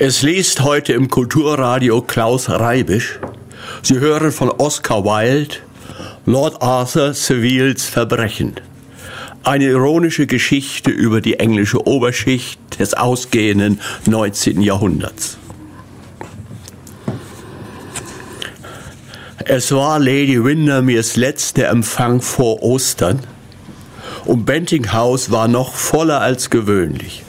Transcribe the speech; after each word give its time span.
Es 0.00 0.22
liest 0.22 0.60
heute 0.60 0.92
im 0.92 1.08
Kulturradio 1.08 2.02
Klaus 2.02 2.48
Reibisch. 2.48 3.18
Sie 3.82 3.98
hören 3.98 4.30
von 4.30 4.48
Oscar 4.48 5.04
Wilde 5.04 5.56
Lord 6.24 6.62
Arthur 6.62 7.14
Seville's 7.14 7.86
Verbrechen. 7.86 8.54
Eine 9.42 9.64
ironische 9.64 10.28
Geschichte 10.28 10.92
über 10.92 11.20
die 11.20 11.40
englische 11.40 11.84
Oberschicht 11.84 12.60
des 12.78 12.94
ausgehenden 12.94 13.80
19. 14.06 14.62
Jahrhunderts. 14.62 15.36
Es 19.46 19.72
war 19.72 19.98
Lady 19.98 20.44
Windermeres 20.44 21.16
letzter 21.16 21.70
Empfang 21.70 22.22
vor 22.22 22.62
Ostern 22.62 23.18
und 24.26 24.44
Benting 24.44 24.92
House 24.92 25.32
war 25.32 25.48
noch 25.48 25.74
voller 25.74 26.20
als 26.20 26.50
gewöhnlich. 26.50 27.24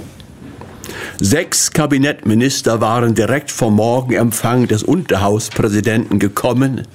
Sechs 1.21 1.71
Kabinettminister 1.71 2.79
waren 2.79 3.13
direkt 3.13 3.51
vom 3.51 3.75
Morgenempfang 3.75 4.67
des 4.67 4.83
Unterhauspräsidenten 4.83 6.17
gekommen, 6.17 6.87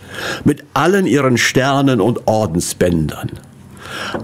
mit 0.44 0.64
allen 0.72 1.06
ihren 1.06 1.36
Sternen 1.36 2.00
und 2.00 2.26
Ordensbändern. 2.26 3.32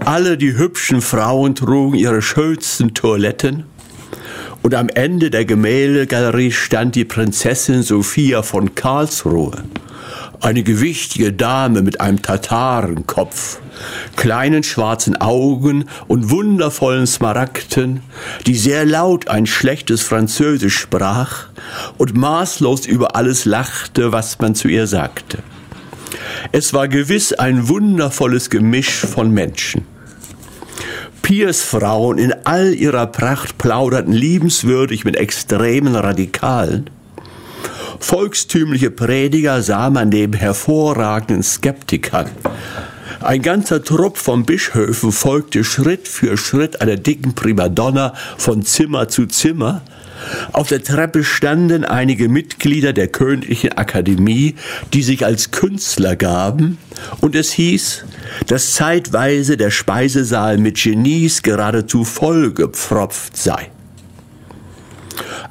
Alle 0.03 0.37
die 0.37 0.57
hübschen 0.57 1.01
Frauen 1.01 1.53
trugen 1.53 1.95
ihre 1.95 2.23
schönsten 2.23 2.95
Toiletten, 2.95 3.65
und 4.63 4.73
am 4.73 4.89
Ende 4.89 5.29
der 5.29 5.45
Gemäldegalerie 5.45 6.51
stand 6.51 6.95
die 6.95 7.05
Prinzessin 7.05 7.83
Sophia 7.83 8.41
von 8.41 8.73
Karlsruhe 8.73 9.63
eine 10.41 10.63
gewichtige 10.63 11.31
Dame 11.31 11.83
mit 11.83 12.01
einem 12.01 12.21
Tatarenkopf, 12.21 13.59
kleinen 14.15 14.63
schwarzen 14.63 15.19
Augen 15.19 15.85
und 16.07 16.29
wundervollen 16.29 17.07
Smaragden, 17.07 18.01
die 18.45 18.55
sehr 18.55 18.85
laut 18.85 19.27
ein 19.27 19.45
schlechtes 19.45 20.01
Französisch 20.01 20.77
sprach 20.77 21.47
und 21.97 22.15
maßlos 22.15 22.85
über 22.85 23.15
alles 23.15 23.45
lachte, 23.45 24.11
was 24.11 24.39
man 24.39 24.55
zu 24.55 24.67
ihr 24.67 24.87
sagte. 24.87 25.39
Es 26.51 26.73
war 26.73 26.87
gewiss 26.87 27.33
ein 27.33 27.67
wundervolles 27.69 28.49
Gemisch 28.49 29.05
von 29.05 29.31
Menschen. 29.31 29.85
Piersfrauen 31.21 32.17
in 32.17 32.33
all 32.45 32.73
ihrer 32.73 33.07
Pracht 33.07 33.57
plauderten 33.57 34.11
liebenswürdig 34.11 35.05
mit 35.05 35.15
extremen 35.15 35.95
Radikalen, 35.95 36.89
Volkstümliche 38.01 38.89
Prediger 38.89 39.61
sah 39.61 39.91
man 39.91 40.09
neben 40.09 40.33
hervorragenden 40.33 41.43
Skeptikern. 41.43 42.25
Ein 43.23 43.43
ganzer 43.43 43.83
Trupp 43.83 44.17
von 44.17 44.45
Bischöfen 44.45 45.11
folgte 45.11 45.63
Schritt 45.63 46.07
für 46.07 46.37
Schritt 46.37 46.81
einer 46.81 46.95
dicken 46.95 47.35
Primadonna 47.35 48.15
von 48.37 48.63
Zimmer 48.63 49.09
zu 49.09 49.27
Zimmer. 49.27 49.83
Auf 50.53 50.69
der 50.69 50.83
Treppe 50.83 51.23
standen 51.23 51.85
einige 51.85 52.29
Mitglieder 52.29 52.93
der 52.93 53.09
Königlichen 53.09 53.73
Akademie, 53.73 54.55
die 54.93 55.03
sich 55.03 55.23
als 55.23 55.51
Künstler 55.51 56.15
gaben, 56.15 56.79
und 57.21 57.35
es 57.35 57.51
hieß, 57.51 58.05
dass 58.47 58.73
zeitweise 58.73 59.55
der 59.55 59.69
Speisesaal 59.69 60.57
mit 60.57 60.81
Genies 60.81 61.43
geradezu 61.43 62.03
vollgepfropft 62.03 63.37
sei. 63.37 63.69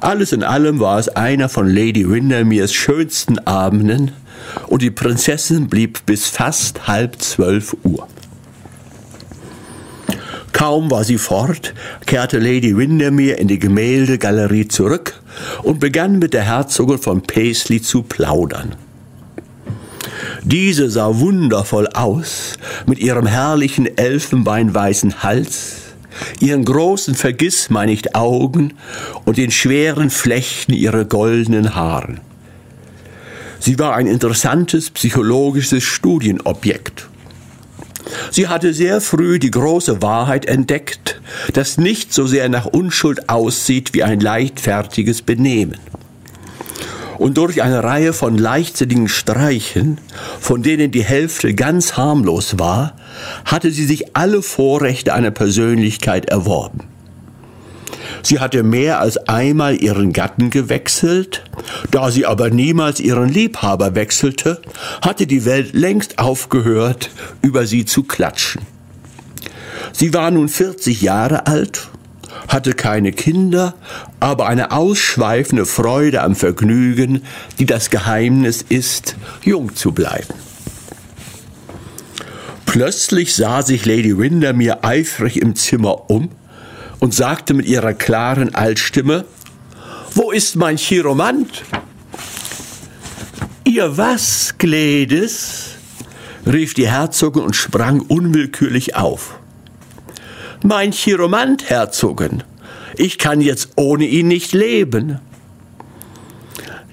Alles 0.01 0.33
in 0.33 0.43
allem 0.43 0.79
war 0.79 0.99
es 0.99 1.07
einer 1.09 1.47
von 1.47 1.67
Lady 1.67 2.09
Windermeres 2.09 2.73
schönsten 2.73 3.39
Abenden 3.39 4.11
und 4.67 4.81
die 4.81 4.91
Prinzessin 4.91 5.67
blieb 5.67 6.05
bis 6.05 6.27
fast 6.27 6.87
halb 6.87 7.21
zwölf 7.21 7.75
Uhr. 7.83 8.07
Kaum 10.51 10.91
war 10.91 11.03
sie 11.03 11.17
fort, 11.17 11.73
kehrte 12.05 12.37
Lady 12.37 12.77
Windermere 12.77 13.37
in 13.37 13.47
die 13.47 13.57
Gemäldegalerie 13.57 14.67
zurück 14.67 15.19
und 15.63 15.79
begann 15.79 16.19
mit 16.19 16.33
der 16.33 16.43
Herzogin 16.43 16.99
von 16.99 17.21
Paisley 17.21 17.81
zu 17.81 18.03
plaudern. 18.03 18.75
Diese 20.43 20.89
sah 20.89 21.19
wundervoll 21.19 21.87
aus, 21.87 22.57
mit 22.85 22.99
ihrem 22.99 23.25
herrlichen 23.25 23.97
elfenbeinweißen 23.97 25.23
Hals, 25.23 25.77
ihren 26.39 26.65
großen 26.65 27.15
Vergissmeinnicht 27.15 28.15
Augen 28.15 28.73
und 29.25 29.37
den 29.37 29.51
schweren 29.51 30.09
Flechten 30.09 30.73
ihrer 30.73 31.05
goldenen 31.05 31.75
Haaren. 31.75 32.19
Sie 33.61 33.79
war 33.79 33.95
ein 33.95 34.07
interessantes 34.07 34.89
psychologisches 34.89 35.83
Studienobjekt. 35.83 37.07
Sie 38.31 38.47
hatte 38.47 38.73
sehr 38.73 38.99
früh 38.99 39.39
die 39.39 39.51
große 39.51 40.01
Wahrheit 40.01 40.47
entdeckt, 40.47 41.21
dass 41.53 41.77
nicht 41.77 42.13
so 42.13 42.27
sehr 42.27 42.49
nach 42.49 42.65
Unschuld 42.65 43.29
aussieht 43.29 43.93
wie 43.93 44.03
ein 44.03 44.19
leichtfertiges 44.19 45.21
Benehmen 45.21 45.77
und 47.21 47.37
durch 47.37 47.61
eine 47.61 47.83
Reihe 47.83 48.13
von 48.13 48.35
leichtsinnigen 48.35 49.07
Streichen, 49.07 49.99
von 50.39 50.63
denen 50.63 50.89
die 50.89 51.03
Hälfte 51.03 51.53
ganz 51.53 51.95
harmlos 51.95 52.57
war, 52.57 52.95
hatte 53.45 53.69
sie 53.69 53.85
sich 53.85 54.17
alle 54.17 54.41
Vorrechte 54.41 55.13
einer 55.13 55.29
Persönlichkeit 55.29 56.25
erworben. 56.31 56.90
Sie 58.23 58.39
hatte 58.39 58.63
mehr 58.63 58.99
als 58.99 59.17
einmal 59.27 59.81
ihren 59.81 60.13
Gatten 60.13 60.49
gewechselt, 60.49 61.43
da 61.91 62.11
sie 62.11 62.25
aber 62.25 62.49
niemals 62.49 62.99
ihren 62.99 63.29
Liebhaber 63.29 63.95
wechselte, 63.95 64.61
hatte 65.01 65.27
die 65.27 65.45
Welt 65.45 65.73
längst 65.73 66.19
aufgehört, 66.19 67.09
über 67.41 67.65
sie 67.65 67.85
zu 67.85 68.03
klatschen. 68.03 68.61
Sie 69.93 70.13
war 70.13 70.31
nun 70.31 70.49
40 70.49 71.01
Jahre 71.01 71.47
alt 71.47 71.89
hatte 72.47 72.73
keine 72.73 73.11
Kinder, 73.11 73.75
aber 74.19 74.47
eine 74.47 74.71
ausschweifende 74.71 75.65
Freude 75.65 76.21
am 76.21 76.35
Vergnügen, 76.35 77.23
die 77.59 77.65
das 77.65 77.89
Geheimnis 77.89 78.61
ist, 78.67 79.15
jung 79.43 79.75
zu 79.75 79.91
bleiben. 79.91 80.33
Plötzlich 82.65 83.35
sah 83.35 83.61
sich 83.61 83.85
Lady 83.85 84.17
Windermere 84.17 84.83
eifrig 84.83 85.41
im 85.41 85.55
Zimmer 85.55 86.09
um 86.09 86.29
und 87.01 87.13
sagte 87.13 87.53
mit 87.53 87.65
ihrer 87.65 87.93
klaren 87.93 88.55
Altstimme, 88.55 89.25
Wo 90.13 90.31
ist 90.31 90.55
mein 90.55 90.77
Chiromant? 90.77 91.63
Ihr 93.65 93.97
was, 93.97 94.55
Gledes? 94.57 95.71
rief 96.45 96.73
die 96.73 96.87
Herzogin 96.87 97.43
und 97.43 97.55
sprang 97.55 98.01
unwillkürlich 98.01 98.95
auf. 98.95 99.39
Mein 100.63 100.91
Chiromant, 100.91 101.69
Herzogin, 101.69 102.43
ich 102.97 103.17
kann 103.17 103.41
jetzt 103.41 103.69
ohne 103.75 104.05
ihn 104.05 104.27
nicht 104.27 104.53
leben. 104.53 105.19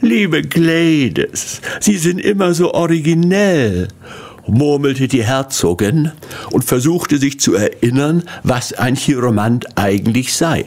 Liebe 0.00 0.42
Gladys, 0.42 1.60
Sie 1.80 1.98
sind 1.98 2.18
immer 2.20 2.54
so 2.54 2.72
originell, 2.72 3.88
murmelte 4.48 5.08
die 5.08 5.24
Herzogin 5.24 6.12
und 6.50 6.64
versuchte 6.64 7.18
sich 7.18 7.38
zu 7.38 7.54
erinnern, 7.54 8.24
was 8.42 8.72
ein 8.72 8.96
Chiromant 8.96 9.66
eigentlich 9.76 10.34
sei. 10.34 10.66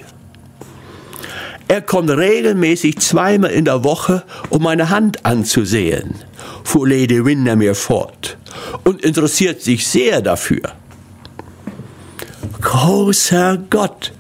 Er 1.68 1.82
kommt 1.82 2.10
regelmäßig 2.10 3.00
zweimal 3.00 3.52
in 3.52 3.66
der 3.66 3.84
Woche, 3.84 4.24
um 4.50 4.64
meine 4.64 4.90
Hand 4.90 5.26
anzusehen, 5.26 6.16
fuhr 6.64 6.88
Lady 6.88 7.24
Windermere 7.24 7.76
fort, 7.76 8.38
und 8.84 9.02
interessiert 9.04 9.62
sich 9.62 9.88
sehr 9.88 10.22
dafür. 10.22 10.64
Großer 12.60 13.58
Gott, 13.70 14.12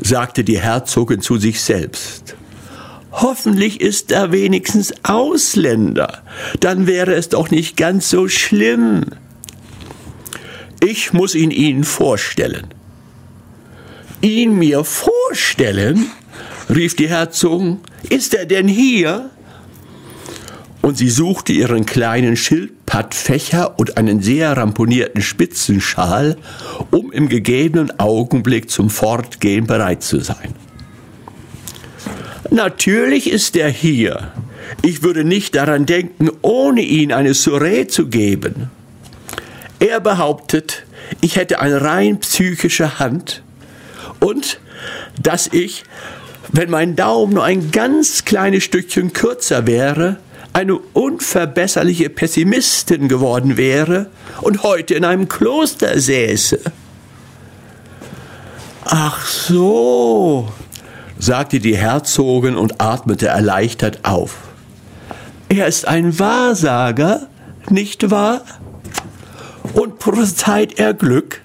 sagte 0.00 0.44
die 0.44 0.60
Herzogin 0.60 1.22
zu 1.22 1.38
sich 1.38 1.60
selbst. 1.60 2.36
Hoffentlich 3.12 3.80
ist 3.80 4.10
er 4.10 4.32
wenigstens 4.32 4.92
Ausländer, 5.02 6.22
dann 6.60 6.86
wäre 6.86 7.14
es 7.14 7.28
doch 7.28 7.50
nicht 7.50 7.76
ganz 7.76 8.08
so 8.08 8.26
schlimm. 8.26 9.04
Ich 10.82 11.12
muss 11.12 11.34
ihn 11.34 11.50
Ihnen 11.50 11.84
vorstellen. 11.84 12.68
Ihn 14.22 14.58
mir 14.58 14.84
vorstellen? 14.84 16.06
rief 16.74 16.96
die 16.96 17.08
Herzogin. 17.08 17.80
Ist 18.08 18.34
er 18.34 18.46
denn 18.46 18.66
hier? 18.66 19.30
Und 20.80 20.98
sie 20.98 21.10
suchte 21.10 21.52
ihren 21.52 21.86
kleinen 21.86 22.34
Schildpattfächer 22.34 23.78
und 23.78 23.96
einen 23.98 24.20
sehr 24.20 24.56
ramponierten 24.56 25.22
Spitzenschal, 25.22 26.36
um 26.90 27.12
im 27.12 27.28
gegebenen 27.28 28.00
Augenblick 28.00 28.68
zum 28.68 28.90
Fortgehen 28.90 29.66
bereit 29.66 30.02
zu 30.02 30.20
sein. 30.20 30.54
Natürlich 32.52 33.30
ist 33.30 33.56
er 33.56 33.70
hier. 33.70 34.30
Ich 34.82 35.02
würde 35.02 35.24
nicht 35.24 35.54
daran 35.54 35.86
denken, 35.86 36.30
ohne 36.42 36.82
ihn 36.82 37.10
eine 37.10 37.32
Soiree 37.32 37.86
zu 37.86 38.08
geben. 38.08 38.70
Er 39.78 40.00
behauptet, 40.00 40.84
ich 41.22 41.36
hätte 41.36 41.60
eine 41.60 41.80
rein 41.80 42.20
psychische 42.20 42.98
Hand 42.98 43.42
und 44.20 44.60
dass 45.20 45.46
ich, 45.46 45.84
wenn 46.52 46.68
mein 46.68 46.94
Daumen 46.94 47.32
nur 47.32 47.44
ein 47.44 47.70
ganz 47.70 48.26
kleines 48.26 48.64
Stückchen 48.64 49.14
kürzer 49.14 49.66
wäre, 49.66 50.18
eine 50.52 50.76
unverbesserliche 50.76 52.10
Pessimistin 52.10 53.08
geworden 53.08 53.56
wäre 53.56 54.10
und 54.42 54.62
heute 54.62 54.92
in 54.94 55.06
einem 55.06 55.26
Kloster 55.26 55.98
säße. 55.98 56.60
Ach 58.84 59.24
so, 59.26 60.52
sagte 61.22 61.60
die 61.60 61.76
Herzogin 61.76 62.56
und 62.56 62.80
atmete 62.80 63.28
erleichtert 63.28 64.00
auf. 64.02 64.38
Er 65.48 65.68
ist 65.68 65.86
ein 65.86 66.18
Wahrsager, 66.18 67.28
nicht 67.70 68.10
wahr? 68.10 68.40
Und 69.72 70.00
prophezeit 70.00 70.80
er 70.80 70.94
Glück? 70.94 71.40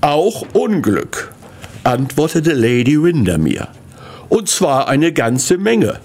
Auch 0.00 0.46
Unglück, 0.54 1.34
antwortete 1.82 2.54
Lady 2.54 3.02
Windermere. 3.02 3.68
Und 4.30 4.48
zwar 4.48 4.88
eine 4.88 5.12
ganze 5.12 5.58
Menge. 5.58 6.00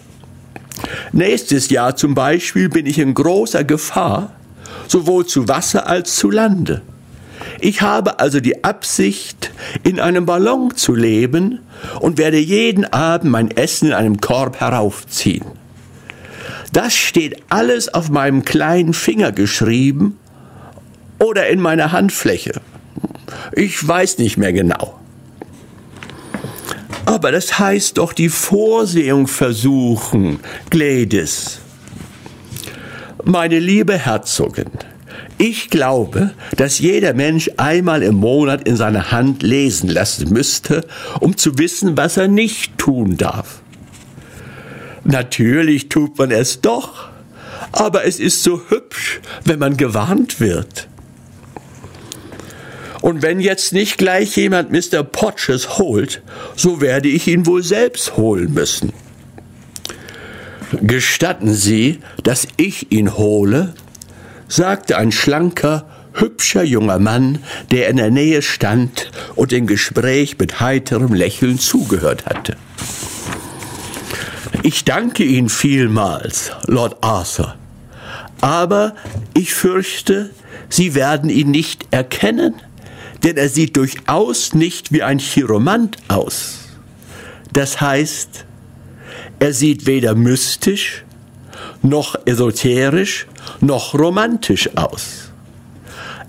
Nächstes 1.14 1.70
Jahr 1.70 1.96
zum 1.96 2.16
Beispiel 2.16 2.68
bin 2.68 2.86
ich 2.86 3.00
in 3.00 3.14
großer 3.14 3.64
Gefahr, 3.64 4.34
sowohl 4.90 5.26
zu 5.26 5.48
Wasser 5.48 5.88
als 5.88 6.18
zu 6.18 6.30
Lande. 6.30 6.82
Ich 7.62 7.82
habe 7.82 8.20
also 8.20 8.40
die 8.40 8.64
Absicht, 8.64 9.52
in 9.84 10.00
einem 10.00 10.26
Ballon 10.26 10.76
zu 10.76 10.96
leben 10.96 11.60
und 12.00 12.18
werde 12.18 12.38
jeden 12.38 12.86
Abend 12.86 13.32
mein 13.32 13.52
Essen 13.52 13.88
in 13.90 13.94
einem 13.94 14.22
Korb 14.22 14.60
heraufziehen. 14.60 15.46
Das 16.72 16.94
steht 16.94 17.42
alles 17.50 17.94
auf 17.94 18.10
meinem 18.10 18.46
kleinen 18.46 18.94
Finger 18.94 19.32
geschrieben 19.32 20.18
oder 21.18 21.48
in 21.48 21.60
meiner 21.60 21.92
Handfläche. 21.92 22.62
Ich 23.54 23.86
weiß 23.86 24.20
nicht 24.20 24.38
mehr 24.38 24.54
genau. 24.54 25.00
Aber 27.06 27.32
das 27.32 27.58
heißt 27.58 27.98
doch 27.98 28.14
die 28.14 28.30
Vorsehung 28.30 29.28
versuchen, 29.28 30.40
Gladys. 30.70 31.60
Meine 33.24 33.60
liebe 33.60 33.98
Herzogin, 33.98 34.70
ich 35.38 35.70
glaube, 35.70 36.32
dass 36.58 36.80
jeder 36.80 37.14
Mensch 37.14 37.50
einmal 37.58 38.04
im 38.04 38.16
Monat 38.16 38.68
in 38.68 38.76
seiner 38.76 39.12
Hand 39.12 39.44
lesen 39.44 39.90
lassen 39.90 40.34
müsste, 40.34 40.86
um 41.20 41.38
zu 41.38 41.58
wissen, 41.58 41.98
was 41.98 42.18
er 42.18 42.28
nicht 42.28 42.78
tun 42.78 43.18
darf. 43.18 43.62
Natürlich 45.04 45.90
tut 45.90 46.18
man 46.18 46.32
es 46.32 46.62
doch, 46.62 47.10
aber 47.72 48.06
es 48.06 48.20
ist 48.20 48.44
so 48.44 48.62
hübsch, 48.70 49.22
wenn 49.46 49.60
man 49.60 49.78
gewarnt 49.78 50.40
wird. 50.40 50.88
Und 53.02 53.22
wenn 53.22 53.40
jetzt 53.40 53.72
nicht 53.72 53.98
gleich 53.98 54.36
jemand 54.36 54.72
Mr. 54.72 55.04
Potches 55.04 55.78
holt, 55.78 56.22
so 56.56 56.82
werde 56.82 57.08
ich 57.08 57.28
ihn 57.28 57.46
wohl 57.46 57.64
selbst 57.64 58.18
holen 58.18 58.54
müssen. 58.54 58.92
Gestatten 60.82 61.54
Sie, 61.54 62.00
dass 62.24 62.48
ich 62.58 62.92
ihn 62.92 63.18
hole? 63.18 63.74
Sagte 64.50 64.98
ein 64.98 65.14
schlanker, 65.14 65.86
hübscher 66.14 66.64
junger 66.64 67.00
Mann, 67.00 67.40
der 67.72 67.88
in 67.88 67.98
der 67.98 68.12
Nähe 68.12 68.42
stand 68.42 69.12
und 69.36 69.52
dem 69.52 69.68
Gespräch 69.68 70.38
mit 70.38 70.60
heiterem 70.60 71.14
Lächeln 71.14 71.60
zugehört 71.60 72.26
hatte. 72.26 72.58
Ich 74.64 74.84
danke 74.84 75.24
Ihnen 75.24 75.48
vielmals, 75.48 76.52
Lord 76.68 76.98
Arthur, 77.02 77.56
aber 78.42 78.96
ich 79.34 79.54
fürchte, 79.54 80.32
Sie 80.68 80.96
werden 80.96 81.30
ihn 81.30 81.52
nicht 81.52 81.88
erkennen, 81.92 82.56
denn 83.24 83.38
er 83.38 83.50
sieht 83.50 83.78
durchaus 83.78 84.54
nicht 84.54 84.92
wie 84.92 85.04
ein 85.04 85.20
Chiromant 85.20 85.98
aus. 86.08 86.60
Das 87.54 87.82
heißt, 87.82 88.46
er 89.40 89.54
sieht 89.54 89.88
weder 89.88 90.16
mystisch, 90.16 91.04
noch 91.82 92.16
esoterisch, 92.26 93.28
noch 93.62 93.94
romantisch 93.94 94.76
aus. 94.76 95.32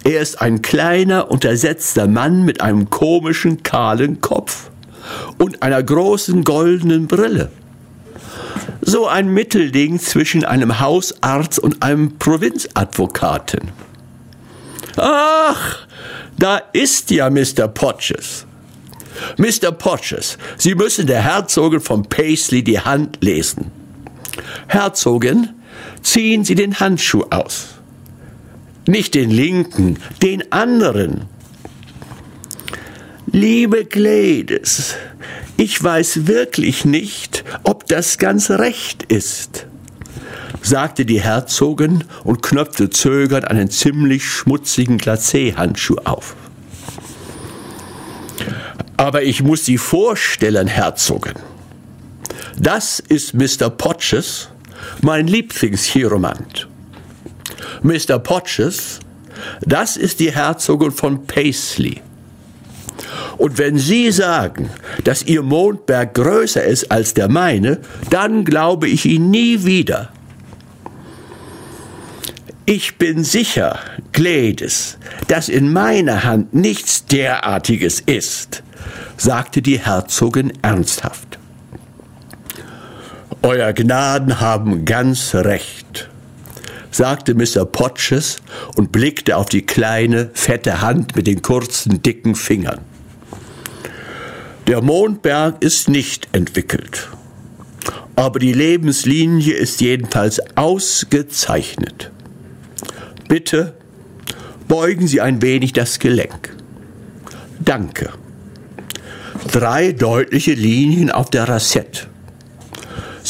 Er 0.05 0.21
ist 0.21 0.41
ein 0.41 0.63
kleiner, 0.63 1.31
untersetzter 1.31 2.07
Mann 2.07 2.45
mit 2.45 2.61
einem 2.61 2.89
komischen, 2.89 3.63
kahlen 3.63 4.21
Kopf 4.21 4.71
und 5.39 5.63
einer 5.63 5.83
großen 5.83 6.45
goldenen 6.45 7.07
Brille. 7.07 7.51
So 8.81 9.07
ein 9.07 9.29
Mittelding 9.29 10.01
zwischen 10.01 10.45
einem 10.45 10.81
Hausarzt 10.81 11.59
und 11.59 11.83
einem 11.83 12.19
Provinzadvokaten. 12.19 13.73
Ach, 14.97 15.87
da 16.39 16.57
ist 16.73 17.11
ja 17.11 17.29
Mr. 17.29 17.69
Potches. 17.69 18.47
Mr. 19.37 19.71
Potches, 19.73 20.39
Sie 20.57 20.75
müssen 20.75 21.07
der 21.07 21.23
Herzogin 21.23 21.81
von 21.81 22.05
Paisley 22.05 22.63
die 22.63 22.81
Hand 22.81 23.19
lesen. 23.21 23.71
Herzogin, 24.67 25.51
ziehen 26.03 26.45
Sie 26.45 26.55
den 26.55 26.81
Handschuh 26.81 27.25
aus. 27.31 27.69
Nicht 28.87 29.15
den 29.15 29.31
linken, 29.31 29.99
den 30.23 30.51
anderen. 30.53 31.27
Liebe 33.27 33.85
Gladys, 33.85 34.97
ich 35.57 35.83
weiß 35.83 36.27
wirklich 36.27 36.85
nicht, 36.85 37.45
ob 37.63 37.87
das 37.87 38.19
ganz 38.19 38.51
recht 38.51 39.05
ist, 39.05 39.67
sagte 40.63 41.05
die 41.05 41.21
Herzogin 41.21 42.05
und 42.25 42.43
knöpfte 42.43 42.91
zögernd 42.91 43.47
einen 43.47 43.71
ziemlich 43.71 44.25
schmutzigen 44.25 44.99
Glacé-Handschuh 44.99 45.99
auf. 46.05 46.35
Aber 48.97 49.23
ich 49.23 49.43
muss 49.43 49.65
Sie 49.65 49.79
vorstellen, 49.79 50.67
Herzogin. 50.67 51.35
Das 52.59 52.99
ist 52.99 53.35
Mr. 53.35 53.71
Potches, 53.71 54.49
mein 55.03 55.27
Lieblingschiromant. 55.27 56.69
Mr. 57.83 58.19
Potches, 58.19 59.01
das 59.63 59.97
ist 59.97 60.21
die 60.21 60.33
Herzogin 60.33 60.93
von 60.93 61.27
Paisley. 61.27 62.01
Und 63.39 63.59
wenn 63.59 63.79
Sie 63.79 64.11
sagen, 64.11 64.71
dass 65.05 65.23
Ihr 65.23 65.43
Mondberg 65.43 66.15
größer 66.15 66.63
ist 66.63 66.91
als 66.91 67.15
der 67.15 67.29
meine, 67.29 67.81
dann 68.11 68.45
glaube 68.45 68.89
ich 68.89 69.07
Ihnen 69.07 69.31
nie 69.31 69.65
wieder. 69.65 70.11
Ich 72.67 72.99
bin 72.99 73.25
sicher, 73.25 73.81
Gladys, 74.13 74.97
dass 75.27 75.49
in 75.49 75.73
meiner 75.73 76.23
Hand 76.23 76.55
nichts 76.55 77.05
derartiges 77.07 77.99
ist, 77.99 78.63
sagte 79.17 79.61
die 79.61 79.81
Herzogin 79.81 80.53
ernsthaft. 80.63 81.40
Euer 83.43 83.73
Gnaden 83.73 84.41
haben 84.41 84.85
ganz 84.85 85.35
recht, 85.35 86.11
sagte 86.91 87.35
Mr. 87.35 87.65
Potches 87.65 88.37
und 88.77 88.93
blickte 88.93 89.39
auf 89.39 89.49
die 89.49 89.65
kleine, 89.65 90.31
fette 90.35 90.83
Hand 90.83 91.17
mit 91.17 91.27
den 91.27 91.41
kurzen, 91.41 92.03
dicken 92.03 92.35
Fingern. 92.35 92.81
Der 94.67 94.83
Mondberg 94.83 95.65
ist 95.65 95.89
nicht 95.89 96.29
entwickelt, 96.33 97.09
aber 98.15 98.39
die 98.41 98.53
Lebenslinie 98.53 99.55
ist 99.55 99.81
jedenfalls 99.81 100.41
ausgezeichnet. 100.57 102.11
Bitte 103.27 103.73
beugen 104.69 105.09
Sie 105.09 105.23
ein 105.23 105.41
wenig 105.41 105.73
das 105.73 105.99
Gelenk. 105.99 106.55
Danke. 107.59 108.11
Drei 109.51 109.93
deutliche 109.93 110.53
Linien 110.53 111.11
auf 111.11 111.31
der 111.31 111.49
Rassette. 111.49 112.11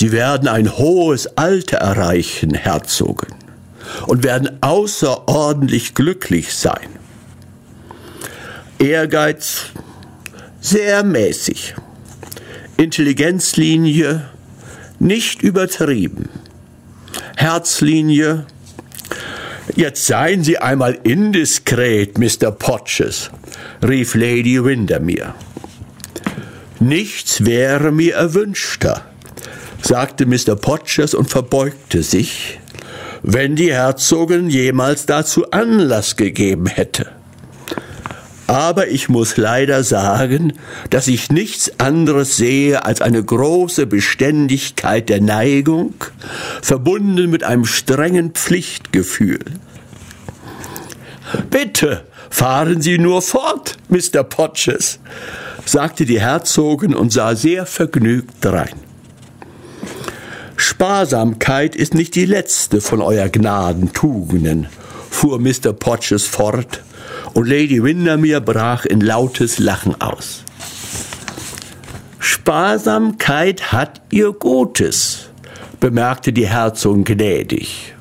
Sie 0.00 0.12
werden 0.12 0.48
ein 0.48 0.78
hohes 0.78 1.36
Alter 1.36 1.76
erreichen, 1.76 2.54
Herzogin, 2.54 3.34
und 4.06 4.24
werden 4.24 4.62
außerordentlich 4.62 5.94
glücklich 5.94 6.54
sein. 6.54 6.88
Ehrgeiz 8.78 9.64
sehr 10.58 11.04
mäßig. 11.04 11.74
Intelligenzlinie 12.78 14.30
nicht 15.00 15.42
übertrieben. 15.42 16.30
Herzlinie 17.36 18.46
Jetzt 19.76 20.06
seien 20.06 20.42
Sie 20.42 20.56
einmal 20.56 20.98
indiskret, 21.02 22.16
Mr. 22.16 22.50
Potches, 22.50 23.30
rief 23.86 24.14
Lady 24.14 24.64
Windermere. 24.64 25.34
Nichts 26.78 27.44
wäre 27.44 27.92
mir 27.92 28.14
erwünschter, 28.14 29.04
sagte 29.82 30.26
Mr. 30.26 30.56
Potches 30.56 31.14
und 31.14 31.30
verbeugte 31.30 32.02
sich, 32.02 32.60
wenn 33.22 33.56
die 33.56 33.72
Herzogin 33.72 34.48
jemals 34.48 35.06
dazu 35.06 35.50
Anlass 35.50 36.16
gegeben 36.16 36.66
hätte. 36.66 37.06
Aber 38.46 38.88
ich 38.88 39.08
muss 39.08 39.36
leider 39.36 39.84
sagen, 39.84 40.54
dass 40.90 41.06
ich 41.06 41.30
nichts 41.30 41.78
anderes 41.78 42.36
sehe 42.36 42.84
als 42.84 43.00
eine 43.00 43.22
große 43.22 43.86
Beständigkeit 43.86 45.08
der 45.08 45.20
Neigung, 45.20 45.94
verbunden 46.60 47.30
mit 47.30 47.44
einem 47.44 47.64
strengen 47.64 48.32
Pflichtgefühl. 48.32 49.44
Bitte, 51.48 52.04
fahren 52.28 52.82
Sie 52.82 52.98
nur 52.98 53.22
fort, 53.22 53.76
Mr. 53.88 54.24
Potches, 54.24 54.98
sagte 55.64 56.04
die 56.04 56.20
Herzogin 56.20 56.94
und 56.94 57.12
sah 57.12 57.36
sehr 57.36 57.66
vergnügt 57.66 58.34
drein. 58.40 58.89
Sparsamkeit 60.60 61.74
ist 61.74 61.94
nicht 61.94 62.14
die 62.14 62.26
letzte 62.26 62.82
von 62.82 63.00
euer 63.00 63.30
Gnaden 63.30 63.94
Tugenden, 63.94 64.66
fuhr 65.10 65.40
Mr. 65.40 65.72
Potches 65.72 66.26
fort, 66.26 66.82
und 67.32 67.48
Lady 67.48 67.82
Windermere 67.82 68.42
brach 68.42 68.84
in 68.84 69.00
lautes 69.00 69.58
Lachen 69.58 69.98
aus. 70.02 70.44
Sparsamkeit 72.18 73.72
hat 73.72 74.02
ihr 74.10 74.32
Gutes, 74.32 75.30
bemerkte 75.80 76.30
die 76.30 76.46
Herzogin 76.46 77.04
gnädig. 77.04 77.94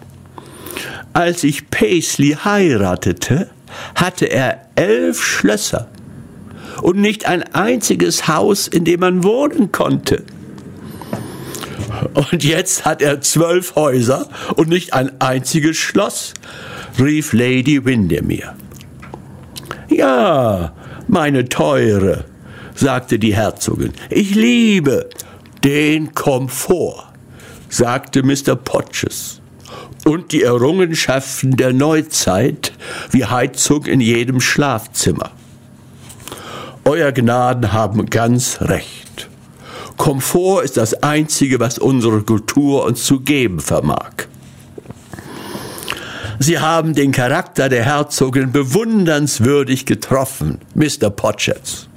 Als 1.13 1.45
ich 1.45 1.69
Paisley 1.69 2.37
heiratete, 2.43 3.49
hatte 3.95 4.25
er 4.25 4.65
elf 4.75 5.23
Schlösser 5.23 5.87
und 6.81 6.97
nicht 6.97 7.25
ein 7.25 7.41
einziges 7.55 8.27
Haus, 8.27 8.67
in 8.67 8.83
dem 8.83 8.99
man 8.99 9.23
wohnen 9.23 9.71
konnte. 9.71 10.25
Und 12.13 12.43
jetzt 12.43 12.85
hat 12.85 13.01
er 13.01 13.21
zwölf 13.21 13.75
Häuser 13.75 14.27
und 14.55 14.69
nicht 14.69 14.93
ein 14.93 15.19
einziges 15.21 15.77
Schloss, 15.77 16.33
rief 16.99 17.33
Lady 17.33 17.83
Windermere. 17.85 18.55
Ja, 19.89 20.73
meine 21.07 21.49
Teure, 21.49 22.25
sagte 22.75 23.19
die 23.19 23.35
Herzogin, 23.35 23.93
ich 24.09 24.35
liebe 24.35 25.09
den 25.63 26.13
Komfort, 26.13 27.11
sagte 27.67 28.23
Mr. 28.23 28.55
Potches, 28.55 29.41
und 30.05 30.31
die 30.31 30.43
Errungenschaften 30.43 31.57
der 31.57 31.73
Neuzeit 31.73 32.71
wie 33.11 33.25
Heizung 33.25 33.85
in 33.85 33.99
jedem 33.99 34.39
Schlafzimmer. 34.39 35.31
Euer 36.85 37.11
Gnaden 37.11 37.73
haben 37.73 38.09
ganz 38.09 38.61
recht. 38.61 39.08
Komfort 39.99 40.63
ist 40.63 40.77
das 40.77 41.03
Einzige, 41.03 41.59
was 41.59 41.77
unsere 41.77 42.21
Kultur 42.21 42.85
uns 42.85 43.03
zu 43.03 43.19
geben 43.19 43.59
vermag. 43.59 44.11
Sie 46.39 46.57
haben 46.57 46.95
den 46.95 47.11
Charakter 47.11 47.67
der 47.67 47.83
Herzogin 47.83 48.53
bewundernswürdig 48.53 49.85
getroffen, 49.85 50.59
Mr. 50.73 51.09
Potchets. 51.09 51.89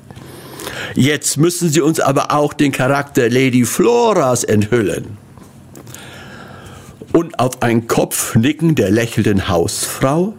Jetzt 0.96 1.36
müssen 1.36 1.70
Sie 1.70 1.80
uns 1.80 2.00
aber 2.00 2.32
auch 2.32 2.52
den 2.54 2.72
Charakter 2.72 3.30
Lady 3.30 3.64
Floras 3.64 4.42
enthüllen. 4.42 5.16
Und 7.12 7.38
auf 7.38 7.62
ein 7.62 7.86
Kopfnicken 7.86 8.74
der 8.74 8.90
lächelnden 8.90 9.48
Hausfrau 9.48 10.34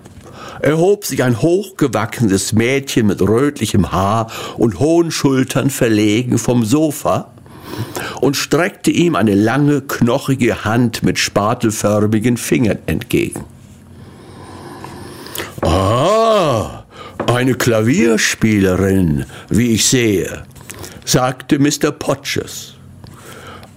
erhob 0.60 1.06
sich 1.06 1.24
ein 1.24 1.42
hochgewachsenes 1.42 2.52
Mädchen 2.52 3.08
mit 3.08 3.22
rötlichem 3.22 3.94
Haar 3.94 4.30
und 4.58 4.80
hohen 4.80 5.12
Schultern 5.12 5.70
verlegen 5.70 6.38
vom 6.38 6.66
Sofa 6.66 7.33
und 8.22 8.36
streckte 8.36 8.92
ihm 8.92 9.16
eine 9.16 9.36
lange, 9.36 9.82
knochige 9.82 10.64
Hand 10.66 11.04
mit 11.04 11.20
spatelförmigen 11.20 12.38
Fingern 12.38 12.80
entgegen. 12.86 13.44
Ah, 15.62 16.84
eine 17.28 17.56
Klavierspielerin, 17.56 19.26
wie 19.50 19.72
ich 19.74 19.86
sehe, 19.86 20.44
sagte 21.06 21.60
Mr. 21.60 21.92
Potches. 21.92 22.76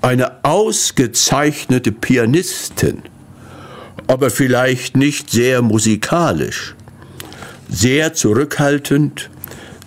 Eine 0.02 0.44
ausgezeichnete 0.44 1.90
Pianistin, 1.90 3.02
aber 4.06 4.30
vielleicht 4.30 4.96
nicht 4.96 5.30
sehr 5.30 5.62
musikalisch, 5.62 6.74
sehr 7.68 8.14
zurückhaltend, 8.14 9.30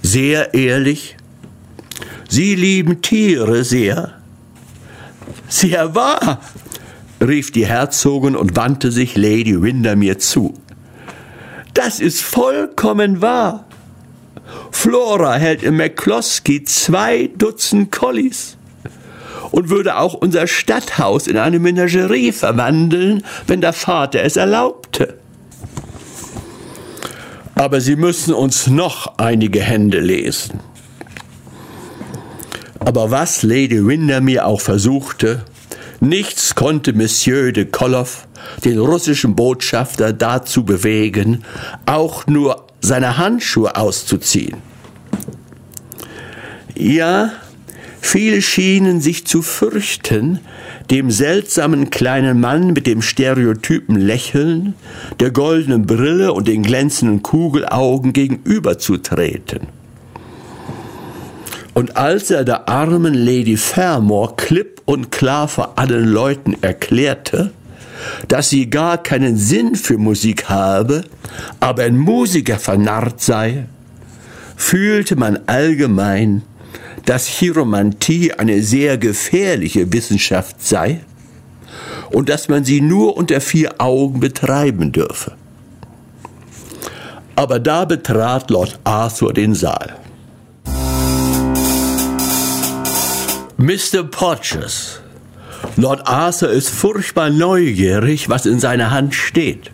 sehr 0.02 0.54
ehrlich. 0.54 1.16
Sie 2.30 2.54
lieben 2.54 3.02
Tiere 3.02 3.64
sehr. 3.64 4.14
Sehr 5.48 5.96
wahr, 5.96 6.40
rief 7.20 7.52
die 7.52 7.66
Herzogin 7.66 8.36
und 8.36 8.56
wandte 8.56 8.92
sich 8.92 9.18
Lady 9.18 9.60
Windermere 9.60 10.20
zu. 10.20 10.54
Das 11.74 12.00
ist 12.00 12.22
vollkommen 12.22 13.22
wahr. 13.24 13.66
Flora 14.70 15.36
hält 15.36 15.64
in 15.64 15.76
McCloskey 15.76 16.64
zwei 16.64 17.32
Dutzend 17.36 17.92
Collies 17.92 18.58
und 19.50 19.70
würde 19.70 19.98
auch 19.98 20.14
unser 20.14 20.46
Stadthaus 20.46 21.26
in 21.26 21.38
eine 21.38 21.58
Menagerie 21.58 22.32
verwandeln, 22.32 23.24
wenn 23.48 23.62
der 23.62 23.74
Vater 23.74 24.22
es 24.22 24.36
erlaubte. 24.36 25.18
Aber 27.56 27.82
Sie 27.82 27.96
müssen 27.96 28.36
uns 28.36 28.68
noch 28.68 29.18
einige 29.18 29.62
Hände 29.62 30.00
lesen. 30.00 30.69
Aber 32.80 33.12
was 33.12 33.44
Lady 33.44 33.86
Windermere 33.86 34.46
auch 34.46 34.62
versuchte, 34.62 35.44
nichts 36.00 36.56
konnte 36.56 36.94
Monsieur 36.94 37.52
de 37.52 37.66
Koloff 37.66 38.28
den 38.64 38.80
russischen 38.80 39.36
Botschafter 39.36 40.14
dazu 40.14 40.64
bewegen, 40.64 41.44
auch 41.86 42.26
nur 42.28 42.68
seine 42.82 43.18
Handschuhe 43.18 43.76
auszuziehen. 43.76 44.58
Ja, 46.76 47.32
viele 48.00 48.42
schienen 48.42 49.02
sich 49.02 49.28
zu 49.28 49.42
fürchten, 49.42 50.40
dem 50.90 51.12
seltsamen 51.12 51.90
kleinen 51.90 52.40
Mann 52.40 52.74
mit 52.74 52.88
dem 52.88 53.02
stereotypen 53.02 53.96
Lächeln, 53.96 54.74
der 55.20 55.32
goldenen 55.32 55.86
Brille 55.86 56.34
und 56.34 56.48
den 56.48 56.64
glänzenden 56.64 57.22
Kugelaugen 57.22 58.14
gegenüberzutreten. 58.14 59.79
Und 61.80 61.96
als 61.96 62.30
er 62.30 62.44
der 62.44 62.68
armen 62.68 63.14
Lady 63.14 63.56
Fermor 63.56 64.36
klipp 64.36 64.82
und 64.84 65.14
klar 65.14 65.48
vor 65.48 65.80
allen 65.80 66.10
Leuten 66.10 66.58
erklärte, 66.60 67.52
dass 68.28 68.50
sie 68.50 68.70
gar 68.70 69.02
keinen 69.02 69.38
Sinn 69.38 69.76
für 69.76 69.98
Musik 69.98 70.50
habe, 70.50 71.06
aber 71.62 71.84
ein 71.84 71.98
Musiker 71.98 72.60
vernarrt 72.60 73.22
sei, 73.22 73.64
fühlte 74.58 75.16
man 75.16 75.40
allgemein, 75.46 76.42
dass 77.06 77.28
Chiromantie 77.28 78.34
eine 78.34 78.62
sehr 78.62 78.98
gefährliche 78.98 79.94
Wissenschaft 79.94 80.62
sei 80.62 81.00
und 82.12 82.28
dass 82.28 82.50
man 82.50 82.66
sie 82.66 82.82
nur 82.82 83.16
unter 83.16 83.40
vier 83.40 83.76
Augen 83.78 84.20
betreiben 84.20 84.92
dürfe. 84.92 85.32
Aber 87.38 87.58
da 87.58 87.86
betrat 87.86 88.50
Lord 88.50 88.78
Arthur 88.84 89.32
den 89.32 89.56
Saal. 89.56 89.99
Mr. 93.60 94.04
Porteous, 94.04 95.02
Lord 95.76 96.08
Arthur 96.08 96.50
ist 96.50 96.70
furchtbar 96.70 97.30
neugierig, 97.30 98.30
was 98.30 98.46
in 98.46 98.58
seiner 98.58 98.90
Hand 98.90 99.14
steht. 99.14 99.72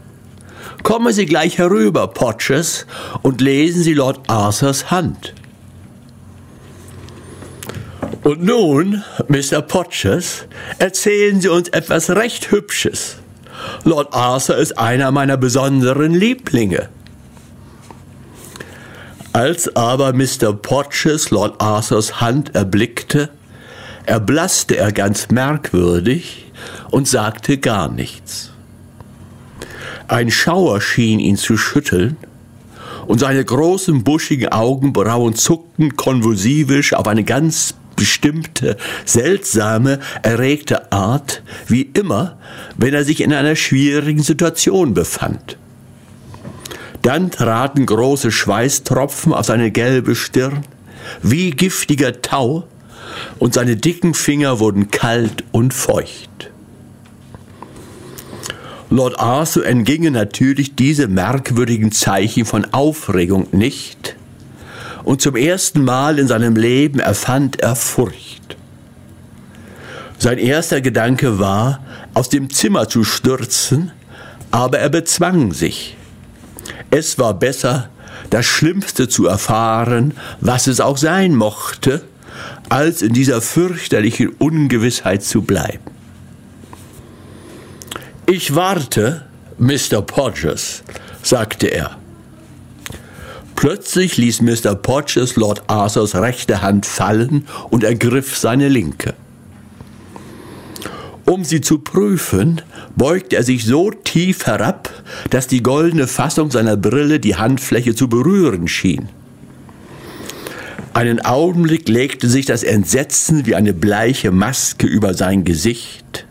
Kommen 0.81 1.13
Sie 1.13 1.27
gleich 1.27 1.59
herüber, 1.59 2.07
Potches, 2.07 2.87
und 3.21 3.41
lesen 3.41 3.83
Sie 3.83 3.93
Lord 3.93 4.27
Arthurs 4.27 4.89
Hand. 4.89 5.35
Und 8.23 8.43
nun, 8.43 9.03
Mr. 9.27 9.61
Potches, 9.61 10.45
erzählen 10.79 11.39
Sie 11.39 11.49
uns 11.49 11.69
etwas 11.69 12.09
recht 12.09 12.49
Hübsches. 12.49 13.17
Lord 13.83 14.15
Arthur 14.15 14.57
ist 14.57 14.79
einer 14.79 15.11
meiner 15.11 15.37
besonderen 15.37 16.15
Lieblinge. 16.15 16.89
Als 19.31 19.75
aber 19.75 20.11
Mr. 20.13 20.53
Potches 20.53 21.29
Lord 21.29 21.61
Arthurs 21.61 22.19
Hand 22.19 22.55
erblickte, 22.55 23.29
erblasste 24.05 24.77
er 24.77 24.91
ganz 24.91 25.29
merkwürdig 25.29 26.51
und 26.91 27.07
sagte 27.07 27.57
gar 27.57 27.91
nichts. 27.91 28.51
Ein 30.07 30.31
Schauer 30.31 30.81
schien 30.81 31.19
ihn 31.19 31.37
zu 31.37 31.57
schütteln, 31.57 32.17
und 33.07 33.19
seine 33.19 33.43
großen 33.43 34.03
buschigen 34.03 34.49
Augenbrauen 34.49 35.35
zuckten 35.35 35.95
konvulsivisch 35.95 36.93
auf 36.93 37.07
eine 37.07 37.23
ganz 37.23 37.75
bestimmte, 37.95 38.77
seltsame, 39.05 39.99
erregte 40.21 40.91
Art, 40.91 41.43
wie 41.67 41.83
immer, 41.83 42.37
wenn 42.77 42.93
er 42.93 43.05
sich 43.05 43.21
in 43.21 43.33
einer 43.33 43.55
schwierigen 43.55 44.21
Situation 44.21 44.93
befand. 44.93 45.57
Dann 47.01 47.31
traten 47.31 47.85
große 47.85 48.31
Schweißtropfen 48.31 49.31
auf 49.33 49.45
seine 49.45 49.71
gelbe 49.71 50.15
Stirn, 50.15 50.63
wie 51.21 51.51
giftiger 51.51 52.21
Tau, 52.21 52.67
und 53.39 53.53
seine 53.53 53.75
dicken 53.75 54.13
Finger 54.13 54.59
wurden 54.59 54.91
kalt 54.91 55.43
und 55.51 55.73
feucht. 55.73 56.51
Lord 58.89 59.19
Arthur 59.19 59.65
entginge 59.65 60.11
natürlich 60.11 60.75
diese 60.75 61.07
merkwürdigen 61.07 61.91
Zeichen 61.91 62.45
von 62.45 62.65
Aufregung 62.73 63.47
nicht, 63.51 64.15
und 65.03 65.21
zum 65.21 65.35
ersten 65.35 65.83
Mal 65.83 66.17
in 66.17 66.27
seinem 66.27 66.55
Leben 66.55 66.99
erfand 66.99 67.59
er 67.59 67.75
Furcht. 67.75 68.57
Sein 70.17 70.39
erster 70.39 70.81
Gedanke 70.81 71.39
war, 71.39 71.81
aus 72.13 72.29
dem 72.29 72.49
Zimmer 72.49 72.89
zu 72.89 73.03
stürzen, 73.03 73.91
aber 74.49 74.79
er 74.79 74.89
bezwang 74.89 75.51
sich. 75.51 75.95
Es 76.89 77.19
war 77.19 77.33
besser, 77.33 77.89
das 78.29 78.45
Schlimmste 78.45 79.07
zu 79.07 79.27
erfahren, 79.27 80.13
was 80.41 80.67
es 80.67 80.79
auch 80.79 80.97
sein 80.97 81.35
mochte, 81.35 82.01
als 82.69 83.01
in 83.01 83.13
dieser 83.13 83.41
fürchterlichen 83.41 84.29
Ungewissheit 84.29 85.23
zu 85.23 85.41
bleiben. 85.41 85.91
Ich 88.27 88.55
warte, 88.55 89.25
Mr. 89.57 90.01
Podgers, 90.01 90.83
sagte 91.21 91.67
er. 91.67 91.97
Plötzlich 93.55 94.17
ließ 94.17 94.41
Mr. 94.41 94.75
Porches 94.75 95.35
Lord 95.35 95.63
Arthurs 95.67 96.15
rechte 96.15 96.61
Hand 96.61 96.85
fallen 96.85 97.47
und 97.69 97.83
ergriff 97.83 98.37
seine 98.37 98.67
linke. 98.67 99.13
Um 101.25 101.43
sie 101.43 101.61
zu 101.61 101.79
prüfen, 101.79 102.61
beugte 102.95 103.37
er 103.37 103.43
sich 103.43 103.65
so 103.65 103.89
tief 103.91 104.45
herab, 104.45 104.89
dass 105.31 105.47
die 105.47 105.63
goldene 105.63 106.07
Fassung 106.07 106.51
seiner 106.51 106.77
Brille 106.77 107.19
die 107.19 107.35
Handfläche 107.35 107.95
zu 107.95 108.07
berühren 108.07 108.67
schien. 108.67 109.09
Einen 110.95 111.19
Augenblick 111.19 111.89
legte 111.89 112.29
sich 112.29 112.45
das 112.45 112.63
Entsetzen 112.63 113.45
wie 113.45 113.53
eine 113.53 113.73
bleiche 113.73 114.31
Maske 114.31 114.87
über 114.87 115.13
sein 115.13 115.43
Gesicht, 115.43 116.25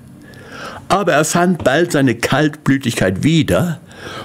aber 0.88 1.12
er 1.12 1.26
fand 1.26 1.64
bald 1.64 1.92
seine 1.92 2.14
Kaltblütigkeit 2.14 3.23
wieder 3.23 3.83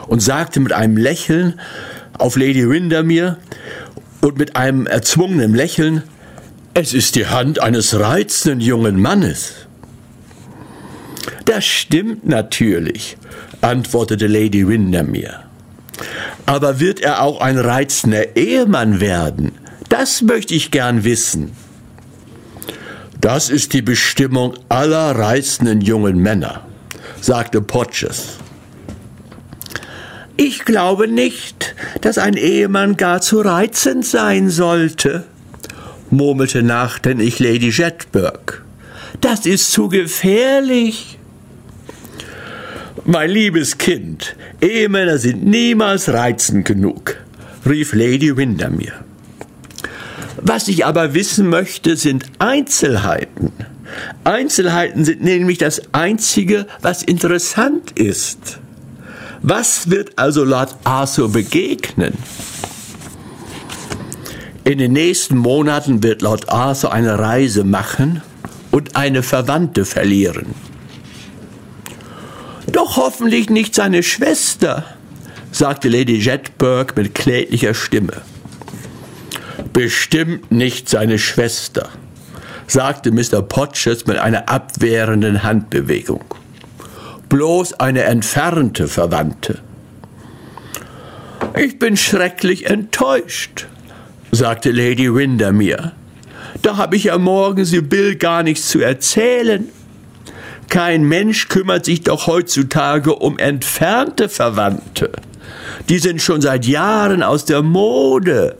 und 0.07 0.21
sagte 0.21 0.61
mit 0.61 0.71
einem 0.71 0.95
Lächeln 0.95 1.59
auf 2.17 2.37
Lady 2.37 2.69
Windermere 2.69 3.35
und 4.21 4.37
mit 4.37 4.55
einem 4.55 4.87
erzwungenen 4.87 5.55
Lächeln, 5.55 6.03
es 6.73 6.93
ist 6.93 7.15
die 7.15 7.27
Hand 7.27 7.61
eines 7.61 7.99
reizenden 7.99 8.61
jungen 8.61 8.97
Mannes. 8.97 9.67
Das 11.43 11.65
stimmt 11.65 12.25
natürlich, 12.25 13.17
antwortete 13.59 14.27
Lady 14.27 14.65
Windermere. 14.65 15.41
Aber 16.45 16.79
wird 16.79 17.01
er 17.01 17.23
auch 17.23 17.41
ein 17.41 17.57
reizender 17.57 18.37
Ehemann 18.37 19.01
werden? 19.01 19.51
Das 19.89 20.21
möchte 20.21 20.53
ich 20.53 20.71
gern 20.71 21.03
wissen. 21.03 21.51
Das 23.19 23.49
ist 23.49 23.73
die 23.73 23.81
Bestimmung 23.81 24.53
aller 24.69 25.11
reizenden 25.11 25.81
jungen 25.81 26.19
Männer, 26.19 26.65
sagte 27.19 27.61
Potches. 27.61 28.37
Ich 30.37 30.63
glaube 30.63 31.09
nicht, 31.09 31.75
dass 31.99 32.17
ein 32.17 32.35
Ehemann 32.35 32.95
gar 32.95 33.19
zu 33.19 33.41
reizend 33.41 34.05
sein 34.05 34.49
sollte, 34.49 35.25
murmelte 36.11 36.63
nachdenklich 36.63 37.39
Lady 37.39 37.71
Jetberg. 37.71 38.63
Das 39.19 39.45
ist 39.45 39.73
zu 39.73 39.89
gefährlich. 39.89 41.19
Mein 43.03 43.31
liebes 43.31 43.77
Kind, 43.77 44.37
Ehemänner 44.61 45.17
sind 45.17 45.45
niemals 45.45 46.07
reizend 46.07 46.65
genug, 46.65 47.17
rief 47.65 47.93
Lady 47.93 48.37
Windermere. 48.37 49.08
Was 50.41 50.67
ich 50.67 50.85
aber 50.85 51.13
wissen 51.13 51.49
möchte, 51.49 51.97
sind 51.97 52.25
Einzelheiten. 52.39 53.51
Einzelheiten 54.23 55.03
sind 55.03 55.21
nämlich 55.21 55.57
das 55.57 55.81
Einzige, 55.93 56.67
was 56.81 57.03
interessant 57.03 57.99
ist. 57.99 58.59
Was 59.41 59.89
wird 59.89 60.17
also 60.17 60.43
Lord 60.43 60.75
Arthur 60.83 61.31
begegnen? 61.31 62.13
In 64.63 64.77
den 64.77 64.93
nächsten 64.93 65.37
Monaten 65.37 66.03
wird 66.03 66.21
Lord 66.21 66.49
Arthur 66.49 66.93
eine 66.93 67.17
Reise 67.17 67.63
machen 67.63 68.21
und 68.71 68.95
eine 68.95 69.23
Verwandte 69.23 69.85
verlieren. 69.85 70.53
Doch 72.71 72.97
hoffentlich 72.97 73.49
nicht 73.49 73.73
seine 73.73 74.03
Schwester, 74.03 74.85
sagte 75.51 75.89
Lady 75.89 76.17
Jetberg 76.17 76.95
mit 76.95 77.15
kläglicher 77.15 77.73
Stimme. 77.73 78.21
Bestimmt 79.73 80.51
nicht 80.51 80.89
seine 80.89 81.19
Schwester, 81.19 81.89
sagte 82.67 83.11
Mr. 83.11 83.41
Potches 83.41 84.07
mit 84.07 84.17
einer 84.17 84.49
abwehrenden 84.49 85.43
Handbewegung. 85.43 86.23
Bloß 87.29 87.73
eine 87.79 88.03
entfernte 88.03 88.87
Verwandte. 88.87 89.59
Ich 91.55 91.77
bin 91.77 91.97
schrecklich 91.97 92.65
enttäuscht, 92.65 93.67
sagte 94.31 94.71
Lady 94.71 95.13
Windermere. 95.13 95.93
Da 96.61 96.77
habe 96.77 96.95
ich 96.95 97.05
ja 97.05 97.17
morgen 97.17 97.65
Sibyl 97.65 98.15
gar 98.15 98.43
nichts 98.43 98.69
zu 98.69 98.79
erzählen. 98.81 99.69
Kein 100.69 101.03
Mensch 101.03 101.47
kümmert 101.47 101.85
sich 101.85 102.01
doch 102.01 102.27
heutzutage 102.27 103.15
um 103.15 103.37
entfernte 103.37 104.29
Verwandte. 104.29 105.11
Die 105.89 105.99
sind 105.99 106.21
schon 106.21 106.41
seit 106.41 106.65
Jahren 106.65 107.23
aus 107.23 107.45
der 107.45 107.61
Mode. 107.61 108.57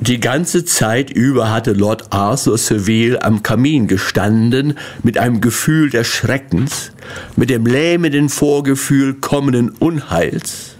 Die 0.00 0.20
ganze 0.20 0.64
Zeit 0.64 1.10
über 1.10 1.50
hatte 1.50 1.72
Lord 1.72 2.12
Arthur 2.12 2.56
Seville 2.56 3.22
am 3.22 3.42
Kamin 3.42 3.88
gestanden, 3.88 4.78
mit 5.02 5.18
einem 5.18 5.40
Gefühl 5.40 5.90
des 5.90 6.06
Schreckens, 6.06 6.92
mit 7.34 7.50
dem 7.50 7.66
lähmenden 7.66 8.28
Vorgefühl 8.28 9.14
kommenden 9.14 9.70
Unheils, 9.70 10.76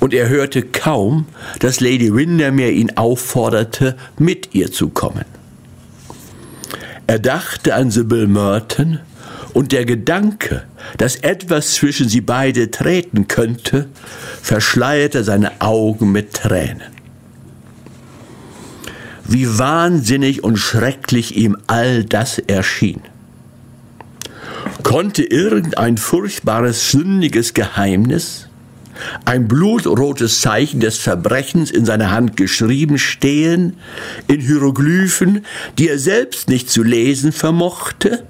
und 0.00 0.12
er 0.12 0.28
hörte 0.28 0.62
kaum, 0.62 1.26
dass 1.60 1.80
Lady 1.80 2.14
Windermere 2.14 2.70
ihn 2.70 2.96
aufforderte, 2.96 3.96
mit 4.18 4.54
ihr 4.54 4.72
zu 4.72 4.88
kommen. 4.88 5.24
Er 7.06 7.20
dachte 7.20 7.74
an 7.74 7.90
Sybil 7.90 8.26
Merton, 8.26 8.98
und 9.54 9.72
der 9.72 9.86
Gedanke, 9.86 10.64
dass 10.98 11.16
etwas 11.16 11.74
zwischen 11.74 12.08
sie 12.08 12.20
beide 12.20 12.70
treten 12.70 13.26
könnte, 13.26 13.86
verschleierte 14.42 15.24
seine 15.24 15.60
Augen 15.60 16.12
mit 16.12 16.34
Tränen. 16.34 16.95
Wie 19.28 19.58
wahnsinnig 19.58 20.44
und 20.44 20.56
schrecklich 20.56 21.36
ihm 21.36 21.56
all 21.66 22.04
das 22.04 22.38
erschien. 22.38 23.00
Konnte 24.82 25.24
irgendein 25.24 25.96
furchtbares, 25.96 26.90
sündiges 26.92 27.54
Geheimnis, 27.54 28.48
ein 29.24 29.48
blutrotes 29.48 30.40
Zeichen 30.40 30.80
des 30.80 30.98
Verbrechens 30.98 31.70
in 31.70 31.84
seiner 31.84 32.10
Hand 32.12 32.36
geschrieben 32.36 32.98
stehen, 32.98 33.74
in 34.28 34.40
Hieroglyphen, 34.40 35.44
die 35.78 35.88
er 35.88 35.98
selbst 35.98 36.48
nicht 36.48 36.70
zu 36.70 36.82
lesen 36.82 37.32
vermochte, 37.32 38.24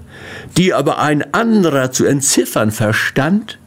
die 0.57 0.73
aber 0.73 0.99
ein 0.99 1.35
anderer 1.35 1.93
zu 1.93 2.05
entziffern 2.05 2.71
verstand? 2.71 3.59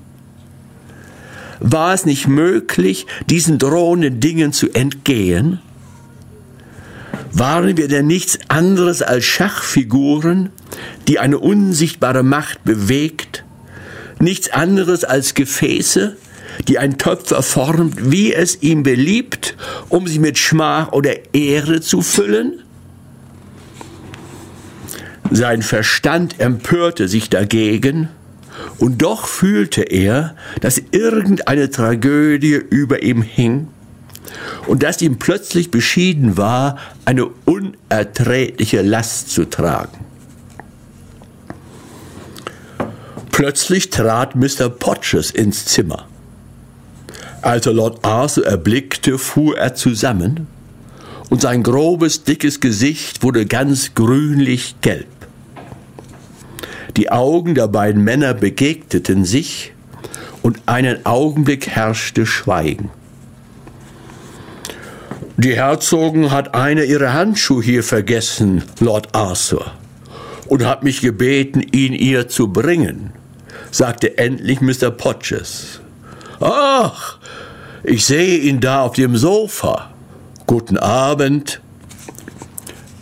War 1.59 1.93
es 1.93 2.05
nicht 2.05 2.27
möglich, 2.27 3.05
diesen 3.29 3.59
drohenden 3.59 4.19
Dingen 4.19 4.53
zu 4.53 4.69
entgehen? 4.71 5.59
Waren 7.31 7.77
wir 7.77 7.87
denn 7.87 8.07
nichts 8.07 8.39
anderes 8.47 9.01
als 9.01 9.25
Schachfiguren, 9.25 10.49
die 11.07 11.19
eine 11.19 11.37
unsichtbare 11.37 12.23
Macht 12.23 12.63
bewegt? 12.63 13.43
Nichts 14.19 14.51
anderes 14.51 15.03
als 15.03 15.35
Gefäße, 15.35 16.17
die 16.67 16.79
ein 16.79 16.97
Töpfer 16.97 17.43
formt, 17.43 18.11
wie 18.11 18.33
es 18.33 18.61
ihm 18.61 18.83
beliebt, 18.83 19.55
um 19.89 20.07
sie 20.07 20.19
mit 20.19 20.37
Schmach 20.37 20.91
oder 20.91 21.33
Ehre 21.33 21.81
zu 21.81 22.01
füllen? 22.01 22.63
Sein 25.31 25.61
Verstand 25.61 26.39
empörte 26.39 27.07
sich 27.07 27.29
dagegen, 27.29 28.09
und 28.77 29.01
doch 29.01 29.27
fühlte 29.27 29.83
er, 29.83 30.35
dass 30.59 30.81
irgendeine 30.91 31.69
Tragödie 31.69 32.55
über 32.55 33.03
ihm 33.03 33.21
hing 33.21 33.67
und 34.67 34.83
dass 34.83 35.01
ihm 35.01 35.17
plötzlich 35.19 35.71
beschieden 35.71 36.37
war, 36.37 36.77
eine 37.05 37.27
unerträgliche 37.45 38.81
Last 38.81 39.29
zu 39.31 39.45
tragen. 39.45 40.05
Plötzlich 43.31 43.89
trat 43.89 44.35
Mr. 44.35 44.69
Potches 44.69 45.31
ins 45.31 45.65
Zimmer. 45.65 46.07
Als 47.41 47.65
er 47.65 47.73
Lord 47.73 48.03
Arthur 48.03 48.45
erblickte, 48.45 49.17
fuhr 49.17 49.57
er 49.57 49.75
zusammen 49.75 50.47
und 51.29 51.41
sein 51.41 51.63
grobes, 51.63 52.23
dickes 52.23 52.59
Gesicht 52.59 53.23
wurde 53.23 53.45
ganz 53.45 53.93
grünlich 53.95 54.75
gelb. 54.81 55.07
Die 56.97 57.11
Augen 57.11 57.55
der 57.55 57.67
beiden 57.67 58.03
Männer 58.03 58.33
begegneten 58.33 59.23
sich 59.23 59.73
und 60.41 60.59
einen 60.65 61.05
Augenblick 61.05 61.67
herrschte 61.69 62.25
Schweigen. 62.25 62.89
Die 65.41 65.55
Herzogin 65.55 66.31
hat 66.31 66.53
eine 66.53 66.83
ihrer 66.83 67.13
Handschuhe 67.13 67.63
hier 67.63 67.81
vergessen, 67.81 68.61
Lord 68.81 69.15
Arthur, 69.15 69.71
und 70.47 70.65
hat 70.65 70.83
mich 70.83 70.99
gebeten, 70.99 71.61
ihn 71.61 71.93
ihr 71.93 72.27
zu 72.27 72.49
bringen, 72.49 73.13
sagte 73.71 74.17
endlich 74.17 74.59
Mr. 74.59 74.91
Potches. 74.91 75.79
Ach, 76.41 77.19
ich 77.85 78.03
sehe 78.03 78.39
ihn 78.39 78.59
da 78.59 78.81
auf 78.81 78.95
dem 78.95 79.15
Sofa. 79.15 79.91
Guten 80.45 80.77
Abend. 80.77 81.61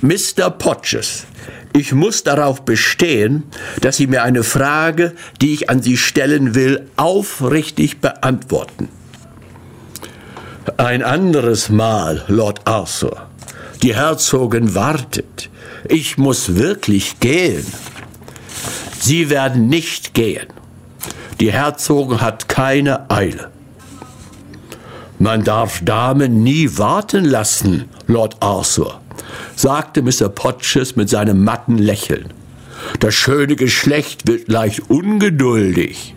Mr. 0.02 0.52
Potches, 0.52 1.26
ich 1.74 1.92
muss 1.92 2.22
darauf 2.22 2.66
bestehen, 2.66 3.46
dass 3.82 3.98
Sie 3.98 4.06
mir 4.06 4.22
eine 4.22 4.44
Frage, 4.44 5.14
die 5.42 5.56
ich 5.56 5.72
an 5.72 5.82
Sie 5.82 5.98
stellen 5.98 6.54
will, 6.54 6.88
aufrichtig 6.98 8.00
beantworten. 8.00 8.90
Ein 10.76 11.02
anderes 11.02 11.70
Mal, 11.70 12.26
Lord 12.28 12.68
Arthur. 12.68 13.28
Die 13.82 13.96
Herzogin 13.96 14.76
wartet. 14.76 15.50
Ich 15.88 16.18
muss 16.18 16.56
wirklich 16.56 17.22
gehen. 17.22 17.66
Sie 19.00 19.30
werden 19.30 19.70
nicht 19.70 20.14
gehen. 20.14 20.48
Die 21.40 21.54
Herzogin 21.54 22.20
hat 22.20 22.50
keine 22.50 23.10
Eile. 23.10 23.50
Man 25.20 25.46
darf 25.46 25.80
Damen 25.86 26.44
nie 26.44 26.78
warten 26.78 27.24
lassen, 27.24 27.86
Lord 28.08 28.36
Arthur, 28.42 29.00
sagte 29.56 30.02
Mr. 30.02 30.28
Potches 30.28 30.98
mit 30.98 31.10
seinem 31.10 31.46
matten 31.46 31.78
Lächeln. 31.78 32.34
Das 33.00 33.16
schöne 33.16 33.56
Geschlecht 33.56 34.28
wird 34.28 34.50
leicht 34.50 34.90
ungeduldig. 34.90 36.14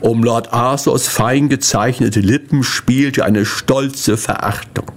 Um 0.00 0.22
Lord 0.24 0.52
Arthurs 0.52 1.08
fein 1.08 1.48
gezeichnete 1.48 2.20
Lippen 2.20 2.62
spielte 2.62 3.24
eine 3.24 3.44
stolze 3.44 4.16
Verachtung. 4.16 4.90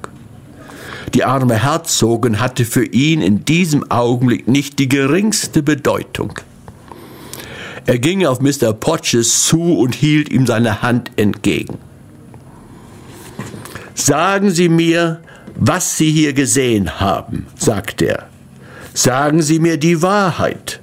Die 1.14 1.26
arme 1.26 1.62
Herzogin 1.62 2.40
hatte 2.40 2.66
für 2.66 2.86
ihn 2.86 3.22
in 3.22 3.46
diesem 3.46 3.92
Augenblick 3.92 4.48
nicht 4.48 4.80
die 4.80 4.88
geringste 4.90 5.62
Bedeutung. 5.62 6.40
Er 7.86 8.00
ging 8.00 8.26
auf 8.26 8.40
Mr. 8.40 8.72
Potches 8.74 9.46
zu 9.46 9.78
und 9.78 9.94
hielt 9.94 10.32
ihm 10.32 10.48
seine 10.48 10.82
Hand 10.82 11.12
entgegen. 11.18 11.78
Sagen 13.94 14.52
Sie 14.52 14.70
mir, 14.70 15.22
was 15.56 15.98
Sie 15.98 16.12
hier 16.12 16.34
gesehen 16.34 17.00
haben, 17.00 17.46
sagte 17.58 18.06
er. 18.06 18.30
Sagen 18.94 19.42
Sie 19.42 19.60
mir 19.60 19.78
die 19.78 20.02
Wahrheit. 20.02 20.80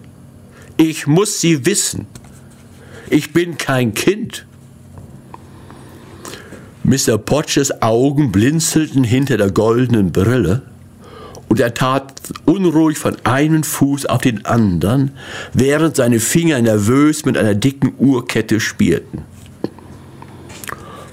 Ich 0.77 1.07
muss 1.07 1.41
sie 1.41 1.67
wissen. 1.67 2.07
Ich 3.11 3.33
bin 3.33 3.59
kein 3.59 3.92
Kind. 3.92 4.46
Mr. 6.85 7.18
Potches 7.18 7.83
Augen 7.83 8.31
blinzelten 8.31 9.03
hinter 9.03 9.37
der 9.37 9.51
goldenen 9.51 10.12
Brille 10.12 10.62
und 11.49 11.59
er 11.59 11.75
tat 11.75 12.14
unruhig 12.44 12.99
von 12.99 13.16
einem 13.25 13.64
Fuß 13.64 14.07
auf 14.07 14.20
den 14.20 14.46
anderen, 14.46 15.11
während 15.53 15.96
seine 15.96 16.20
Finger 16.20 16.62
nervös 16.62 17.25
mit 17.25 17.37
einer 17.37 17.57
dicken 17.57 17.92
Uhrkette 17.99 18.61
spielten. 18.61 19.25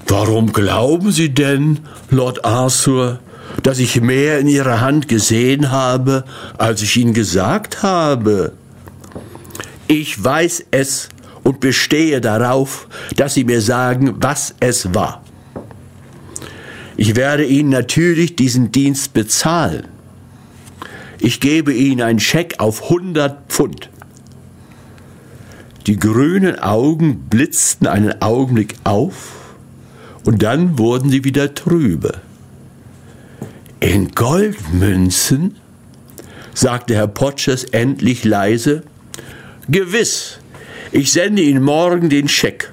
Warum 0.06 0.52
glauben 0.52 1.10
Sie 1.10 1.30
denn, 1.30 1.80
Lord 2.10 2.44
Arthur, 2.44 3.18
dass 3.64 3.80
ich 3.80 4.00
mehr 4.00 4.38
in 4.38 4.46
Ihrer 4.46 4.80
Hand 4.80 5.08
gesehen 5.08 5.72
habe, 5.72 6.24
als 6.56 6.80
ich 6.82 6.96
Ihnen 6.96 7.12
gesagt 7.12 7.82
habe? 7.82 8.52
Ich 9.88 10.22
weiß 10.22 10.66
es 10.70 11.08
und 11.42 11.60
bestehe 11.60 12.20
darauf, 12.20 12.88
dass 13.16 13.34
Sie 13.34 13.44
mir 13.44 13.60
sagen, 13.60 14.14
was 14.18 14.54
es 14.60 14.94
war. 14.94 15.22
Ich 16.96 17.14
werde 17.16 17.44
Ihnen 17.44 17.70
natürlich 17.70 18.36
diesen 18.36 18.72
Dienst 18.72 19.12
bezahlen. 19.12 19.86
Ich 21.20 21.40
gebe 21.40 21.72
Ihnen 21.72 22.02
einen 22.02 22.20
Scheck 22.20 22.56
auf 22.58 22.84
100 22.84 23.48
Pfund. 23.48 23.90
Die 25.86 25.98
grünen 25.98 26.58
Augen 26.58 27.20
blitzten 27.30 27.86
einen 27.86 28.20
Augenblick 28.20 28.74
auf 28.84 29.54
und 30.24 30.42
dann 30.42 30.78
wurden 30.78 31.08
sie 31.08 31.24
wieder 31.24 31.54
trübe. 31.54 32.20
In 33.80 34.10
Goldmünzen? 34.10 35.56
sagte 36.52 36.94
Herr 36.94 37.06
Potschers 37.06 37.64
endlich 37.64 38.24
leise. 38.24 38.82
Gewiss, 39.68 40.40
ich 40.92 41.12
sende 41.12 41.42
Ihnen 41.42 41.62
morgen 41.62 42.08
den 42.08 42.28
Scheck. 42.28 42.72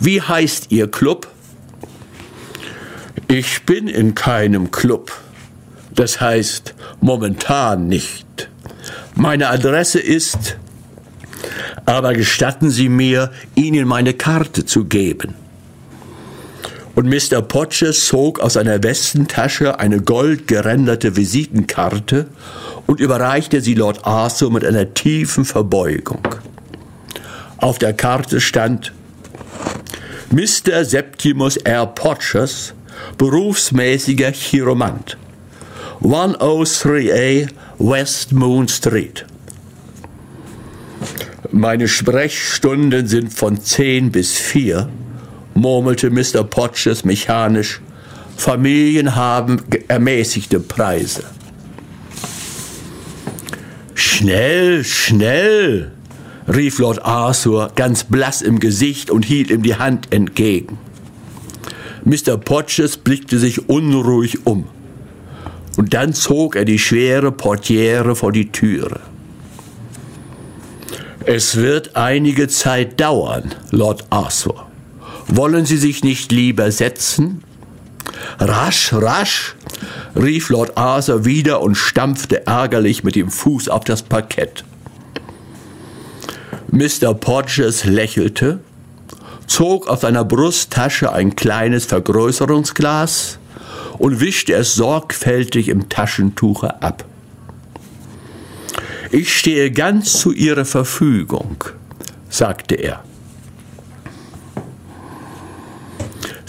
Wie 0.00 0.20
heißt 0.20 0.66
Ihr 0.70 0.90
Club? 0.90 1.28
Ich 3.26 3.62
bin 3.64 3.88
in 3.88 4.14
keinem 4.14 4.70
Club. 4.70 5.12
Das 5.94 6.20
heißt 6.20 6.74
momentan 7.00 7.88
nicht. 7.88 8.48
Meine 9.14 9.48
Adresse 9.48 9.98
ist, 9.98 10.56
aber 11.84 12.14
gestatten 12.14 12.70
Sie 12.70 12.88
mir, 12.88 13.32
Ihnen 13.54 13.88
meine 13.88 14.14
Karte 14.14 14.64
zu 14.64 14.84
geben. 14.84 15.34
Und 16.94 17.08
Mr. 17.08 17.42
Potches 17.42 18.06
zog 18.06 18.40
aus 18.40 18.54
seiner 18.54 18.82
Westentasche 18.82 19.78
eine 19.78 20.00
goldgeränderte 20.00 21.16
Visitenkarte 21.16 22.26
und 22.86 22.98
überreichte 22.98 23.60
sie 23.60 23.74
Lord 23.74 24.04
Arthur 24.04 24.50
mit 24.50 24.64
einer 24.64 24.94
tiefen 24.94 25.44
Verbeugung. 25.44 26.22
Auf 27.58 27.78
der 27.78 27.92
Karte 27.92 28.40
stand 28.40 28.92
Mr. 30.30 30.84
Septimus 30.84 31.56
R. 31.56 31.86
Potches, 31.86 32.72
berufsmäßiger 33.18 34.30
Chiromant. 34.30 35.16
103A 36.00 37.48
West 37.78 38.32
Moon 38.32 38.68
Street. 38.68 39.26
Meine 41.50 41.88
Sprechstunden 41.88 43.08
sind 43.08 43.32
von 43.32 43.60
10 43.60 44.12
bis 44.12 44.36
4, 44.36 44.88
murmelte 45.54 46.10
Mr. 46.10 46.44
Potches 46.44 47.04
mechanisch. 47.04 47.80
Familien 48.36 49.16
haben 49.16 49.64
ermäßigte 49.88 50.60
Preise. 50.60 51.24
Schnell, 53.94 54.84
schnell, 54.84 55.90
rief 56.48 56.78
Lord 56.78 57.04
Arthur 57.04 57.70
ganz 57.74 58.04
blass 58.04 58.42
im 58.42 58.58
Gesicht 58.58 59.10
und 59.10 59.24
hielt 59.24 59.50
ihm 59.50 59.62
die 59.62 59.76
Hand 59.76 60.12
entgegen. 60.12 60.78
Mr. 62.04 62.38
Potches 62.38 62.96
blickte 62.96 63.38
sich 63.38 63.68
unruhig 63.68 64.46
um 64.46 64.66
und 65.76 65.94
dann 65.94 66.14
zog 66.14 66.56
er 66.56 66.64
die 66.64 66.78
schwere 66.78 67.32
Portiere 67.32 68.16
vor 68.16 68.32
die 68.32 68.50
Türe. 68.50 69.00
Es 71.26 71.56
wird 71.56 71.94
einige 71.94 72.48
Zeit 72.48 72.98
dauern, 72.98 73.54
Lord 73.70 74.06
Arthur. 74.08 74.66
Wollen 75.26 75.66
Sie 75.66 75.76
sich 75.76 76.02
nicht 76.02 76.32
lieber 76.32 76.72
setzen? 76.72 77.44
Rasch, 78.38 78.92
rasch, 78.94 79.54
rief 80.16 80.48
Lord 80.48 80.78
Arthur 80.78 81.26
wieder 81.26 81.60
und 81.60 81.74
stampfte 81.74 82.46
ärgerlich 82.46 83.04
mit 83.04 83.14
dem 83.14 83.30
Fuß 83.30 83.68
auf 83.68 83.84
das 83.84 84.02
Parkett. 84.02 84.64
Mr. 86.70 87.14
Podgers 87.14 87.86
lächelte, 87.86 88.60
zog 89.46 89.88
aus 89.88 90.02
seiner 90.02 90.24
Brusttasche 90.24 91.10
ein 91.10 91.34
kleines 91.34 91.86
Vergrößerungsglas 91.86 93.38
und 93.96 94.20
wischte 94.20 94.52
es 94.52 94.74
sorgfältig 94.74 95.70
im 95.70 95.88
Taschentuche 95.88 96.82
ab. 96.82 97.06
Ich 99.10 99.34
stehe 99.34 99.70
ganz 99.70 100.12
zu 100.12 100.30
Ihrer 100.30 100.66
Verfügung, 100.66 101.64
sagte 102.28 102.74
er. 102.74 103.02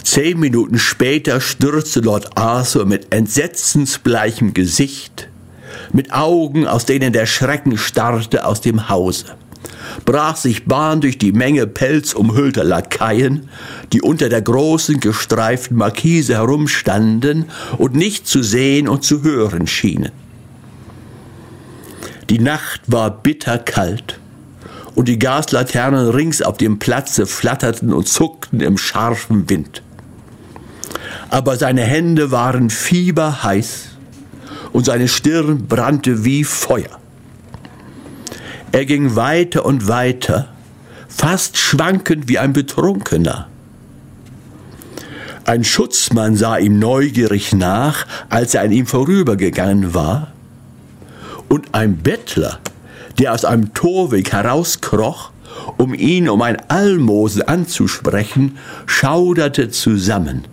Zehn 0.04 0.38
Minuten 0.38 0.78
später 0.78 1.40
stürzte 1.40 2.00
Lord 2.00 2.36
Arthur 2.36 2.84
mit 2.84 3.14
entsetzensbleichem 3.14 4.52
Gesicht, 4.52 5.28
mit 5.94 6.12
Augen, 6.12 6.66
aus 6.66 6.84
denen 6.84 7.14
der 7.14 7.24
Schrecken 7.24 7.78
starrte, 7.78 8.44
aus 8.44 8.60
dem 8.60 8.90
Hause 8.90 9.39
brach 10.04 10.36
sich 10.36 10.64
Bahn 10.66 11.00
durch 11.00 11.18
die 11.18 11.32
Menge 11.32 11.66
pelzumhüllter 11.66 12.64
Lakaien, 12.64 13.48
die 13.92 14.02
unter 14.02 14.28
der 14.28 14.42
großen 14.42 15.00
gestreiften 15.00 15.76
Markise 15.76 16.34
herumstanden 16.34 17.46
und 17.78 17.94
nicht 17.94 18.26
zu 18.26 18.42
sehen 18.42 18.88
und 18.88 19.04
zu 19.04 19.22
hören 19.22 19.66
schienen. 19.66 20.12
Die 22.28 22.38
Nacht 22.38 22.82
war 22.86 23.10
bitterkalt 23.10 24.20
und 24.94 25.08
die 25.08 25.18
Gaslaternen 25.18 26.10
rings 26.10 26.42
auf 26.42 26.58
dem 26.58 26.78
Platze 26.78 27.26
flatterten 27.26 27.92
und 27.92 28.08
zuckten 28.08 28.60
im 28.60 28.78
scharfen 28.78 29.50
Wind. 29.50 29.82
Aber 31.28 31.56
seine 31.56 31.82
Hände 31.82 32.30
waren 32.30 32.70
fieberheiß 32.70 33.88
und 34.72 34.84
seine 34.84 35.08
Stirn 35.08 35.66
brannte 35.66 36.24
wie 36.24 36.44
Feuer. 36.44 36.99
Er 38.72 38.84
ging 38.84 39.16
weiter 39.16 39.64
und 39.64 39.88
weiter, 39.88 40.48
fast 41.08 41.56
schwankend 41.56 42.28
wie 42.28 42.38
ein 42.38 42.52
Betrunkener. 42.52 43.48
Ein 45.44 45.64
Schutzmann 45.64 46.36
sah 46.36 46.58
ihm 46.58 46.78
neugierig 46.78 47.52
nach, 47.52 48.06
als 48.28 48.54
er 48.54 48.62
an 48.62 48.70
ihm 48.70 48.86
vorübergegangen 48.86 49.94
war, 49.94 50.28
und 51.48 51.74
ein 51.74 51.96
Bettler, 51.96 52.60
der 53.18 53.34
aus 53.34 53.44
einem 53.44 53.74
Torweg 53.74 54.32
herauskroch, 54.32 55.32
um 55.76 55.92
ihn 55.92 56.28
um 56.28 56.40
ein 56.42 56.56
Almosen 56.68 57.42
anzusprechen, 57.42 58.58
schauderte 58.86 59.70
zusammen, 59.70 60.44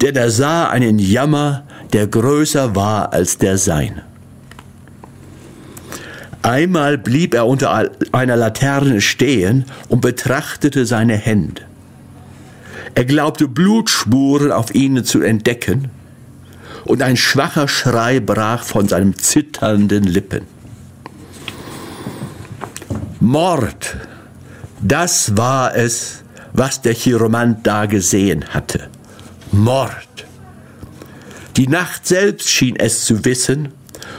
denn 0.00 0.14
er 0.14 0.30
sah 0.30 0.68
einen 0.68 1.00
Jammer, 1.00 1.64
der 1.92 2.06
größer 2.06 2.76
war 2.76 3.12
als 3.12 3.38
der 3.38 3.58
seine. 3.58 4.11
Einmal 6.42 6.98
blieb 6.98 7.34
er 7.34 7.46
unter 7.46 7.90
einer 8.12 8.36
Laterne 8.36 9.00
stehen 9.00 9.64
und 9.88 10.00
betrachtete 10.00 10.86
seine 10.86 11.16
Hände. 11.16 11.62
Er 12.94 13.04
glaubte 13.04 13.48
Blutspuren 13.48 14.52
auf 14.52 14.74
ihnen 14.74 15.04
zu 15.04 15.22
entdecken, 15.22 15.90
und 16.84 17.02
ein 17.02 17.16
schwacher 17.16 17.68
Schrei 17.68 18.20
brach 18.20 18.64
von 18.64 18.88
seinen 18.88 19.16
zitternden 19.16 20.04
Lippen. 20.04 20.46
Mord, 23.20 23.96
das 24.80 25.36
war 25.36 25.76
es, 25.76 26.24
was 26.52 26.82
der 26.82 26.94
Chiromant 26.94 27.66
da 27.66 27.86
gesehen 27.86 28.44
hatte. 28.52 28.88
Mord. 29.52 29.92
Die 31.56 31.68
Nacht 31.68 32.06
selbst 32.06 32.48
schien 32.48 32.76
es 32.76 33.04
zu 33.04 33.24
wissen, 33.24 33.68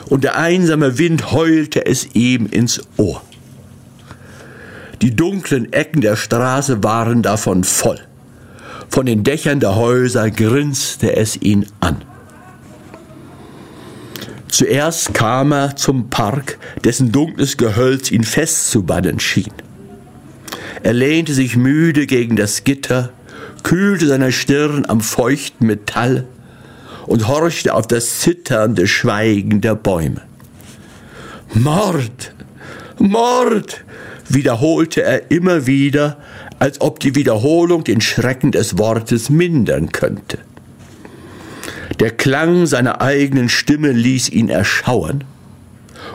und 0.09 0.23
der 0.23 0.37
einsame 0.37 0.97
Wind 0.97 1.31
heulte 1.31 1.85
es 1.85 2.13
ihm 2.13 2.47
ins 2.47 2.81
Ohr. 2.97 3.21
Die 5.01 5.15
dunklen 5.15 5.73
Ecken 5.73 6.01
der 6.01 6.15
Straße 6.15 6.83
waren 6.83 7.21
davon 7.21 7.63
voll. 7.63 7.99
Von 8.89 9.05
den 9.05 9.23
Dächern 9.23 9.59
der 9.59 9.75
Häuser 9.75 10.29
grinste 10.31 11.15
es 11.15 11.41
ihn 11.41 11.65
an. 11.79 12.03
Zuerst 14.47 15.13
kam 15.13 15.51
er 15.51 15.75
zum 15.75 16.09
Park, 16.09 16.59
dessen 16.83 17.11
dunkles 17.11 17.57
Gehölz 17.57 18.11
ihn 18.11 18.23
festzubannen 18.23 19.19
schien. 19.19 19.51
Er 20.83 20.93
lehnte 20.93 21.33
sich 21.33 21.57
müde 21.57 22.05
gegen 22.05 22.35
das 22.35 22.63
Gitter, 22.63 23.09
kühlte 23.63 24.05
seine 24.05 24.31
Stirn 24.31 24.85
am 24.87 25.01
feuchten 25.01 25.65
Metall 25.65 26.27
und 27.05 27.27
horchte 27.27 27.73
auf 27.73 27.87
das 27.87 28.19
zitternde 28.19 28.87
Schweigen 28.87 29.61
der 29.61 29.75
Bäume. 29.75 30.21
Mord! 31.53 32.33
Mord! 32.97 33.83
wiederholte 34.29 35.03
er 35.03 35.31
immer 35.31 35.67
wieder, 35.67 36.17
als 36.59 36.81
ob 36.81 36.99
die 36.99 37.15
Wiederholung 37.15 37.83
den 37.83 38.01
Schrecken 38.01 38.51
des 38.51 38.77
Wortes 38.77 39.29
mindern 39.29 39.91
könnte. 39.91 40.39
Der 41.99 42.11
Klang 42.11 42.65
seiner 42.65 43.01
eigenen 43.01 43.49
Stimme 43.49 43.91
ließ 43.91 44.29
ihn 44.29 44.49
erschauern, 44.49 45.23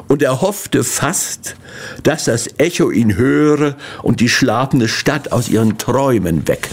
und 0.09 0.22
er 0.22 0.40
hoffte 0.40 0.85
fast, 0.85 1.57
dass 2.03 2.24
das 2.24 2.48
Echo 2.59 2.90
ihn 2.90 3.16
höre 3.16 3.77
und 4.03 4.20
die 4.20 4.29
schlafende 4.29 4.88
Stadt 4.88 5.33
aus 5.33 5.48
ihren 5.48 5.77
Träumen 5.77 6.48
wecke. 6.48 6.70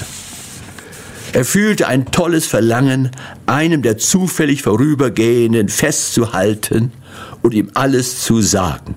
Er 1.35 1.43
fühlte 1.43 1.89
ein 1.89 2.05
tolles 2.11 2.47
Verlangen, 2.47 3.11
einem 3.45 3.81
der 3.81 3.97
zufällig 3.97 4.61
Vorübergehenden 4.61 5.67
festzuhalten 5.67 6.93
und 7.41 7.53
ihm 7.53 7.71
alles 7.73 8.21
zu 8.21 8.39
sagen. 8.39 8.95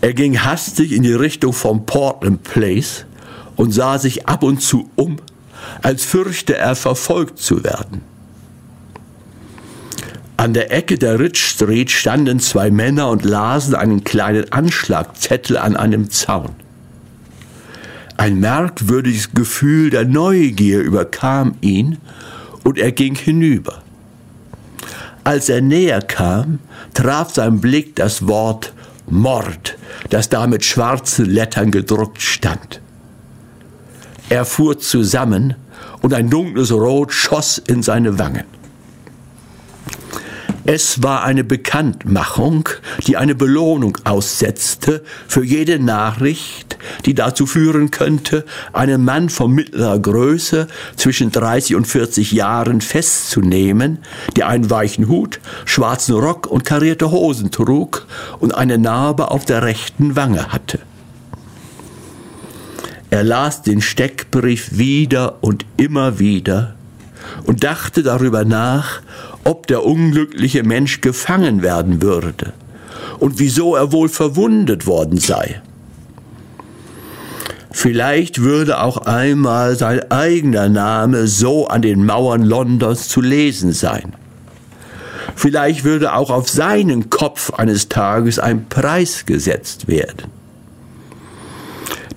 Er 0.00 0.14
ging 0.14 0.38
hastig 0.38 0.92
in 0.92 1.02
die 1.02 1.12
Richtung 1.12 1.52
vom 1.52 1.84
Portland 1.84 2.44
Place 2.44 3.06
und 3.56 3.72
sah 3.72 3.98
sich 3.98 4.28
ab 4.28 4.44
und 4.44 4.62
zu 4.62 4.88
um, 4.94 5.16
als 5.82 6.04
fürchte 6.04 6.56
er 6.56 6.76
verfolgt 6.76 7.40
zu 7.40 7.64
werden. 7.64 8.02
An 10.36 10.54
der 10.54 10.70
Ecke 10.70 10.96
der 10.96 11.18
Rich 11.18 11.44
Street 11.44 11.90
standen 11.90 12.38
zwei 12.38 12.70
Männer 12.70 13.08
und 13.08 13.24
lasen 13.24 13.74
einen 13.74 14.04
kleinen 14.04 14.52
Anschlagzettel 14.52 15.56
an 15.56 15.76
einem 15.76 16.08
Zaun. 16.08 16.50
Ein 18.22 18.38
merkwürdiges 18.38 19.32
Gefühl 19.32 19.90
der 19.90 20.04
Neugier 20.04 20.78
überkam 20.78 21.56
ihn 21.60 21.98
und 22.62 22.78
er 22.78 22.92
ging 22.92 23.16
hinüber. 23.16 23.82
Als 25.24 25.48
er 25.48 25.60
näher 25.60 26.00
kam, 26.00 26.60
traf 26.94 27.34
sein 27.34 27.60
Blick 27.60 27.96
das 27.96 28.28
Wort 28.28 28.74
Mord, 29.08 29.76
das 30.10 30.28
da 30.28 30.46
mit 30.46 30.64
schwarzen 30.64 31.24
Lettern 31.24 31.72
gedruckt 31.72 32.22
stand. 32.22 32.80
Er 34.28 34.44
fuhr 34.44 34.78
zusammen 34.78 35.56
und 36.00 36.14
ein 36.14 36.30
dunkles 36.30 36.70
Rot 36.70 37.12
schoss 37.12 37.58
in 37.58 37.82
seine 37.82 38.20
Wangen. 38.20 38.44
Es 40.64 41.02
war 41.02 41.24
eine 41.24 41.42
Bekanntmachung, 41.42 42.68
die 43.08 43.16
eine 43.16 43.34
Belohnung 43.34 43.98
aussetzte 44.04 45.02
für 45.26 45.44
jede 45.44 45.80
Nachricht, 45.80 46.78
die 47.04 47.14
dazu 47.14 47.46
führen 47.46 47.90
könnte, 47.90 48.44
einen 48.72 49.04
Mann 49.04 49.28
von 49.28 49.50
mittlerer 49.50 49.98
Größe 49.98 50.68
zwischen 50.94 51.32
30 51.32 51.74
und 51.74 51.86
40 51.88 52.30
Jahren 52.30 52.80
festzunehmen, 52.80 53.98
der 54.36 54.46
einen 54.46 54.70
weichen 54.70 55.08
Hut, 55.08 55.40
schwarzen 55.64 56.14
Rock 56.14 56.46
und 56.46 56.64
karierte 56.64 57.10
Hosen 57.10 57.50
trug 57.50 58.06
und 58.38 58.54
eine 58.54 58.78
Narbe 58.78 59.32
auf 59.32 59.44
der 59.44 59.62
rechten 59.62 60.14
Wange 60.14 60.52
hatte. 60.52 60.78
Er 63.10 63.24
las 63.24 63.62
den 63.62 63.80
Steckbrief 63.80 64.78
wieder 64.78 65.42
und 65.42 65.66
immer 65.76 66.20
wieder 66.20 66.76
und 67.46 67.64
dachte 67.64 68.02
darüber 68.02 68.44
nach, 68.44 69.02
ob 69.44 69.66
der 69.66 69.84
unglückliche 69.84 70.62
Mensch 70.62 71.00
gefangen 71.00 71.62
werden 71.62 72.02
würde 72.02 72.52
und 73.18 73.38
wieso 73.38 73.76
er 73.76 73.92
wohl 73.92 74.08
verwundet 74.08 74.86
worden 74.86 75.18
sei. 75.18 75.60
Vielleicht 77.70 78.42
würde 78.42 78.80
auch 78.80 78.98
einmal 78.98 79.76
sein 79.76 80.10
eigener 80.10 80.68
Name 80.68 81.26
so 81.26 81.66
an 81.68 81.82
den 81.82 82.04
Mauern 82.04 82.42
Londons 82.42 83.08
zu 83.08 83.20
lesen 83.20 83.72
sein. 83.72 84.12
Vielleicht 85.34 85.84
würde 85.84 86.14
auch 86.14 86.30
auf 86.30 86.48
seinen 86.48 87.08
Kopf 87.08 87.50
eines 87.54 87.88
Tages 87.88 88.38
ein 88.38 88.68
Preis 88.68 89.24
gesetzt 89.24 89.88
werden. 89.88 90.30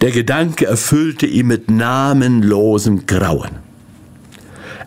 Der 0.02 0.12
Gedanke 0.12 0.66
erfüllte 0.66 1.26
ihn 1.26 1.48
mit 1.48 1.72
namenlosem 1.72 3.06
Grauen. 3.06 3.52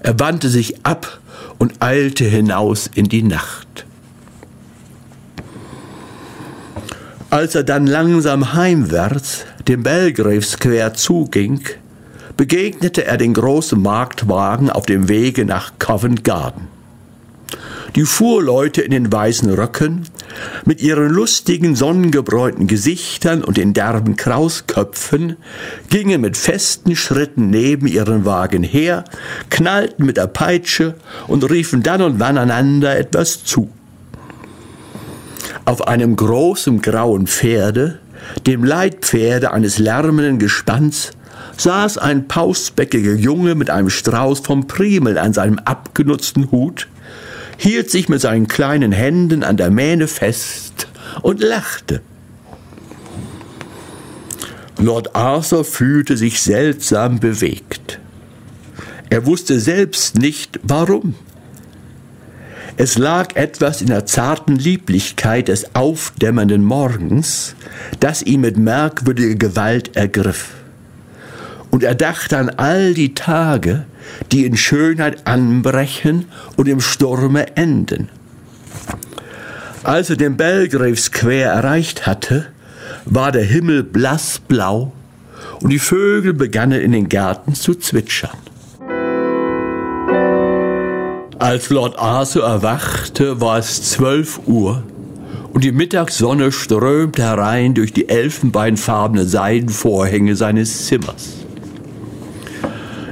Er 0.01 0.21
wandte 0.21 0.49
sich 0.49 0.85
ab 0.85 1.21
und 1.59 1.75
eilte 1.81 2.25
hinaus 2.25 2.89
in 2.95 3.07
die 3.07 3.23
Nacht. 3.23 3.85
Als 7.31 7.55
er 7.55 7.65
dann 7.65 7.87
langsam 7.87 8.55
heimwärts 8.55 9.45
dem 9.67 9.83
Belgrave 9.83 10.43
Square 10.43 10.95
zuging, 10.95 11.61
begegnete 12.39 13.05
er 13.05 13.19
den 13.19 13.35
großen 13.35 13.81
Marktwagen 13.83 14.71
auf 14.71 14.87
dem 14.87 15.09
Wege 15.09 15.45
nach 15.45 15.73
Covent 15.79 16.25
Garden. 16.25 16.78
Die 17.97 18.05
Fuhrleute 18.05 18.83
in 18.83 18.91
den 18.91 19.11
weißen 19.11 19.51
Röcken, 19.51 20.05
mit 20.65 20.83
ihren 20.83 21.09
lustigen, 21.09 21.75
sonnengebräunten 21.75 22.67
Gesichtern 22.67 23.43
und 23.43 23.57
den 23.57 23.73
derben 23.73 24.17
Krausköpfen, 24.17 25.37
gingen 25.89 26.21
mit 26.21 26.37
festen 26.37 26.97
Schritten 26.97 27.51
neben 27.51 27.87
ihren 27.87 28.25
Wagen 28.25 28.63
her, 28.63 29.05
knallten 29.51 30.05
mit 30.05 30.17
der 30.17 30.27
Peitsche 30.27 30.95
und 31.27 31.49
riefen 31.51 31.83
dann 31.83 32.03
und 32.03 32.21
wann 32.21 32.39
einander 32.39 32.99
etwas 32.99 33.45
zu. 33.45 33.71
Auf 35.65 35.89
einem 35.89 36.15
großen 36.17 36.81
grauen 36.81 37.27
Pferde, 37.27 37.99
dem 38.47 38.65
Leitpferde 38.65 39.53
eines 39.53 39.79
lärmenden 39.79 40.39
Gespanns, 40.39 41.13
saß 41.57 41.99
ein 41.99 42.29
pausbäckiger 42.29 43.15
Junge 43.15 43.55
mit 43.55 43.71
einem 43.71 43.91
Strauß 43.91 44.41
vom 44.41 44.67
Primel 44.67 45.19
an 45.19 45.33
seinem 45.33 45.59
abgenutzten 45.59 46.51
Hut, 46.51 46.87
hielt 47.59 47.91
sich 47.91 48.09
mit 48.09 48.23
seinen 48.23 48.49
kleinen 48.49 48.93
Händen 48.93 49.43
an 49.43 49.59
der 49.59 49.71
Mähne 49.71 50.09
fest 50.09 50.89
und 51.21 51.43
lachte. 51.43 52.01
Lord 54.79 55.15
Arthur 55.17 55.65
fühlte 55.65 56.17
sich 56.17 56.41
seltsam 56.41 57.19
bewegt. 57.19 57.99
Er 59.11 59.27
wusste 59.27 59.59
selbst 59.59 60.17
nicht 60.17 60.61
warum. 60.63 61.15
Es 62.77 62.97
lag 62.97 63.35
etwas 63.35 63.81
in 63.81 63.89
der 63.89 64.07
zarten 64.07 64.55
Lieblichkeit 64.55 65.49
des 65.49 65.75
aufdämmernden 65.75 66.65
Morgens, 66.65 67.57
das 67.99 68.23
ihn 68.23 68.41
mit 68.41 68.57
merkwürdiger 68.57 69.35
Gewalt 69.35 69.97
ergriff. 69.97 70.51
Und 71.71 71.83
er 71.83 71.97
dachte 71.97 72.39
an 72.39 72.51
all 72.51 72.95
die 72.95 73.15
Tage, 73.15 73.85
die 74.33 74.45
in 74.45 74.57
Schönheit 74.57 75.27
anbrechen 75.27 76.27
und 76.57 76.69
im 76.69 76.81
Sturme 76.81 77.57
enden. 77.57 78.09
Als 79.83 80.11
er 80.11 80.17
den 80.17 80.37
Belgrave 80.37 80.97
Square 80.97 81.43
erreicht 81.43 82.07
hatte, 82.07 82.47
war 83.05 83.33
der 83.33 83.45
Himmel 83.45 83.83
blassblau 83.83 84.93
und 85.63 85.71
die 85.71 85.79
Vögel 85.79 86.35
begannen 86.35 86.81
in 86.81 86.93
den 86.93 87.09
Gärten 87.09 87.55
zu 87.55 87.75
zwitschern. 87.75 88.37
Als 91.39 91.71
Lord 91.71 91.99
Arthur 91.99 92.45
erwachte, 92.45 93.41
war 93.41 93.59
es 93.59 93.91
zwölf 93.91 94.41
Uhr 94.47 94.83
und 95.53 95.65
die 95.65 95.73
Mittagssonne 95.73 96.53
strömte 96.53 97.23
herein 97.23 97.75
durch 97.75 97.93
die 97.93 98.09
elfenbeinfarbene 98.09 99.25
Seidenvorhänge 99.25 100.37
seines 100.37 100.87
Zimmers. 100.87 101.38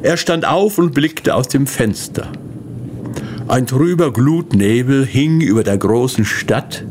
Er 0.02 0.16
stand 0.16 0.46
auf 0.46 0.78
und 0.78 0.94
blickte 0.94 1.34
aus 1.34 1.48
dem 1.48 1.66
Fenster. 1.66 2.28
Ein 3.48 3.66
trüber 3.66 4.12
Glutnebel 4.12 5.06
hing 5.06 5.40
über 5.40 5.62
der 5.62 5.78
großen 5.78 6.24
Stadt 6.24 6.84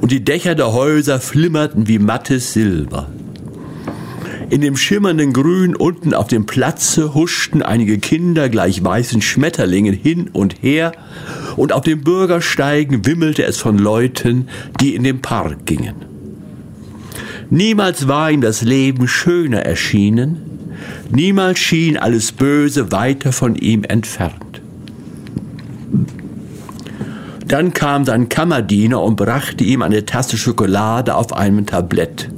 und 0.00 0.10
die 0.10 0.24
Dächer 0.24 0.54
der 0.54 0.72
Häuser 0.72 1.20
flimmerten 1.20 1.86
wie 1.88 1.98
mattes 1.98 2.52
Silber. 2.52 3.08
In 4.50 4.60
dem 4.60 4.76
schimmernden 4.76 5.32
Grün 5.32 5.74
unten 5.74 6.12
auf 6.12 6.26
dem 6.26 6.44
Platze 6.44 7.14
huschten 7.14 7.62
einige 7.62 7.98
Kinder 7.98 8.50
gleich 8.50 8.84
weißen 8.84 9.22
Schmetterlingen 9.22 9.94
hin 9.94 10.28
und 10.32 10.62
her, 10.62 10.92
und 11.56 11.72
auf 11.72 11.84
den 11.84 12.02
Bürgersteigen 12.02 13.06
wimmelte 13.06 13.44
es 13.44 13.58
von 13.58 13.78
Leuten, 13.78 14.48
die 14.80 14.94
in 14.94 15.04
den 15.04 15.22
Park 15.22 15.64
gingen. 15.64 15.94
Niemals 17.48 18.08
war 18.08 18.30
ihm 18.30 18.40
das 18.40 18.62
Leben 18.62 19.08
schöner 19.08 19.60
erschienen, 19.60 20.51
niemals 21.10 21.58
schien 21.58 21.96
alles 21.96 22.32
Böse 22.32 22.92
weiter 22.92 23.32
von 23.32 23.54
ihm 23.54 23.84
entfernt. 23.84 24.60
Dann 27.46 27.74
kam 27.74 28.04
sein 28.04 28.28
Kammerdiener 28.28 29.02
und 29.02 29.16
brachte 29.16 29.62
ihm 29.62 29.82
eine 29.82 30.06
Tasse 30.06 30.38
Schokolade 30.38 31.14
auf 31.14 31.34
einem 31.34 31.66
Tablett. 31.66 32.30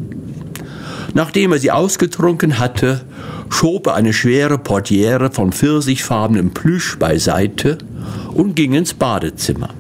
Nachdem 1.12 1.52
er 1.52 1.59
sie 1.61 1.70
ausgetrunken 1.70 2.59
hatte, 2.59 3.02
schob 3.48 3.87
er 3.87 3.94
eine 3.94 4.12
schwere 4.12 4.59
Portiere 4.59 5.30
von 5.30 5.52
pfirsichfarbenem 5.52 6.50
Plüsch 6.50 6.98
beiseite 6.98 7.78
und 8.33 8.57
ging 8.57 8.72
ins 8.72 8.94
Badezimmer. 8.94 9.70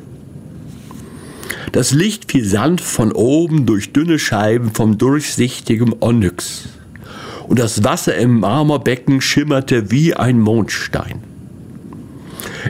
Das 1.72 1.90
Licht 1.90 2.30
fiel 2.30 2.44
sanft 2.44 2.84
von 2.84 3.10
oben 3.10 3.66
durch 3.66 3.92
dünne 3.92 4.20
Scheiben 4.20 4.70
vom 4.72 4.96
durchsichtigem 4.96 5.96
Onyx, 5.98 6.68
und 7.54 7.60
das 7.60 7.84
Wasser 7.84 8.16
im 8.16 8.40
Marmorbecken 8.40 9.20
schimmerte 9.20 9.92
wie 9.92 10.12
ein 10.12 10.40
Mondstein. 10.40 11.22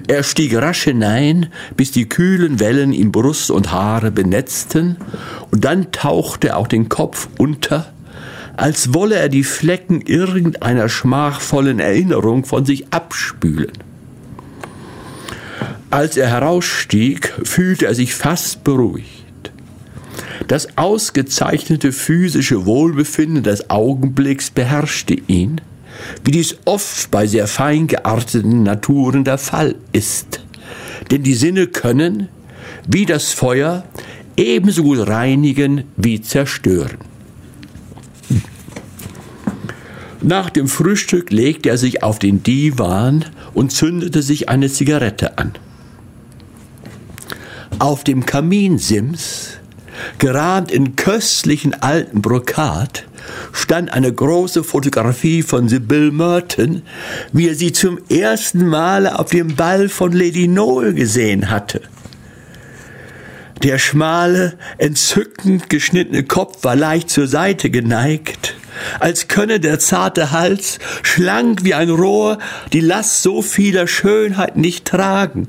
Er 0.09 0.23
stieg 0.23 0.55
rasch 0.55 0.83
hinein, 0.83 1.47
bis 1.75 1.91
die 1.91 2.07
kühlen 2.07 2.61
Wellen 2.61 2.93
ihm 2.93 3.11
Brust 3.11 3.51
und 3.51 3.73
Haare 3.73 4.11
benetzten, 4.11 4.99
und 5.51 5.65
dann 5.65 5.91
tauchte 5.91 6.49
er 6.49 6.59
auch 6.59 6.67
den 6.67 6.91
Kopf 6.91 7.29
unter, 7.39 7.95
als 8.59 8.93
wolle 8.93 9.15
er 9.15 9.31
die 9.31 9.43
Flecken 9.43 10.03
irgendeiner 10.03 10.91
schmachvollen 10.91 11.81
Erinnerung 11.81 12.45
von 12.45 12.67
sich 12.67 12.93
abspülen. 12.93 13.73
Als 15.89 16.19
er 16.19 16.29
herausstieg, 16.29 17.33
fühlte 17.43 17.87
er 17.87 17.95
sich 17.95 18.15
fast 18.15 18.65
beruhigt. 18.65 19.24
Das 20.49 20.77
ausgezeichnete 20.77 21.93
physische 21.93 22.67
Wohlbefinden 22.67 23.43
des 23.43 23.71
Augenblicks 23.71 24.51
beherrschte 24.51 25.15
ihn, 25.27 25.61
wie 26.25 26.33
dies 26.33 26.57
oft 26.65 27.11
bei 27.11 27.27
sehr 27.27 27.47
fein 27.47 27.87
gearteten 27.87 28.63
Naturen 28.63 29.25
der 29.25 29.39
Fall 29.39 29.77
ist. 29.93 30.41
Denn 31.11 31.23
die 31.23 31.35
Sinne 31.35 31.67
können, 31.67 32.29
wie 32.89 33.07
das 33.07 33.33
Feuer, 33.33 33.85
ebenso 34.37 34.83
gut 34.83 35.07
reinigen 35.07 35.85
wie 35.97 36.21
zerstören. 36.21 36.99
Nach 40.23 40.49
dem 40.49 40.69
Frühstück 40.69 41.31
legte 41.31 41.69
er 41.69 41.77
sich 41.77 42.03
auf 42.03 42.19
den 42.19 42.43
Divan 42.43 43.27
und 43.53 43.73
zündete 43.73 44.23
sich 44.23 44.49
eine 44.49 44.71
Zigarette 44.71 45.37
an. 45.37 45.53
Auf 47.79 48.05
dem 48.05 48.25
Kaminsims, 48.25 49.59
gerahmt 50.19 50.71
in 50.71 50.97
köstlichen 50.97 51.75
alten 51.75 52.23
Brokat, 52.23 53.05
stand 53.53 53.93
eine 53.93 54.13
große 54.13 54.65
Fotografie 54.65 55.43
von 55.43 55.69
Sibyl 55.69 56.11
Merton, 56.11 56.83
wie 57.33 57.49
er 57.49 57.55
sie 57.55 57.73
zum 57.73 57.99
ersten 58.09 58.67
Male 58.67 59.19
auf 59.19 59.31
dem 59.31 59.57
Ball 59.57 59.89
von 59.89 60.13
Lady 60.13 60.49
Noel 60.49 60.95
gesehen 60.95 61.51
hatte. 61.51 61.83
Der 63.63 63.79
schmale, 63.79 64.59
entzückend 64.79 65.71
geschnittene 65.71 66.25
Kopf 66.25 66.65
war 66.65 66.77
leicht 66.77 67.09
zur 67.09 67.27
Seite 67.27 67.71
geneigt, 67.71 68.57
als 69.01 69.29
könne 69.29 69.61
der 69.61 69.79
zarte 69.79 70.33
Hals, 70.33 70.79
schlank 71.03 71.65
wie 71.65 71.75
ein 71.75 71.89
Rohr, 71.91 72.39
die 72.73 72.81
Last 72.81 73.23
so 73.23 73.41
vieler 73.41 73.87
Schönheit 73.87 74.57
nicht 74.57 74.85
tragen. 74.85 75.49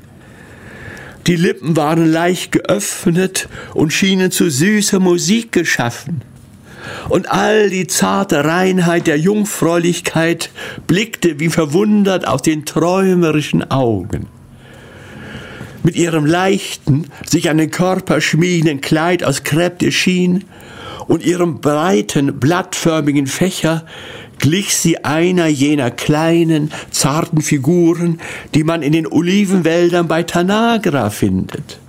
Die 1.27 1.35
Lippen 1.35 1.75
waren 1.75 2.11
leicht 2.11 2.51
geöffnet 2.51 3.49
und 3.73 3.91
schienen 3.91 4.29
zu 4.29 4.51
süßer 4.51 4.99
Musik 4.99 5.51
geschaffen. 5.51 6.21
Und 7.09 7.31
all 7.31 7.71
die 7.71 7.87
zarte 7.87 8.45
Reinheit 8.45 9.07
der 9.07 9.17
Jungfräulichkeit 9.17 10.51
blickte 10.85 11.39
wie 11.39 11.49
verwundert 11.49 12.27
aus 12.27 12.43
den 12.43 12.65
träumerischen 12.65 13.71
Augen. 13.71 14.27
Mit 15.81 15.95
ihrem 15.95 16.27
leichten, 16.27 17.07
sich 17.25 17.49
an 17.49 17.57
den 17.57 17.71
Körper 17.71 18.21
schmiegenden 18.21 18.81
Kleid 18.81 19.23
aus 19.23 19.43
Crepe 19.43 19.77
de 19.77 19.91
Chine 19.91 20.41
und 21.07 21.25
ihrem 21.25 21.59
breiten, 21.59 22.39
blattförmigen 22.39 23.25
Fächer 23.25 23.85
glich 24.39 24.75
sie 24.75 25.03
einer 25.03 25.47
jener 25.47 25.91
kleinen, 25.91 26.71
zarten 26.91 27.41
Figuren, 27.41 28.19
die 28.53 28.63
man 28.63 28.81
in 28.81 28.93
den 28.93 29.07
Olivenwäldern 29.07 30.07
bei 30.07 30.23
Tanagra 30.23 31.09
findet. 31.09 31.79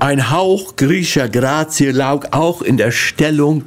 Ein 0.00 0.30
Hauch 0.30 0.76
griechischer 0.76 1.28
Grazie 1.28 1.90
lag 1.90 2.32
auch 2.32 2.62
in 2.62 2.76
der 2.76 2.92
Stellung 2.92 3.64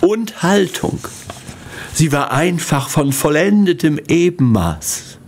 und 0.00 0.42
Haltung. 0.42 1.00
Sie 1.92 2.12
war 2.12 2.30
einfach 2.32 2.88
von 2.88 3.12
vollendetem 3.12 3.98
Ebenmaß. 4.08 5.18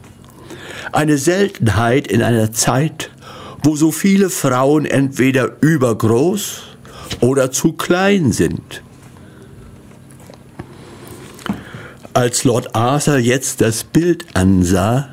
Eine 0.92 1.18
Seltenheit 1.18 2.06
in 2.06 2.22
einer 2.22 2.52
Zeit, 2.52 3.10
wo 3.62 3.74
so 3.74 3.90
viele 3.90 4.30
Frauen 4.30 4.86
entweder 4.86 5.56
übergroß 5.60 6.62
oder 7.20 7.50
zu 7.50 7.72
klein 7.72 8.32
sind. 8.32 8.82
Als 12.16 12.44
Lord 12.44 12.74
Arthur 12.74 13.18
jetzt 13.18 13.60
das 13.60 13.84
Bild 13.84 14.24
ansah, 14.32 15.10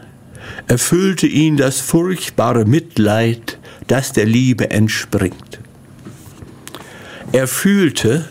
erfüllte 0.67 1.27
ihn 1.27 1.57
das 1.57 1.81
furchtbare 1.81 2.63
Mitleid, 2.63 3.59
das 3.87 4.13
der 4.13 4.25
Liebe 4.25 4.71
entspringt. 4.71 5.59
Er 7.33 7.49
fühlte, 7.49 8.29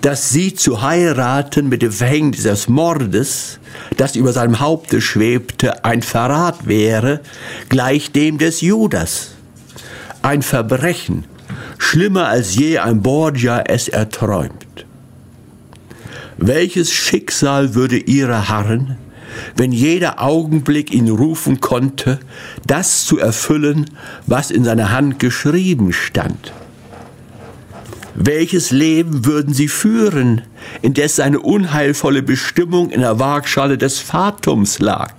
dass 0.00 0.30
sie 0.30 0.52
zu 0.52 0.82
heiraten 0.82 1.68
mit 1.68 1.80
dem 1.80 1.92
Verhängnis 1.92 2.42
des 2.42 2.66
Mordes, 2.66 3.60
das 3.96 4.16
über 4.16 4.32
seinem 4.32 4.58
Haupte 4.58 5.00
schwebte, 5.00 5.84
ein 5.84 6.02
Verrat 6.02 6.66
wäre, 6.66 7.20
gleich 7.68 8.10
dem 8.10 8.38
des 8.38 8.62
Judas. 8.62 9.36
Ein 10.22 10.42
Verbrechen, 10.42 11.22
schlimmer 11.78 12.26
als 12.26 12.56
je 12.56 12.78
ein 12.78 13.00
Borgia 13.00 13.60
es 13.60 13.86
erträumt. 13.86 14.67
Welches 16.40 16.92
Schicksal 16.92 17.74
würde 17.74 17.98
ihre 17.98 18.48
harren, 18.48 18.96
wenn 19.56 19.72
jeder 19.72 20.22
Augenblick 20.22 20.94
ihn 20.94 21.08
rufen 21.08 21.60
konnte, 21.60 22.20
das 22.64 23.04
zu 23.04 23.18
erfüllen, 23.18 23.90
was 24.26 24.52
in 24.52 24.62
seiner 24.62 24.92
Hand 24.92 25.18
geschrieben 25.18 25.92
stand? 25.92 26.52
Welches 28.14 28.70
Leben 28.70 29.26
würden 29.26 29.52
sie 29.52 29.66
führen, 29.66 30.42
indes 30.80 31.16
seine 31.16 31.40
unheilvolle 31.40 32.22
Bestimmung 32.22 32.90
in 32.90 33.00
der 33.00 33.18
Waagschale 33.18 33.76
des 33.76 33.98
Fatums 33.98 34.78
lag? 34.78 35.14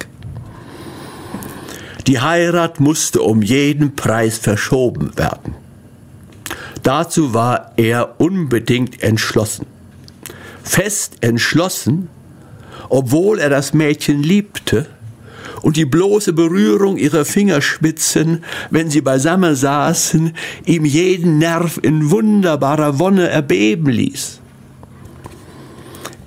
Die 2.07 2.21
Heirat 2.21 2.79
musste 2.79 3.21
um 3.21 3.41
jeden 3.41 3.93
Preis 3.95 4.37
verschoben 4.37 5.17
werden. 5.17 5.53
Dazu 6.81 7.33
war 7.33 7.73
er 7.75 8.21
unbedingt 8.21 9.03
entschlossen 9.03 9.78
fest 10.69 11.17
entschlossen, 11.21 12.09
obwohl 12.89 13.39
er 13.39 13.49
das 13.49 13.73
Mädchen 13.73 14.21
liebte, 14.21 14.85
und 15.61 15.75
die 15.75 15.85
bloße 15.85 16.31
Berührung 16.31 16.95
ihrer 16.95 17.25
Fingerspitzen, 17.25 18.45
wenn 18.69 18.89
sie 18.89 19.01
beisammen 19.01 19.55
saßen, 19.55 20.33
ihm 20.65 20.85
jeden 20.85 21.37
Nerv 21.37 21.79
in 21.81 22.11
wunderbarer 22.11 22.97
Wonne 22.97 23.27
erbeben 23.27 23.89
ließ. 23.89 24.39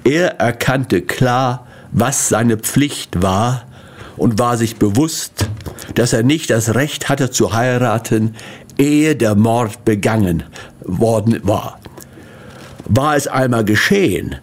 Er 0.04 0.38
erkannte 0.38 1.00
klar, 1.00 1.66
was 1.92 2.28
seine 2.28 2.58
Pflicht 2.58 3.22
war 3.22 3.64
und 4.18 4.38
war 4.38 4.58
sich 4.58 4.76
bewusst, 4.76 5.48
dass 5.94 6.12
er 6.12 6.24
nicht 6.24 6.50
das 6.50 6.74
Recht 6.74 7.08
hatte 7.08 7.30
zu 7.30 7.54
heiraten, 7.54 8.34
ehe 8.76 9.16
der 9.16 9.34
Mord 9.34 9.86
begangen 9.86 10.42
worden 10.84 11.40
war. 11.42 11.78
War 12.86 13.16
es 13.16 13.26
einmal 13.26 13.64
geschehen, 13.64 14.36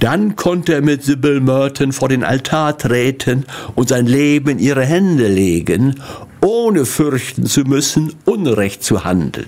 dann 0.00 0.36
konnte 0.36 0.74
er 0.74 0.82
mit 0.82 1.02
Sibyl 1.04 1.40
Merton 1.40 1.92
vor 1.92 2.08
den 2.08 2.24
Altar 2.24 2.76
treten 2.76 3.44
und 3.74 3.88
sein 3.88 4.06
Leben 4.06 4.50
in 4.50 4.58
ihre 4.58 4.84
Hände 4.84 5.28
legen, 5.28 6.00
ohne 6.40 6.84
fürchten 6.84 7.46
zu 7.46 7.62
müssen, 7.62 8.12
Unrecht 8.24 8.82
zu 8.82 9.04
handeln. 9.04 9.46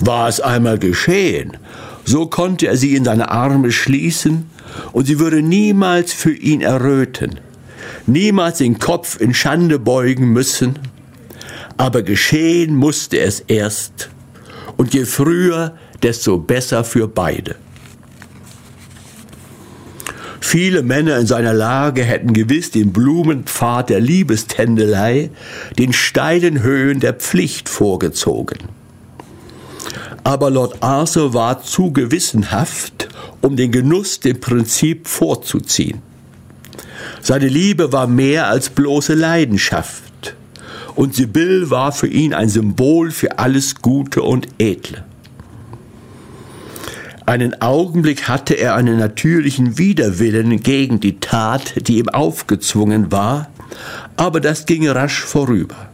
War 0.00 0.28
es 0.28 0.40
einmal 0.40 0.78
geschehen, 0.78 1.56
so 2.04 2.26
konnte 2.26 2.66
er 2.66 2.76
sie 2.76 2.96
in 2.96 3.04
seine 3.04 3.30
Arme 3.30 3.72
schließen 3.72 4.50
und 4.92 5.06
sie 5.06 5.18
würde 5.18 5.42
niemals 5.42 6.12
für 6.12 6.34
ihn 6.34 6.60
erröten, 6.60 7.40
niemals 8.06 8.58
den 8.58 8.78
Kopf 8.78 9.20
in 9.20 9.32
Schande 9.32 9.78
beugen 9.78 10.32
müssen, 10.32 10.78
aber 11.76 12.02
geschehen 12.02 12.74
musste 12.74 13.18
es 13.20 13.40
erst, 13.40 14.10
und 14.76 14.92
je 14.92 15.04
früher, 15.04 15.76
desto 16.06 16.38
besser 16.38 16.84
für 16.84 17.08
beide. 17.08 17.56
Viele 20.40 20.84
Männer 20.84 21.18
in 21.18 21.26
seiner 21.26 21.52
Lage 21.52 22.04
hätten 22.04 22.32
gewiss 22.32 22.70
den 22.70 22.92
Blumenpfad 22.92 23.90
der 23.90 23.98
Liebeständelei 23.98 25.30
den 25.80 25.92
steilen 25.92 26.62
Höhen 26.62 27.00
der 27.00 27.12
Pflicht 27.12 27.68
vorgezogen. 27.68 28.58
Aber 30.22 30.50
Lord 30.50 30.80
Arthur 30.80 31.34
war 31.34 31.64
zu 31.64 31.92
gewissenhaft, 31.92 33.08
um 33.42 33.56
den 33.56 33.72
Genuss 33.72 34.20
dem 34.20 34.38
Prinzip 34.38 35.08
vorzuziehen. 35.08 36.02
Seine 37.20 37.48
Liebe 37.48 37.92
war 37.92 38.06
mehr 38.06 38.46
als 38.46 38.70
bloße 38.70 39.14
Leidenschaft, 39.14 40.36
und 40.94 41.16
Sibyl 41.16 41.68
war 41.68 41.90
für 41.90 42.06
ihn 42.06 42.32
ein 42.32 42.48
Symbol 42.48 43.10
für 43.10 43.40
alles 43.40 43.74
Gute 43.82 44.22
und 44.22 44.46
Edle. 44.58 45.04
Einen 47.26 47.60
Augenblick 47.60 48.28
hatte 48.28 48.54
er 48.54 48.76
einen 48.76 48.98
natürlichen 48.98 49.78
Widerwillen 49.78 50.62
gegen 50.62 51.00
die 51.00 51.18
Tat, 51.18 51.88
die 51.88 51.98
ihm 51.98 52.08
aufgezwungen 52.08 53.10
war, 53.10 53.50
aber 54.16 54.40
das 54.40 54.64
ging 54.64 54.88
rasch 54.88 55.22
vorüber. 55.22 55.88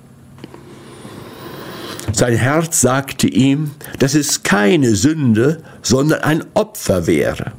Sein 2.13 2.35
Herz 2.35 2.83
sagte 2.83 3.29
ihm, 3.29 3.71
dass 3.99 4.15
es 4.15 4.43
keine 4.43 4.95
Sünde, 4.95 5.63
sondern 5.81 6.21
ein 6.21 6.45
Opfer 6.53 7.07
wäre. 7.07 7.53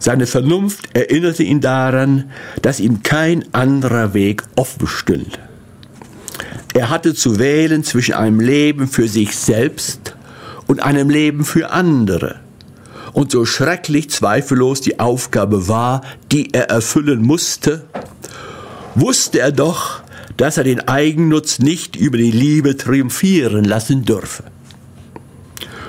Seine 0.00 0.26
Vernunft 0.26 0.96
erinnerte 0.96 1.44
ihn 1.44 1.60
daran, 1.60 2.32
dass 2.60 2.80
ihm 2.80 3.04
kein 3.04 3.44
anderer 3.54 4.14
Weg 4.14 4.42
offen 4.56 4.88
stünde. 4.88 5.38
Er 6.74 6.90
hatte 6.90 7.14
zu 7.14 7.38
wählen 7.38 7.84
zwischen 7.84 8.14
einem 8.14 8.40
Leben 8.40 8.88
für 8.88 9.06
sich 9.06 9.36
selbst 9.36 10.16
und 10.66 10.82
einem 10.82 11.08
Leben 11.08 11.44
für 11.44 11.70
andere 11.70 12.43
und 13.14 13.30
so 13.30 13.46
schrecklich 13.46 14.10
zweifellos 14.10 14.82
die 14.82 15.00
Aufgabe 15.00 15.68
war, 15.68 16.02
die 16.30 16.52
er 16.52 16.68
erfüllen 16.68 17.22
musste, 17.22 17.84
wusste 18.94 19.38
er 19.38 19.52
doch, 19.52 20.02
dass 20.36 20.58
er 20.58 20.64
den 20.64 20.86
Eigennutz 20.86 21.60
nicht 21.60 21.96
über 21.96 22.18
die 22.18 22.32
Liebe 22.32 22.76
triumphieren 22.76 23.64
lassen 23.64 24.04
dürfe. 24.04 24.44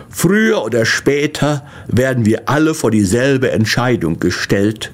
Früher 0.09 0.63
oder 0.63 0.86
später 0.86 1.65
werden 1.88 2.26
wir 2.26 2.47
alle 2.47 2.73
vor 2.73 2.91
dieselbe 2.91 3.51
Entscheidung 3.51 4.19
gestellt, 4.19 4.93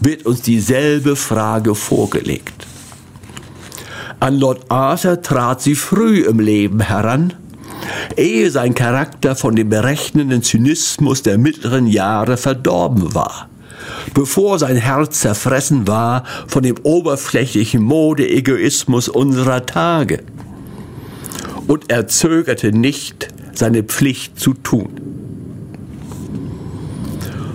wird 0.00 0.24
uns 0.24 0.42
dieselbe 0.42 1.16
Frage 1.16 1.74
vorgelegt. 1.74 2.66
An 4.20 4.38
Lord 4.38 4.70
Arthur 4.70 5.20
trat 5.20 5.60
sie 5.60 5.74
früh 5.74 6.20
im 6.20 6.38
Leben 6.38 6.80
heran, 6.80 7.34
ehe 8.16 8.50
sein 8.50 8.74
Charakter 8.74 9.36
von 9.36 9.56
dem 9.56 9.68
berechnenden 9.68 10.42
Zynismus 10.42 11.22
der 11.22 11.38
mittleren 11.38 11.86
Jahre 11.86 12.36
verdorben 12.36 13.14
war, 13.14 13.48
bevor 14.14 14.58
sein 14.58 14.76
Herz 14.76 15.20
zerfressen 15.20 15.86
war 15.86 16.24
von 16.46 16.62
dem 16.62 16.76
oberflächlichen 16.82 17.82
Modeegoismus 17.82 19.08
unserer 19.08 19.66
Tage. 19.66 20.22
Und 21.66 21.90
er 21.90 22.08
zögerte 22.08 22.72
nicht, 22.72 23.28
seine 23.52 23.82
Pflicht 23.82 24.38
zu 24.38 24.54
tun. 24.54 24.90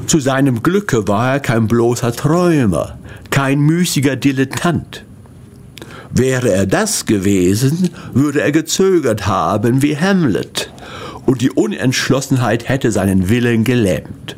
Zu 0.07 0.19
seinem 0.19 0.63
Glücke 0.63 1.07
war 1.07 1.34
er 1.34 1.39
kein 1.39 1.67
bloßer 1.67 2.13
Träumer, 2.13 2.97
kein 3.30 3.59
müßiger 3.59 4.15
Dilettant. 4.15 5.05
Wäre 6.12 6.51
er 6.51 6.66
das 6.66 7.05
gewesen, 7.05 7.89
würde 8.14 8.41
er 8.41 8.51
gezögert 8.51 9.28
haben 9.28 9.82
wie 9.82 9.97
Hamlet, 9.97 10.72
und 11.26 11.41
die 11.41 11.51
Unentschlossenheit 11.51 12.68
hätte 12.68 12.91
seinen 12.91 13.30
Willen 13.30 13.64
gelähmt. 13.64 14.36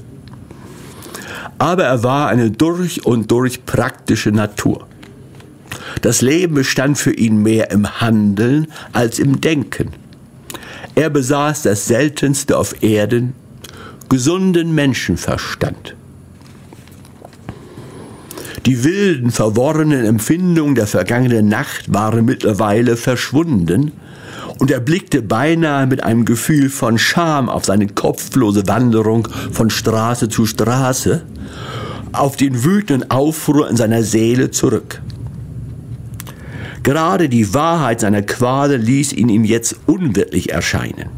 Aber 1.58 1.86
er 1.86 2.04
war 2.04 2.28
eine 2.28 2.52
durch 2.52 3.06
und 3.06 3.32
durch 3.32 3.66
praktische 3.66 4.32
Natur. 4.32 4.88
Das 6.02 6.22
Leben 6.22 6.56
bestand 6.56 6.98
für 6.98 7.14
ihn 7.14 7.42
mehr 7.42 7.72
im 7.72 8.02
Handeln 8.02 8.68
als 8.92 9.20
im 9.20 9.40
Denken. 9.40 9.92
Er 10.96 11.10
besaß 11.10 11.62
das 11.62 11.86
Seltenste 11.86 12.58
auf 12.58 12.82
Erden, 12.84 13.34
gesunden 14.10 14.74
Menschenverstand. 14.76 15.96
Die 18.66 18.84
wilden, 18.84 19.32
verworrenen 19.32 20.06
Empfindungen 20.06 20.76
der 20.76 20.88
vergangenen 20.88 21.48
Nacht 21.48 21.94
waren 21.94 22.26
mittlerweile 22.26 22.96
verschwunden, 22.96 23.92
und 24.60 24.70
er 24.70 24.80
blickte 24.80 25.24
beinahe 25.24 25.88
mit 25.88 26.04
einem 26.04 26.24
Gefühl 26.24 26.70
von 26.70 27.00
Scham 27.00 27.50
auf 27.50 27.66
seine 27.66 27.88
kopflose 27.88 28.68
Wanderung 28.68 29.28
von 29.52 29.72
Straße 29.72 30.30
zu 30.30 30.46
Straße, 30.46 31.24
auf 32.12 32.36
den 32.36 32.64
wütenden 32.64 33.10
Aufruhr 33.10 33.70
in 33.70 33.76
seiner 33.76 34.04
Seele 34.04 34.52
zurück. 34.52 35.02
Gerade 36.84 37.30
die 37.30 37.56
Wahrheit 37.56 38.02
seiner 38.02 38.22
Quale 38.22 38.78
ließ 38.78 39.14
ihn 39.14 39.30
ihm 39.30 39.46
jetzt 39.46 39.76
unwirklich 39.88 40.52
erscheinen. 40.52 41.10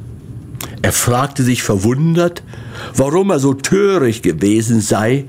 Er 0.82 0.92
fragte 0.94 1.44
sich 1.44 1.64
verwundert, 1.64 2.44
warum 2.96 3.30
er 3.30 3.40
so 3.40 3.54
töricht 3.54 4.24
gewesen 4.24 4.82
sei, 4.82 5.26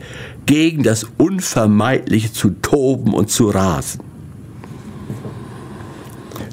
gegen 0.46 0.82
das 0.82 1.06
Unvermeidliche 1.18 2.32
zu 2.32 2.50
toben 2.50 3.14
und 3.14 3.30
zu 3.30 3.48
rasen. 3.48 4.00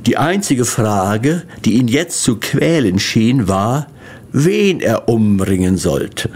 Die 0.05 0.17
einzige 0.17 0.65
Frage, 0.65 1.43
die 1.63 1.73
ihn 1.73 1.87
jetzt 1.87 2.23
zu 2.23 2.37
quälen 2.37 2.99
schien, 2.99 3.47
war, 3.47 3.87
wen 4.31 4.79
er 4.79 5.09
umbringen 5.09 5.77
sollte. 5.77 6.29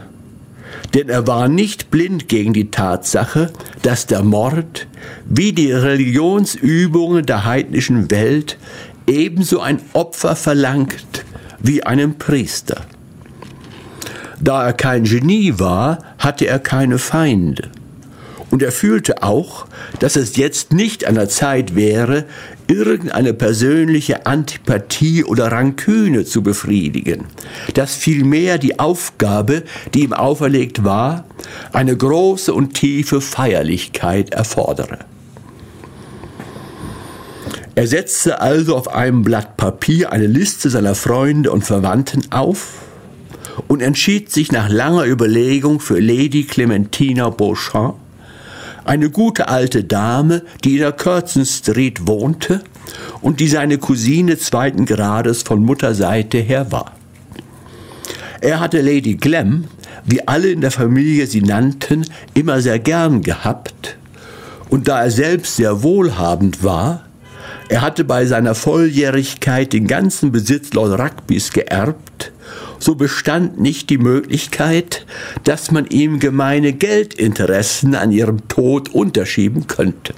Denn 0.93 1.09
er 1.09 1.25
war 1.27 1.47
nicht 1.47 1.89
blind 1.89 2.27
gegen 2.27 2.53
die 2.53 2.69
Tatsache, 2.69 3.51
dass 3.81 4.05
der 4.05 4.23
Mord, 4.23 4.87
wie 5.25 5.51
die 5.51 5.71
Religionsübungen 5.71 7.25
der 7.25 7.45
heidnischen 7.45 8.11
Welt, 8.11 8.57
ebenso 9.07 9.59
ein 9.59 9.79
Opfer 9.93 10.35
verlangt 10.35 11.25
wie 11.59 11.83
einen 11.83 12.17
Priester. 12.17 12.85
Da 14.39 14.65
er 14.65 14.73
kein 14.73 15.03
Genie 15.05 15.53
war, 15.57 15.99
hatte 16.17 16.45
er 16.47 16.59
keine 16.59 16.97
Feinde. 16.97 17.69
Und 18.51 18.61
er 18.61 18.71
fühlte 18.71 19.23
auch, 19.23 19.65
dass 19.99 20.15
es 20.15 20.37
jetzt 20.37 20.71
nicht 20.71 21.05
an 21.05 21.15
der 21.15 21.29
Zeit 21.29 21.75
wäre, 21.75 22.25
irgendeine 22.67 23.33
persönliche 23.33 24.25
Antipathie 24.25 25.23
oder 25.23 25.51
Ranküne 25.51 26.25
zu 26.25 26.41
befriedigen, 26.41 27.25
dass 27.73 27.95
vielmehr 27.95 28.57
die 28.57 28.79
Aufgabe, 28.79 29.63
die 29.93 30.03
ihm 30.03 30.13
auferlegt 30.13 30.83
war, 30.83 31.25
eine 31.73 31.95
große 31.97 32.53
und 32.53 32.73
tiefe 32.73 33.19
Feierlichkeit 33.19 34.33
erfordere. 34.33 34.99
Er 37.75 37.87
setzte 37.87 38.39
also 38.39 38.77
auf 38.77 38.87
einem 38.87 39.23
Blatt 39.23 39.57
Papier 39.57 40.13
eine 40.13 40.27
Liste 40.27 40.69
seiner 40.69 40.95
Freunde 40.95 41.51
und 41.51 41.65
Verwandten 41.65 42.31
auf 42.31 42.84
und 43.67 43.81
entschied 43.81 44.31
sich 44.31 44.51
nach 44.51 44.69
langer 44.69 45.05
Überlegung 45.05 45.79
für 45.79 45.99
Lady 45.99 46.43
Clementina 46.43 47.29
Beauchamp, 47.29 47.95
eine 48.83 49.09
gute 49.09 49.47
alte 49.47 49.83
Dame, 49.83 50.43
die 50.63 50.73
in 50.73 50.79
der 50.79 50.91
Curzon 50.91 51.45
Street 51.45 52.07
wohnte 52.07 52.61
und 53.21 53.39
die 53.39 53.47
seine 53.47 53.77
Cousine 53.77 54.37
zweiten 54.37 54.85
Grades 54.85 55.41
von 55.41 55.63
Mutterseite 55.63 56.37
her 56.37 56.71
war. 56.71 56.91
Er 58.41 58.59
hatte 58.59 58.81
Lady 58.81 59.15
Glemm, 59.15 59.65
wie 60.05 60.27
alle 60.27 60.49
in 60.49 60.61
der 60.61 60.71
Familie 60.71 61.25
sie 61.25 61.41
nannten, 61.41 62.05
immer 62.35 62.61
sehr 62.61 62.77
gern 62.77 63.23
gehabt, 63.23 63.97
und 64.69 64.87
da 64.87 65.03
er 65.03 65.11
selbst 65.11 65.55
sehr 65.55 65.83
wohlhabend 65.83 66.63
war, 66.63 67.05
er 67.69 67.81
hatte 67.81 68.03
bei 68.03 68.25
seiner 68.25 68.53
Volljährigkeit 68.53 69.73
den 69.73 69.87
ganzen 69.87 70.31
Besitz 70.31 70.73
Lord 70.73 70.99
Rugbys 70.99 71.51
geerbt, 71.51 72.31
so 72.79 72.95
bestand 72.95 73.59
nicht 73.59 73.89
die 73.89 73.97
Möglichkeit, 73.97 75.05
dass 75.43 75.71
man 75.71 75.85
ihm 75.87 76.19
gemeine 76.19 76.73
Geldinteressen 76.73 77.95
an 77.95 78.11
ihrem 78.11 78.47
Tod 78.47 78.89
unterschieben 78.89 79.67
könnte. 79.67 80.13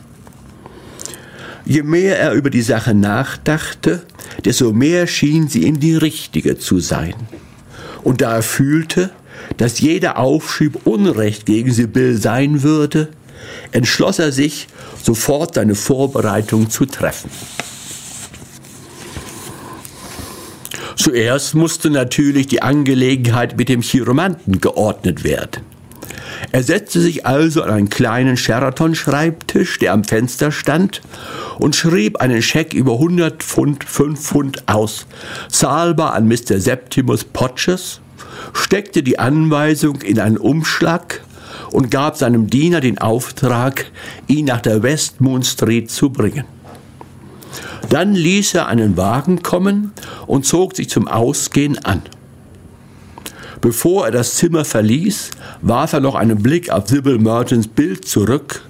Je 1.66 1.84
mehr 1.84 2.18
er 2.18 2.32
über 2.32 2.50
die 2.50 2.62
Sache 2.62 2.94
nachdachte, 2.94 4.04
desto 4.46 4.72
mehr 4.72 5.06
schien 5.08 5.50
sie 5.50 5.66
ihm 5.66 5.80
die 5.80 5.96
richtige 5.96 6.58
zu 6.58 6.80
sein. 6.80 7.14
Und 8.04 8.22
da 8.22 8.36
er 8.36 8.42
fühlte, 8.42 9.12
dass 9.58 9.80
jeder 9.80 10.18
Aufschieb 10.18 10.86
Unrecht 10.86 11.46
gegen 11.46 11.72
Sibyl 11.72 12.18
sein 12.18 12.64
würde, 12.64 13.10
entschloss 13.72 14.20
er 14.20 14.32
sich, 14.32 14.68
sofort 15.02 15.56
seine 15.56 15.76
Vorbereitung 15.76 16.70
zu 16.70 16.86
treffen. 16.86 17.30
Zuerst 20.98 21.54
musste 21.54 21.92
natürlich 21.92 22.48
die 22.48 22.64
Angelegenheit 22.64 23.56
mit 23.56 23.70
dem 23.70 23.82
Chiromanten 23.82 24.60
geordnet 24.60 25.24
werden. 25.24 25.62
Er 26.52 26.64
setzte 26.64 27.00
sich 27.00 27.26
also 27.26 27.62
an 27.62 27.70
einen 27.70 27.90
kleinen 27.90 28.36
Sheraton-Schreibtisch, 28.36 29.78
der 29.80 29.94
am 29.94 30.04
Fenster 30.04 30.52
stand, 30.52 31.02
und 31.60 31.76
schrieb 31.76 32.18
einen 32.18 32.42
Scheck 32.42 32.74
über 32.74 32.94
100 32.94 33.44
Pfund, 33.44 33.84
5 33.84 34.20
Pfund 34.20 34.64
aus, 34.68 35.06
zahlbar 35.50 36.14
an 36.14 36.28
Mr. 36.28 36.60
Septimus 36.60 37.24
Potches, 37.24 38.02
steckte 38.54 39.04
die 39.04 39.20
Anweisung 39.20 40.02
in 40.02 40.20
einen 40.20 40.38
Umschlag 40.38 41.22
und 41.72 41.92
gab 41.92 42.18
seinem 42.18 42.48
Diener 42.48 42.82
den 42.82 42.98
Auftrag, 42.98 43.86
ihn 44.28 44.46
nach 44.46 44.62
der 44.62 44.84
Westmoon 44.84 45.44
Street 45.44 45.92
zu 45.92 46.10
bringen. 46.10 46.46
Dann 47.90 48.14
ließ 48.14 48.54
er 48.56 48.68
einen 48.68 48.98
Wagen 48.98 49.44
kommen 49.44 49.92
und 50.26 50.46
zog 50.46 50.76
sich 50.76 50.90
zum 50.90 51.08
Ausgehen 51.08 51.78
an. 51.84 52.02
Bevor 53.62 54.06
er 54.06 54.12
das 54.12 54.36
Zimmer 54.36 54.66
verließ, 54.66 55.32
warf 55.62 55.94
er 55.94 56.00
noch 56.00 56.16
einen 56.16 56.42
Blick 56.42 56.70
auf 56.70 56.88
Sybil 56.88 57.18
Mertons 57.18 57.68
Bild 57.68 58.08
zurück 58.08 58.62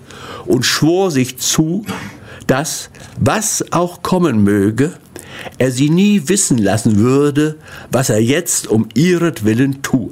und 0.46 0.66
schwor 0.66 1.12
sich 1.12 1.38
zu, 1.38 1.86
dass, 2.48 2.90
was 3.20 3.66
auch 3.72 4.02
kommen 4.02 4.44
möge, 4.44 4.94
er 5.58 5.72
sie 5.72 5.90
nie 5.90 6.24
wissen 6.28 6.58
lassen 6.58 6.98
würde, 6.98 7.58
was 7.92 8.10
er 8.10 8.22
jetzt 8.22 8.68
um 8.68 8.88
ihretwillen 8.94 9.82
tue. 9.82 10.12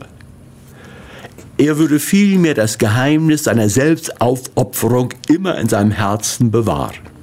Er 1.57 1.77
würde 1.77 1.99
vielmehr 1.99 2.53
das 2.53 2.77
Geheimnis 2.77 3.45
seiner 3.45 3.69
Selbstaufopferung 3.69 5.13
immer 5.29 5.57
in 5.57 5.69
seinem 5.69 5.91
Herzen 5.91 6.51
bewahren. 6.51 7.14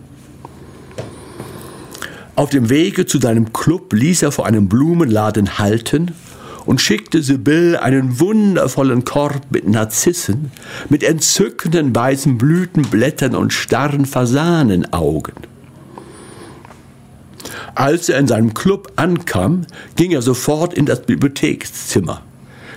Auf 2.35 2.49
dem 2.49 2.71
Wege 2.71 3.05
zu 3.05 3.21
seinem 3.21 3.53
Club 3.53 3.93
ließ 3.93 4.23
er 4.23 4.33
vor 4.33 4.47
einem 4.47 4.67
Blumenladen 4.67 5.59
halten 5.59 6.13
und 6.65 6.81
schickte 6.81 7.23
Sibyl 7.23 7.77
einen 7.77 8.21
wundervollen 8.21 9.05
Korb 9.05 9.43
mit 9.51 9.69
Narzissen, 9.69 10.51
mit 10.89 11.03
entzückenden 11.03 11.95
weißen 11.95 12.39
Blütenblättern 12.39 13.35
und 13.35 13.53
starren 13.53 14.07
Fasanenaugen. 14.07 15.35
Als 17.75 18.09
er 18.09 18.19
in 18.19 18.29
seinem 18.29 18.55
Club 18.55 18.93
ankam, 18.97 19.67
ging 19.97 20.13
er 20.13 20.23
sofort 20.23 20.73
in 20.73 20.87
das 20.87 21.03
Bibliothekszimmer, 21.03 22.23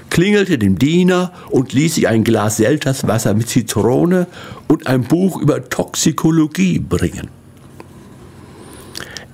klingelte 0.10 0.58
dem 0.58 0.78
Diener 0.78 1.32
und 1.50 1.72
ließ 1.72 1.96
sich 1.96 2.10
ein 2.10 2.26
Glas 2.26 2.58
Selterswasser 2.58 3.34
mit 3.34 3.48
Zitrone 3.48 4.28
und 4.68 4.88
ein 4.88 5.04
Buch 5.04 5.40
über 5.40 5.70
Toxikologie 5.70 6.80
bringen. 6.80 7.45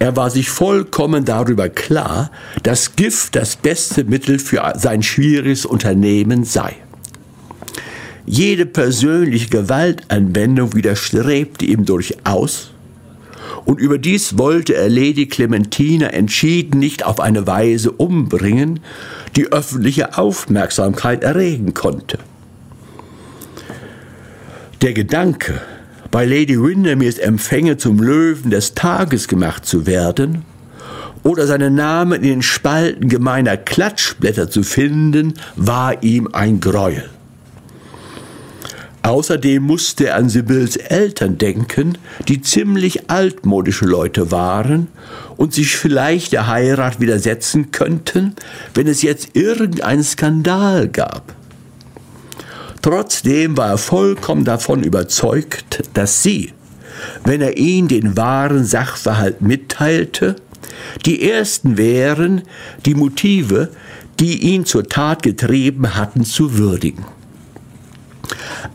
Er 0.01 0.15
war 0.15 0.31
sich 0.31 0.49
vollkommen 0.49 1.25
darüber 1.25 1.69
klar, 1.69 2.31
dass 2.63 2.95
Gift 2.95 3.35
das 3.35 3.55
beste 3.55 4.03
Mittel 4.03 4.39
für 4.39 4.73
sein 4.75 5.03
schwieriges 5.03 5.63
Unternehmen 5.63 6.43
sei. 6.43 6.75
Jede 8.25 8.65
persönliche 8.65 9.49
Gewaltanwendung 9.49 10.73
widerstrebte 10.73 11.65
ihm 11.65 11.85
durchaus, 11.85 12.71
und 13.65 13.79
überdies 13.79 14.39
wollte 14.39 14.73
er 14.73 14.89
Lady 14.89 15.27
Clementina 15.27 16.07
entschieden 16.07 16.79
nicht 16.79 17.05
auf 17.05 17.19
eine 17.19 17.45
Weise 17.45 17.91
umbringen, 17.91 18.79
die 19.35 19.51
öffentliche 19.51 20.17
Aufmerksamkeit 20.17 21.23
erregen 21.23 21.75
konnte. 21.75 22.17
Der 24.81 24.93
Gedanke, 24.93 25.61
bei 26.11 26.25
Lady 26.25 26.61
Windermeres 26.61 27.17
Empfänge 27.17 27.77
zum 27.77 27.99
Löwen 27.99 28.51
des 28.51 28.75
Tages 28.75 29.29
gemacht 29.29 29.65
zu 29.65 29.87
werden 29.87 30.43
oder 31.23 31.47
seinen 31.47 31.75
Namen 31.75 32.21
in 32.21 32.27
den 32.27 32.41
Spalten 32.41 33.07
gemeiner 33.07 33.55
Klatschblätter 33.55 34.49
zu 34.49 34.63
finden, 34.63 35.35
war 35.55 36.03
ihm 36.03 36.27
ein 36.33 36.59
Greuel. 36.59 37.09
Außerdem 39.03 39.63
musste 39.63 40.07
er 40.07 40.17
an 40.17 40.29
Sibylls 40.29 40.75
Eltern 40.75 41.37
denken, 41.37 41.97
die 42.27 42.41
ziemlich 42.41 43.09
altmodische 43.09 43.85
Leute 43.85 44.29
waren 44.31 44.89
und 45.37 45.53
sich 45.53 45.75
vielleicht 45.75 46.33
der 46.33 46.47
Heirat 46.47 46.99
widersetzen 46.99 47.71
könnten, 47.71 48.35
wenn 48.75 48.87
es 48.87 49.01
jetzt 49.01 49.29
irgendeinen 49.33 50.03
Skandal 50.03 50.87
gab. 50.87 51.33
Trotzdem 52.81 53.57
war 53.57 53.69
er 53.69 53.77
vollkommen 53.77 54.43
davon 54.43 54.83
überzeugt, 54.83 55.83
dass 55.93 56.23
sie, 56.23 56.51
wenn 57.23 57.41
er 57.41 57.57
ihnen 57.57 57.87
den 57.87 58.17
wahren 58.17 58.65
Sachverhalt 58.65 59.41
mitteilte, 59.41 60.35
die 61.05 61.29
ersten 61.29 61.77
wären, 61.77 62.41
die 62.85 62.95
Motive, 62.95 63.69
die 64.19 64.53
ihn 64.53 64.65
zur 64.65 64.87
Tat 64.87 65.21
getrieben 65.21 65.95
hatten, 65.95 66.25
zu 66.25 66.57
würdigen. 66.57 67.05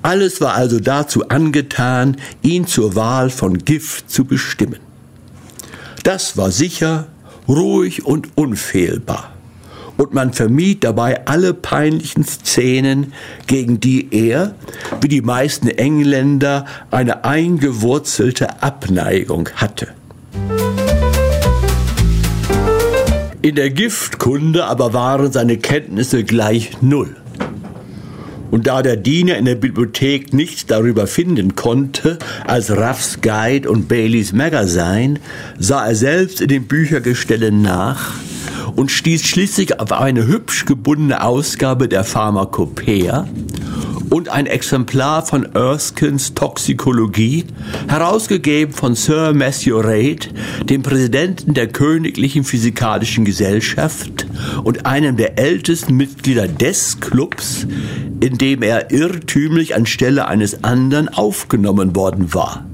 Alles 0.03 0.41
war 0.41 0.55
also 0.55 0.79
dazu 0.79 1.29
angetan, 1.29 2.17
ihn 2.43 2.67
zur 2.67 2.95
Wahl 2.95 3.31
von 3.31 3.59
Gift 3.59 4.11
zu 4.11 4.25
bestimmen. 4.25 4.81
Das 6.05 6.37
war 6.37 6.53
sicher, 6.53 7.09
ruhig 7.49 8.07
und 8.07 8.37
unfehlbar 8.37 9.36
und 9.97 10.15
man 10.15 10.33
vermied 10.33 10.85
dabei 10.85 11.27
alle 11.27 11.55
peinlichen 11.55 12.25
Szenen, 12.25 13.13
gegen 13.47 13.81
die 13.81 14.09
er, 14.11 14.55
wie 15.01 15.09
die 15.09 15.23
meisten 15.23 15.69
Engländer, 15.69 16.67
eine 16.91 17.25
eingewurzelte 17.25 18.63
Abneigung 18.63 19.49
hatte. 19.55 19.89
In 23.43 23.55
der 23.55 23.71
Giftkunde 23.71 24.65
aber 24.65 24.93
waren 24.93 25.31
seine 25.31 25.57
Kenntnisse 25.57 26.25
gleich 26.25 26.83
null. 26.83 27.17
Und 28.51 28.67
da 28.67 28.83
der 28.83 28.97
Diener 28.97 29.37
in 29.37 29.45
der 29.45 29.55
Bibliothek 29.55 30.33
nichts 30.33 30.67
darüber 30.67 31.07
finden 31.07 31.57
konnte 31.57 32.19
als 32.47 32.71
Ruffs 32.71 33.21
Guide 33.21 33.69
und 33.69 33.89
Baileys 33.89 34.33
Magazine, 34.33 35.21
sah 35.59 35.87
er 35.87 35.95
selbst 35.95 36.41
in 36.41 36.49
den 36.49 36.67
Büchergestellen 36.67 37.63
nach 37.63 38.15
und 38.75 38.91
stieß 38.91 39.25
schließlich 39.25 39.81
auf 39.81 39.93
eine 39.93 40.27
hübsch 40.27 40.65
gebundene 40.65 41.23
Ausgabe 41.23 41.89
der 41.89 42.05
Pharmakopoeia 42.05 43.27
und 44.11 44.29
ein 44.29 44.47
Exemplar 44.47 45.25
von 45.25 45.55
Erskines 45.55 46.35
Toxikologie, 46.35 47.45
herausgegeben 47.89 48.75
von 48.75 48.95
Sir 48.95 49.33
Matthew 49.35 49.79
Reid, 49.79 50.33
dem 50.65 50.83
Präsidenten 50.83 51.55
der 51.55 51.69
Königlichen 51.69 52.45
Physikalischen 52.45 53.25
Gesellschaft 53.25 54.27
und 54.63 54.87
einem 54.87 55.17
der 55.17 55.39
ältesten 55.39 55.97
Mitglieder 55.97 56.49
des 56.49 57.01
Clubs, 57.01 57.67
in 58.21 58.39
dem 58.39 58.63
er 58.63 58.91
irrtümlich 58.91 59.75
anstelle 59.75 60.27
eines 60.29 60.65
anderen 60.65 61.09
aufgenommen 61.09 61.95
worden 61.97 62.33
war. 62.35 62.66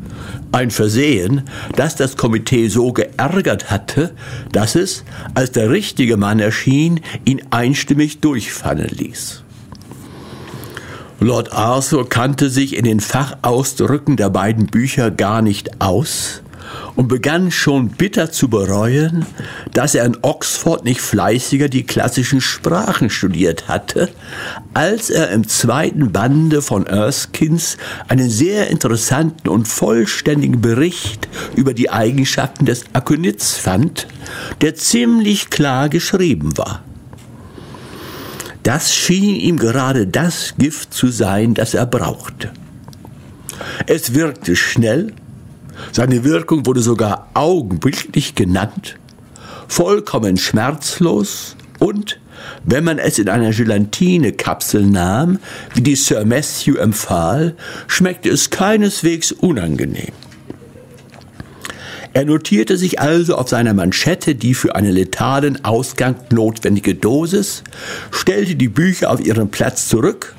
Ein 0.52 0.70
Versehen, 0.70 1.42
das 1.76 1.96
das 1.96 2.18
Komitee 2.18 2.68
so 2.68 2.92
geärgert 2.92 3.70
hatte, 3.70 4.12
dass 4.52 4.74
es, 4.74 5.02
als 5.34 5.52
der 5.52 5.70
richtige 5.70 6.18
Mann 6.18 6.40
erschien, 6.40 7.00
ihn 7.24 7.40
einstimmig 7.50 8.20
durchfallen 8.20 8.88
ließ. 8.88 9.42
Lord 11.20 11.52
Arthur 11.52 12.08
kannte 12.08 12.50
sich 12.50 12.76
in 12.76 12.84
den 12.84 13.00
Fachausdrücken 13.00 14.16
der 14.16 14.28
beiden 14.28 14.66
Bücher 14.66 15.10
gar 15.10 15.40
nicht 15.40 15.80
aus 15.80 16.41
und 16.96 17.08
begann 17.08 17.50
schon 17.50 17.88
bitter 17.88 18.30
zu 18.30 18.48
bereuen, 18.48 19.26
dass 19.72 19.94
er 19.94 20.04
in 20.04 20.18
Oxford 20.22 20.84
nicht 20.84 21.00
fleißiger 21.00 21.68
die 21.68 21.84
klassischen 21.84 22.40
Sprachen 22.40 23.10
studiert 23.10 23.68
hatte, 23.68 24.10
als 24.74 25.10
er 25.10 25.30
im 25.30 25.48
zweiten 25.48 26.12
Bande 26.12 26.62
von 26.62 26.86
Erskines 26.86 27.78
einen 28.08 28.28
sehr 28.28 28.68
interessanten 28.68 29.48
und 29.48 29.68
vollständigen 29.68 30.60
Bericht 30.60 31.28
über 31.56 31.74
die 31.74 31.90
Eigenschaften 31.90 32.66
des 32.66 32.84
Akonits 32.92 33.56
fand, 33.56 34.06
der 34.60 34.74
ziemlich 34.74 35.50
klar 35.50 35.88
geschrieben 35.88 36.56
war. 36.58 36.82
Das 38.62 38.94
schien 38.94 39.34
ihm 39.34 39.58
gerade 39.58 40.06
das 40.06 40.54
Gift 40.56 40.94
zu 40.94 41.08
sein, 41.08 41.54
das 41.54 41.74
er 41.74 41.86
brauchte. 41.86 42.52
Es 43.86 44.14
wirkte 44.14 44.54
schnell, 44.54 45.12
seine 45.92 46.24
Wirkung 46.24 46.66
wurde 46.66 46.80
sogar 46.80 47.28
augenblicklich 47.34 48.34
genannt, 48.34 48.96
vollkommen 49.68 50.36
schmerzlos 50.36 51.56
und, 51.78 52.18
wenn 52.64 52.84
man 52.84 52.98
es 52.98 53.18
in 53.18 53.28
einer 53.28 53.50
Gelatine-Kapsel 53.52 54.84
nahm, 54.86 55.38
wie 55.74 55.82
die 55.82 55.96
Sir 55.96 56.24
Matthew 56.24 56.76
empfahl, 56.76 57.56
schmeckte 57.86 58.30
es 58.30 58.50
keineswegs 58.50 59.32
unangenehm. 59.32 60.12
Er 62.14 62.26
notierte 62.26 62.76
sich 62.76 63.00
also 63.00 63.36
auf 63.36 63.48
seiner 63.48 63.72
Manschette 63.72 64.34
die 64.34 64.52
für 64.52 64.74
einen 64.74 64.92
letalen 64.92 65.64
Ausgang 65.64 66.16
notwendige 66.30 66.94
Dosis, 66.94 67.64
stellte 68.10 68.54
die 68.54 68.68
Bücher 68.68 69.10
auf 69.10 69.24
ihren 69.24 69.50
Platz 69.50 69.88
zurück 69.88 70.34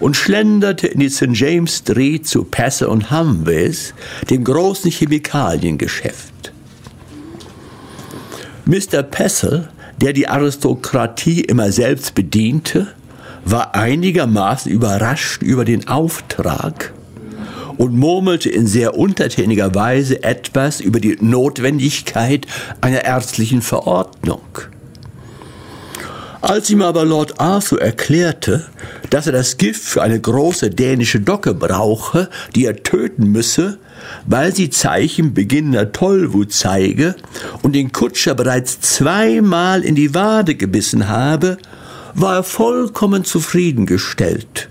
und 0.00 0.16
schlenderte 0.16 0.86
in 0.86 1.00
die 1.00 1.08
St. 1.08 1.28
James 1.32 1.78
Street 1.78 2.26
zu 2.26 2.44
Passe 2.44 2.88
und 2.88 3.10
Humveys, 3.10 3.94
dem 4.30 4.44
großen 4.44 4.90
Chemikaliengeschäft. 4.90 6.52
Mr. 8.64 9.02
Pessel, 9.02 9.68
der 10.00 10.12
die 10.12 10.28
Aristokratie 10.28 11.40
immer 11.40 11.70
selbst 11.72 12.14
bediente, 12.14 12.88
war 13.44 13.74
einigermaßen 13.74 14.70
überrascht 14.70 15.42
über 15.42 15.64
den 15.64 15.86
Auftrag 15.86 16.92
und 17.76 17.96
murmelte 17.96 18.50
in 18.50 18.66
sehr 18.66 18.96
untertäniger 18.98 19.74
Weise 19.74 20.22
etwas 20.22 20.80
über 20.80 20.98
die 20.98 21.16
Notwendigkeit 21.20 22.46
einer 22.80 23.04
ärztlichen 23.04 23.62
Verordnung. 23.62 24.40
Als 26.46 26.70
ihm 26.70 26.80
aber 26.80 27.04
Lord 27.04 27.40
Arthur 27.40 27.82
erklärte, 27.82 28.66
dass 29.10 29.26
er 29.26 29.32
das 29.32 29.56
Gift 29.56 29.82
für 29.82 30.02
eine 30.02 30.20
große 30.20 30.70
dänische 30.70 31.18
Docke 31.18 31.54
brauche, 31.54 32.30
die 32.54 32.66
er 32.66 32.84
töten 32.84 33.32
müsse, 33.32 33.78
weil 34.26 34.54
sie 34.54 34.70
Zeichen 34.70 35.34
beginnender 35.34 35.90
Tollwut 35.90 36.52
zeige 36.52 37.16
und 37.62 37.72
den 37.74 37.90
Kutscher 37.90 38.36
bereits 38.36 38.80
zweimal 38.80 39.82
in 39.82 39.96
die 39.96 40.14
Wade 40.14 40.54
gebissen 40.54 41.08
habe, 41.08 41.58
war 42.14 42.36
er 42.36 42.44
vollkommen 42.44 43.24
zufriedengestellt, 43.24 44.68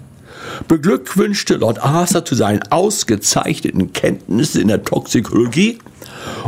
beglückwünschte 0.69 1.55
Lord 1.55 1.83
Arthur 1.83 2.23
zu 2.23 2.35
seinen 2.35 2.63
ausgezeichneten 2.71 3.91
Kenntnissen 3.91 4.61
in 4.61 4.69
der 4.69 4.85
Toxikologie 4.85 5.79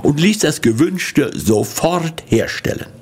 und 0.03 0.21
ließ 0.21 0.39
das 0.39 0.61
Gewünschte 0.61 1.31
sofort 1.35 2.23
herstellen. 2.27 2.96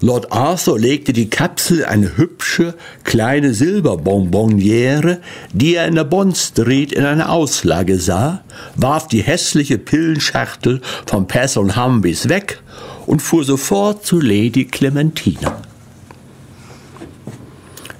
Lord 0.00 0.30
Arthur 0.30 0.78
legte 0.78 1.12
die 1.12 1.28
Kapsel 1.28 1.84
eine 1.84 2.16
hübsche 2.16 2.74
kleine 3.02 3.52
Silberbonbonniere, 3.52 5.18
die 5.52 5.74
er 5.74 5.88
in 5.88 5.96
der 5.96 6.04
Bond 6.04 6.36
Street 6.36 6.92
in 6.92 7.04
einer 7.04 7.30
Auslage 7.30 7.98
sah, 7.98 8.44
warf 8.76 9.08
die 9.08 9.22
hässliche 9.22 9.76
Pillenschachtel 9.76 10.80
von 11.04 11.26
Pass 11.26 11.56
und 11.56 11.76
Humvees 11.76 12.28
weg 12.28 12.60
und 13.06 13.22
fuhr 13.22 13.42
sofort 13.42 14.06
zu 14.06 14.20
Lady 14.20 14.66
Clementina. 14.66 15.60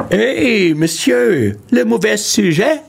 Hey, 0.09 0.74
Monsieur, 0.74 1.57
le 1.70 1.84
mauvais 1.84 2.16
sujet? 2.16 2.80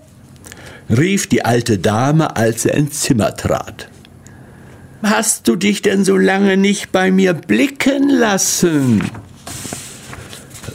rief 0.89 1.28
die 1.28 1.43
alte 1.43 1.80
Dame, 1.80 2.36
als 2.36 2.66
er 2.66 2.76
ins 2.76 3.01
Zimmer 3.01 3.36
trat. 3.36 3.89
Hast 5.02 5.47
du 5.47 5.56
dich 5.56 5.82
denn 5.82 6.04
so 6.04 6.18
lange 6.18 6.58
nicht 6.58 6.91
bei 6.91 7.10
mir 7.10 7.34
blicken 7.34 8.10
lassen? 8.10 9.02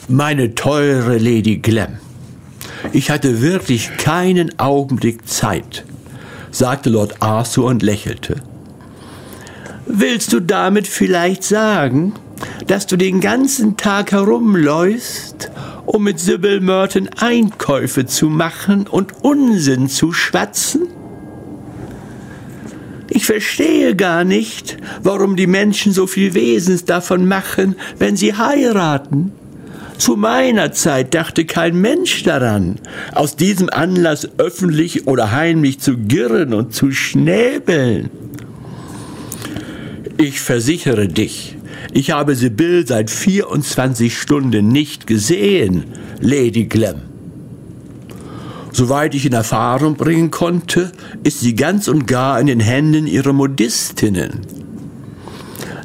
Meine 0.09 0.55
teure 0.55 1.18
Lady 1.18 1.59
Glemm, 1.59 1.99
ich 2.93 3.11
hatte 3.11 3.43
wirklich 3.43 3.99
keinen 3.99 4.59
Augenblick 4.59 5.29
Zeit, 5.29 5.85
sagte 6.51 6.89
Lord 6.89 7.20
Arthur 7.20 7.66
und 7.66 7.83
lächelte. 7.83 8.37
Willst 9.85 10.33
du 10.33 10.41
damit 10.41 10.87
vielleicht 10.87 11.45
sagen, 11.45 12.14
dass 12.66 12.87
du 12.87 12.97
den 12.97 13.20
ganzen 13.20 13.77
Tag 13.77 14.12
herumläufst, 14.12 15.51
um 15.85 16.03
mit 16.03 16.18
Sybil 16.18 16.61
Merton 16.61 17.11
Einkäufe 17.18 18.07
zu 18.07 18.31
machen 18.31 18.87
und 18.87 19.22
Unsinn 19.22 19.89
zu 19.89 20.14
schwatzen? 20.14 20.93
Ich 23.11 23.26
verstehe 23.26 23.94
gar 23.94 24.24
nicht, 24.24 24.76
warum 25.02 25.36
die 25.36 25.46
Menschen 25.46 25.92
so 25.92 26.07
viel 26.07 26.34
Wesens 26.34 26.84
davon 26.84 27.26
machen, 27.26 27.76
wenn 27.98 28.16
sie 28.16 28.34
heiraten. 28.34 29.32
Zu 29.98 30.16
meiner 30.16 30.72
Zeit 30.72 31.14
dachte 31.14 31.44
kein 31.44 31.80
Mensch 31.80 32.24
daran, 32.24 32.76
aus 33.12 33.36
diesem 33.36 33.70
Anlass 33.70 34.28
öffentlich 34.38 35.07
oder 35.07 35.30
heimlich 35.30 35.78
zu 35.78 35.96
girren 35.96 36.52
und 36.52 36.74
zu 36.74 36.90
schnäbeln. 36.90 38.11
Ich 40.16 40.40
versichere 40.40 41.07
dich, 41.09 41.57
ich 41.92 42.11
habe 42.11 42.34
Sibyl 42.34 42.86
seit 42.86 43.11
24 43.11 44.16
Stunden 44.16 44.68
nicht 44.68 45.07
gesehen, 45.07 45.84
Lady 46.20 46.64
Glemm. 46.64 47.14
Soweit 48.75 49.14
ich 49.14 49.25
in 49.25 49.33
Erfahrung 49.33 49.95
bringen 49.95 50.33
konnte, 50.33 50.91
ist 51.22 51.39
sie 51.39 51.55
ganz 51.55 51.87
und 51.87 52.07
gar 52.09 52.41
in 52.41 52.49
den 52.49 52.59
Händen 52.59 53.07
ihrer 53.07 53.33
Modistinnen. 53.33 54.41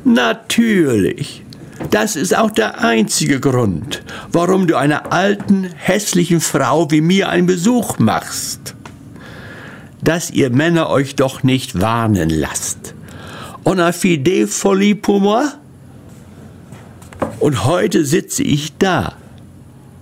Natürlich. 0.04 1.44
Das 1.92 2.16
ist 2.16 2.36
auch 2.36 2.50
der 2.50 2.84
einzige 2.84 3.40
Grund, 3.40 4.02
warum 4.32 4.66
du 4.66 4.76
einer 4.76 5.14
alten, 5.14 5.70
hässlichen 5.76 6.42
Frau 6.42 6.90
wie 6.90 7.02
mir 7.02 7.30
einen 7.30 7.46
Besuch 7.46 8.00
machst. 8.00 8.74
Dass 10.02 10.32
ihr 10.32 10.50
Männer 10.50 10.90
euch 10.90 11.16
doch 11.16 11.44
nicht 11.44 11.80
warnen 11.80 12.32
lasst. 12.32 12.96
On 13.66 13.80
a 13.80 13.92
fide 13.92 14.48
folie 14.48 14.96
pour 14.96 15.22
moi? 15.22 15.44
Und 17.40 17.66
heute 17.66 18.04
sitze 18.04 18.42
ich 18.42 18.76
da, 18.80 19.14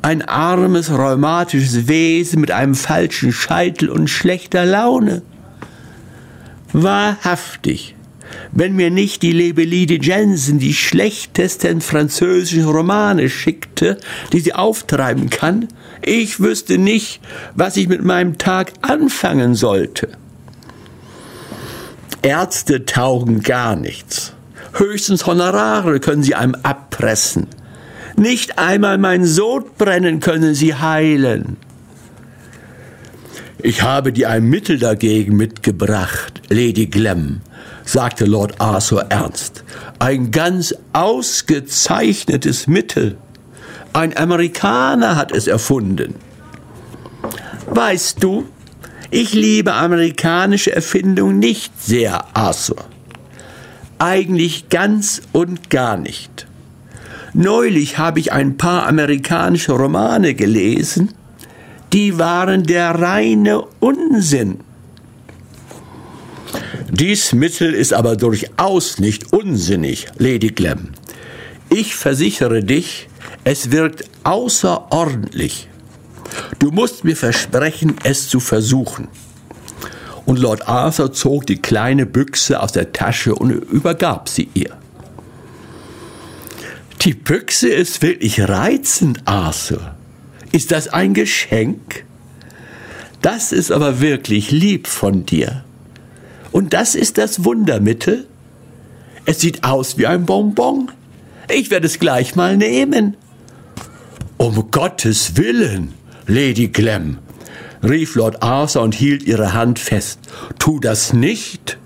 ein 0.07 0.21
armes, 0.21 0.89
rheumatisches 0.89 1.89
Wesen 1.89 2.39
mit 2.39 2.49
einem 2.49 2.75
falschen 2.75 3.33
Scheitel 3.33 3.89
und 3.89 4.07
schlechter 4.07 4.63
Laune. 4.63 5.21
Wahrhaftig, 6.71 7.93
wenn 8.53 8.77
mir 8.77 8.89
nicht 8.89 9.21
die 9.21 9.33
Lebelide 9.33 9.95
Jensen 9.95 10.59
die 10.59 10.73
schlechtesten 10.73 11.81
französischen 11.81 12.63
Romane 12.63 13.29
schickte, 13.29 13.97
die 14.31 14.39
sie 14.39 14.53
auftreiben 14.53 15.29
kann, 15.29 15.67
ich 16.01 16.39
wüsste 16.39 16.77
nicht, 16.77 17.19
was 17.55 17.75
ich 17.75 17.89
mit 17.89 18.01
meinem 18.01 18.37
Tag 18.37 18.71
anfangen 18.83 19.55
sollte. 19.55 20.11
Ärzte 22.21 22.85
taugen 22.85 23.41
gar 23.41 23.75
nichts. 23.75 24.31
Höchstens 24.71 25.25
Honorare 25.25 25.99
können 25.99 26.23
sie 26.23 26.35
einem 26.35 26.55
abpressen. 26.63 27.47
Nicht 28.19 28.57
einmal 28.57 28.97
mein 28.97 29.25
Sodbrennen 29.25 30.19
können 30.19 30.55
sie 30.55 30.73
heilen. 30.73 31.57
Ich 33.61 33.83
habe 33.83 34.11
dir 34.11 34.31
ein 34.31 34.45
Mittel 34.45 34.79
dagegen 34.79 35.37
mitgebracht, 35.37 36.41
Lady 36.49 36.87
Glemm, 36.87 37.41
sagte 37.85 38.25
Lord 38.25 38.59
Arthur 38.59 39.05
ernst. 39.09 39.63
Ein 39.99 40.31
ganz 40.31 40.73
ausgezeichnetes 40.93 42.65
Mittel. 42.65 43.17
Ein 43.93 44.17
Amerikaner 44.17 45.15
hat 45.15 45.31
es 45.31 45.45
erfunden. 45.45 46.15
Weißt 47.67 48.23
du, 48.23 48.45
ich 49.11 49.33
liebe 49.33 49.73
amerikanische 49.73 50.75
Erfindungen 50.75 51.37
nicht 51.37 51.71
sehr, 51.79 52.35
Arthur. 52.35 52.83
Eigentlich 53.99 54.69
ganz 54.69 55.21
und 55.33 55.69
gar 55.69 55.97
nicht. 55.97 56.46
Neulich 57.37 57.99
habe 57.99 58.19
ich 58.19 58.31
ein 58.31 58.57
paar 58.57 58.87
amerikanische 58.87 59.73
Romane 59.73 60.33
gelesen, 60.33 61.13
die 61.93 62.17
waren 62.17 62.63
der 62.63 62.99
reine 62.99 63.61
Unsinn. 63.79 64.61
Dies 66.89 67.33
Mittel 67.33 67.75
ist 67.75 67.93
aber 67.93 68.15
durchaus 68.15 68.97
nicht 68.97 69.33
unsinnig, 69.33 70.07
Lady 70.17 70.47
Glemm. 70.47 70.93
Ich 71.69 71.95
versichere 71.95 72.63
dich, 72.63 73.07
es 73.43 73.69
wirkt 73.69 74.05
außerordentlich. 74.23 75.69
Du 76.57 76.71
musst 76.71 77.03
mir 77.03 77.15
versprechen, 77.15 77.97
es 78.03 78.29
zu 78.29 78.39
versuchen. 78.39 79.09
Und 80.25 80.39
Lord 80.39 80.67
Arthur 80.67 81.13
zog 81.13 81.45
die 81.45 81.61
kleine 81.61 82.07
Büchse 82.07 82.59
aus 82.59 82.71
der 82.71 82.93
Tasche 82.93 83.35
und 83.35 83.51
übergab 83.51 84.27
sie 84.27 84.49
ihr. 84.55 84.75
Die 87.01 87.13
Büchse 87.13 87.69
ist 87.69 88.01
wirklich 88.01 88.41
reizend, 88.41 89.21
Arthur. 89.25 89.95
Ist 90.51 90.71
das 90.71 90.87
ein 90.87 91.13
Geschenk? 91.13 92.05
Das 93.21 93.51
ist 93.51 93.71
aber 93.71 94.01
wirklich 94.01 94.51
lieb 94.51 94.87
von 94.87 95.25
dir. 95.25 95.63
Und 96.51 96.73
das 96.73 96.95
ist 96.95 97.17
das 97.17 97.43
Wundermittel? 97.43 98.27
Es 99.25 99.41
sieht 99.41 99.63
aus 99.63 99.97
wie 99.97 100.07
ein 100.07 100.25
Bonbon. 100.25 100.91
Ich 101.49 101.69
werde 101.69 101.85
es 101.85 101.99
gleich 101.99 102.35
mal 102.35 102.57
nehmen. 102.57 103.15
Um 104.37 104.71
Gottes 104.71 105.37
Willen, 105.37 105.93
Lady 106.25 106.67
Glemm, 106.67 107.19
rief 107.83 108.15
Lord 108.15 108.41
Arthur 108.41 108.81
und 108.81 108.95
hielt 108.95 109.23
ihre 109.23 109.53
Hand 109.53 109.79
fest. 109.79 110.19
Tu 110.59 110.79
das 110.79 111.13
nicht. 111.13 111.77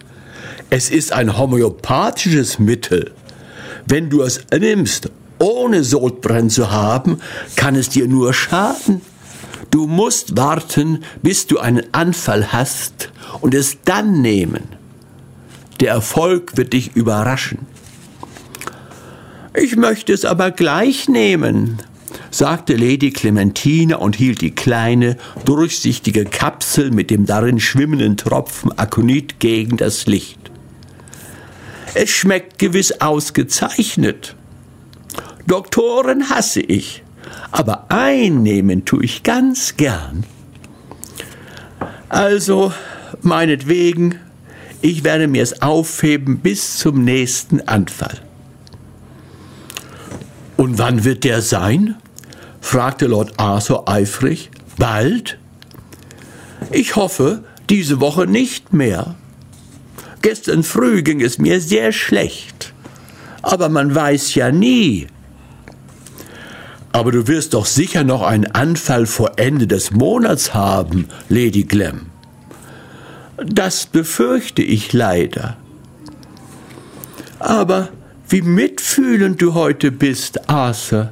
Es 0.69 0.89
ist 0.89 1.11
ein 1.11 1.37
homöopathisches 1.37 2.59
Mittel. 2.59 3.11
Wenn 3.85 4.09
du 4.09 4.21
es 4.21 4.41
nimmst, 4.51 5.09
ohne 5.39 5.83
Sodbrennen 5.83 6.49
zu 6.49 6.71
haben, 6.71 7.19
kann 7.55 7.75
es 7.75 7.89
dir 7.89 8.07
nur 8.07 8.33
schaden. 8.33 9.01
Du 9.71 9.87
musst 9.87 10.37
warten, 10.37 11.03
bis 11.21 11.47
du 11.47 11.59
einen 11.59 11.83
Anfall 11.93 12.51
hast 12.51 13.11
und 13.39 13.53
es 13.55 13.77
dann 13.85 14.21
nehmen. 14.21 14.63
Der 15.79 15.91
Erfolg 15.91 16.57
wird 16.57 16.73
dich 16.73 16.95
überraschen. 16.95 17.59
Ich 19.53 19.75
möchte 19.75 20.13
es 20.13 20.25
aber 20.25 20.51
gleich 20.51 21.09
nehmen, 21.09 21.77
sagte 22.29 22.75
Lady 22.75 23.11
Clementine 23.11 23.97
und 23.97 24.15
hielt 24.15 24.41
die 24.41 24.51
kleine, 24.51 25.17
durchsichtige 25.45 26.25
Kapsel 26.25 26.91
mit 26.91 27.09
dem 27.09 27.25
darin 27.25 27.59
schwimmenden 27.59 28.15
Tropfen 28.17 28.77
Akonit 28.77 29.39
gegen 29.39 29.77
das 29.77 30.05
Licht. 30.05 30.40
Es 31.93 32.09
schmeckt 32.09 32.59
gewiss 32.59 33.01
ausgezeichnet. 33.01 34.35
Doktoren 35.47 36.29
hasse 36.29 36.61
ich, 36.61 37.03
aber 37.51 37.85
einnehmen 37.89 38.85
tue 38.85 39.03
ich 39.03 39.23
ganz 39.23 39.75
gern. 39.75 40.23
Also, 42.07 42.73
meinetwegen, 43.21 44.19
ich 44.81 45.03
werde 45.03 45.27
mir 45.27 45.43
es 45.43 45.61
aufheben 45.61 46.39
bis 46.39 46.77
zum 46.77 47.03
nächsten 47.03 47.67
Anfall. 47.67 48.19
Und 50.57 50.77
wann 50.77 51.03
wird 51.03 51.23
der 51.23 51.41
sein? 51.41 51.95
fragte 52.61 53.07
Lord 53.07 53.39
Arthur 53.39 53.89
eifrig. 53.89 54.51
Bald? 54.77 55.39
Ich 56.69 56.95
hoffe, 56.95 57.43
diese 57.69 57.99
Woche 57.99 58.27
nicht 58.27 58.71
mehr. 58.71 59.15
Gestern 60.21 60.63
früh 60.63 61.01
ging 61.01 61.21
es 61.21 61.37
mir 61.37 61.59
sehr 61.61 61.91
schlecht. 61.91 62.73
Aber 63.41 63.69
man 63.69 63.93
weiß 63.93 64.35
ja 64.35 64.51
nie. 64.51 65.07
Aber 66.91 67.11
du 67.11 67.27
wirst 67.27 67.53
doch 67.53 67.65
sicher 67.65 68.03
noch 68.03 68.21
einen 68.21 68.47
Anfall 68.47 69.05
vor 69.05 69.33
Ende 69.37 69.65
des 69.65 69.91
Monats 69.91 70.53
haben, 70.53 71.07
Lady 71.29 71.63
Glemm. 71.63 72.07
Das 73.37 73.85
befürchte 73.85 74.61
ich 74.61 74.93
leider. 74.93 75.57
Aber 77.39 77.89
wie 78.29 78.41
mitfühlend 78.41 79.41
du 79.41 79.55
heute 79.55 79.91
bist, 79.91 80.49
Arthur. 80.49 81.11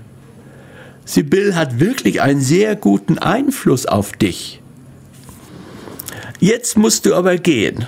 Sibyl 1.06 1.56
hat 1.56 1.80
wirklich 1.80 2.22
einen 2.22 2.42
sehr 2.42 2.76
guten 2.76 3.18
Einfluss 3.18 3.88
auf 3.88 4.12
dich. 4.12 4.62
Jetzt 6.40 6.78
musst 6.78 7.06
du 7.06 7.16
aber 7.16 7.38
gehen, 7.38 7.88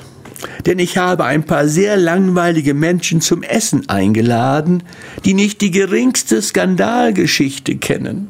denn 0.66 0.80
ich 0.80 0.98
habe 0.98 1.26
ein 1.26 1.44
paar 1.44 1.68
sehr 1.68 1.98
langweilige 1.98 2.74
Menschen 2.74 3.22
zum 3.22 3.44
Essen 3.44 3.90
eingeladen, 3.90 4.84
die 5.26 5.34
nicht 5.34 5.62
die 5.62 5.72
geringste 5.72 6.42
Skandalgeschichte 6.42 7.76
kennen. 7.76 8.28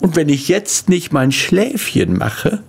Und 0.00 0.16
wenn 0.16 0.28
ich 0.28 0.48
jetzt 0.48 0.88
nicht 0.88 1.12
mein 1.12 1.32
Schläfchen 1.32 2.16
mache, 2.16 2.62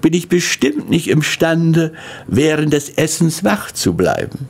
bin 0.00 0.12
ich 0.12 0.28
bestimmt 0.28 0.90
nicht 0.90 1.08
imstande, 1.08 1.92
während 2.26 2.72
des 2.72 2.90
Essens 2.90 3.44
wach 3.44 3.70
zu 3.72 3.94
bleiben. 3.94 4.48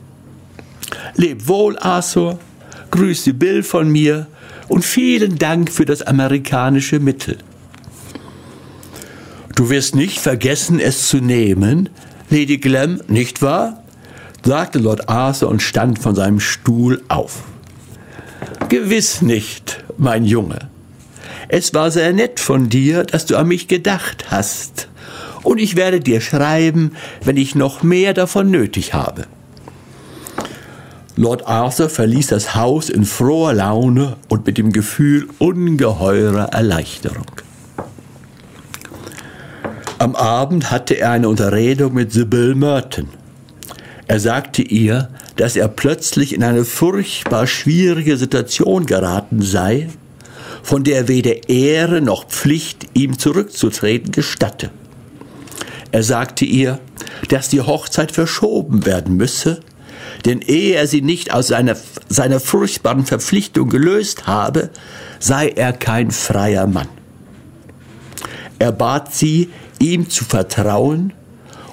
Leb 1.15 1.47
wohl, 1.47 1.77
Arthur, 1.77 2.39
grüße 2.91 3.33
Bill 3.33 3.63
von 3.63 3.89
mir 3.89 4.27
und 4.67 4.83
vielen 4.83 5.37
Dank 5.37 5.71
für 5.71 5.85
das 5.85 6.01
amerikanische 6.01 6.99
Mittel. 6.99 7.37
Du 9.55 9.69
wirst 9.69 9.95
nicht 9.95 10.19
vergessen, 10.19 10.79
es 10.79 11.07
zu 11.07 11.17
nehmen, 11.17 11.89
Lady 12.31 12.59
Glemm, 12.59 13.01
nicht 13.09 13.41
wahr? 13.41 13.83
sagte 14.43 14.79
Lord 14.79 15.09
Arthur 15.09 15.49
und 15.49 15.61
stand 15.61 15.99
von 15.99 16.15
seinem 16.15 16.39
Stuhl 16.39 17.01
auf. 17.09 17.43
Gewiss 18.69 19.21
nicht, 19.21 19.83
mein 19.97 20.23
Junge. 20.23 20.69
Es 21.49 21.73
war 21.73 21.91
sehr 21.91 22.13
nett 22.13 22.39
von 22.39 22.69
dir, 22.69 23.03
dass 23.03 23.25
du 23.25 23.35
an 23.35 23.49
mich 23.49 23.67
gedacht 23.67 24.31
hast. 24.31 24.87
Und 25.43 25.57
ich 25.57 25.75
werde 25.75 25.99
dir 25.99 26.21
schreiben, 26.21 26.93
wenn 27.21 27.35
ich 27.35 27.53
noch 27.53 27.83
mehr 27.83 28.13
davon 28.13 28.49
nötig 28.49 28.93
habe. 28.93 29.25
Lord 31.17 31.45
Arthur 31.45 31.89
verließ 31.89 32.27
das 32.27 32.55
Haus 32.55 32.89
in 32.89 33.03
froher 33.03 33.53
Laune 33.53 34.15
und 34.29 34.47
mit 34.47 34.57
dem 34.57 34.71
Gefühl 34.71 35.27
ungeheurer 35.37 36.45
Erleichterung. 36.53 37.25
Am 40.01 40.15
Abend 40.15 40.71
hatte 40.71 40.97
er 40.97 41.11
eine 41.11 41.29
Unterredung 41.29 41.93
mit 41.93 42.11
Sibyl 42.11 42.55
Merton. 42.55 43.07
Er 44.07 44.19
sagte 44.19 44.63
ihr, 44.63 45.09
dass 45.35 45.55
er 45.55 45.67
plötzlich 45.67 46.33
in 46.33 46.43
eine 46.43 46.65
furchtbar 46.65 47.45
schwierige 47.45 48.17
Situation 48.17 48.87
geraten 48.87 49.43
sei, 49.43 49.89
von 50.63 50.83
der 50.83 51.07
weder 51.07 51.47
Ehre 51.49 52.01
noch 52.01 52.25
Pflicht, 52.25 52.87
ihm 52.95 53.19
zurückzutreten, 53.19 54.11
gestatte. 54.11 54.71
Er 55.91 56.01
sagte 56.01 56.45
ihr, 56.45 56.79
dass 57.29 57.49
die 57.49 57.61
Hochzeit 57.61 58.11
verschoben 58.11 58.87
werden 58.87 59.17
müsse, 59.17 59.59
denn 60.25 60.41
ehe 60.41 60.73
er 60.73 60.87
sie 60.87 61.03
nicht 61.03 61.31
aus 61.31 61.45
seiner, 61.49 61.77
seiner 62.09 62.39
furchtbaren 62.39 63.05
Verpflichtung 63.05 63.69
gelöst 63.69 64.25
habe, 64.25 64.71
sei 65.19 65.49
er 65.49 65.73
kein 65.73 66.09
freier 66.09 66.65
Mann. 66.65 66.89
Er 68.57 68.71
bat 68.71 69.13
sie, 69.13 69.49
ihm 69.81 70.09
zu 70.09 70.23
vertrauen 70.23 71.13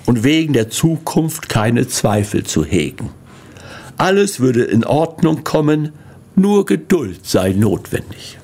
und 0.06 0.24
wegen 0.24 0.52
der 0.52 0.70
Zukunft 0.70 1.48
keine 1.48 1.86
Zweifel 1.86 2.44
zu 2.44 2.64
hegen. 2.64 3.11
Alles 3.96 4.40
würde 4.40 4.64
in 4.64 4.84
Ordnung 4.84 5.44
kommen, 5.44 5.92
nur 6.34 6.66
Geduld 6.66 7.26
sei 7.26 7.52
notwendig. 7.52 8.38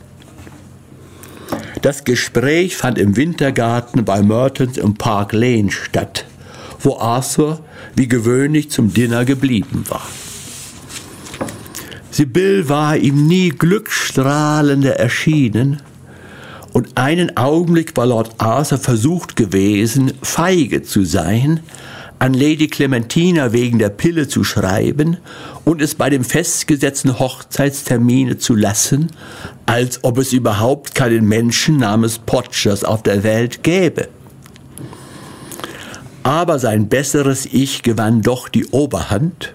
Das 1.82 2.04
Gespräch 2.04 2.76
fand 2.76 2.98
im 2.98 3.16
Wintergarten 3.16 4.04
bei 4.04 4.22
Mertons 4.22 4.78
im 4.78 4.94
Park 4.94 5.32
Lane 5.32 5.70
statt 5.70 6.24
wo 6.84 6.98
Arthur 6.98 7.60
wie 7.96 8.08
gewöhnlich 8.08 8.70
zum 8.70 8.92
Dinner 8.92 9.24
geblieben 9.24 9.84
war. 9.88 10.06
Sibyl 12.10 12.68
war 12.68 12.96
ihm 12.96 13.26
nie 13.26 13.48
glückstrahlender 13.48 14.96
erschienen, 14.96 15.82
und 16.74 16.98
einen 16.98 17.38
Augenblick 17.38 17.96
war 17.96 18.04
Lord 18.04 18.32
Arthur 18.36 18.76
versucht 18.76 19.36
gewesen, 19.36 20.12
feige 20.20 20.82
zu 20.82 21.06
sein, 21.06 21.60
an 22.18 22.34
Lady 22.34 22.68
Clementina 22.68 23.52
wegen 23.52 23.78
der 23.78 23.88
Pille 23.88 24.28
zu 24.28 24.44
schreiben 24.44 25.16
und 25.64 25.80
es 25.80 25.94
bei 25.94 26.10
dem 26.10 26.24
festgesetzten 26.24 27.18
Hochzeitstermine 27.18 28.36
zu 28.36 28.54
lassen, 28.54 29.10
als 29.64 30.04
ob 30.04 30.18
es 30.18 30.34
überhaupt 30.34 30.94
keinen 30.94 31.26
Menschen 31.26 31.78
namens 31.78 32.18
Potchers 32.18 32.84
auf 32.84 33.02
der 33.02 33.24
Welt 33.24 33.62
gäbe 33.62 34.08
aber 36.24 36.58
sein 36.58 36.88
besseres 36.88 37.46
Ich 37.46 37.82
gewann 37.82 38.22
doch 38.22 38.48
die 38.48 38.66
Oberhand, 38.66 39.54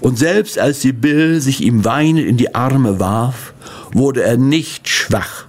und 0.00 0.18
selbst 0.18 0.58
als 0.58 0.80
Sibyl 0.80 1.42
sich 1.42 1.60
ihm 1.60 1.84
weinend 1.84 2.26
in 2.26 2.38
die 2.38 2.54
Arme 2.54 3.00
warf, 3.00 3.52
wurde 3.92 4.22
er 4.22 4.38
nicht 4.38 4.88
schwach. 4.88 5.46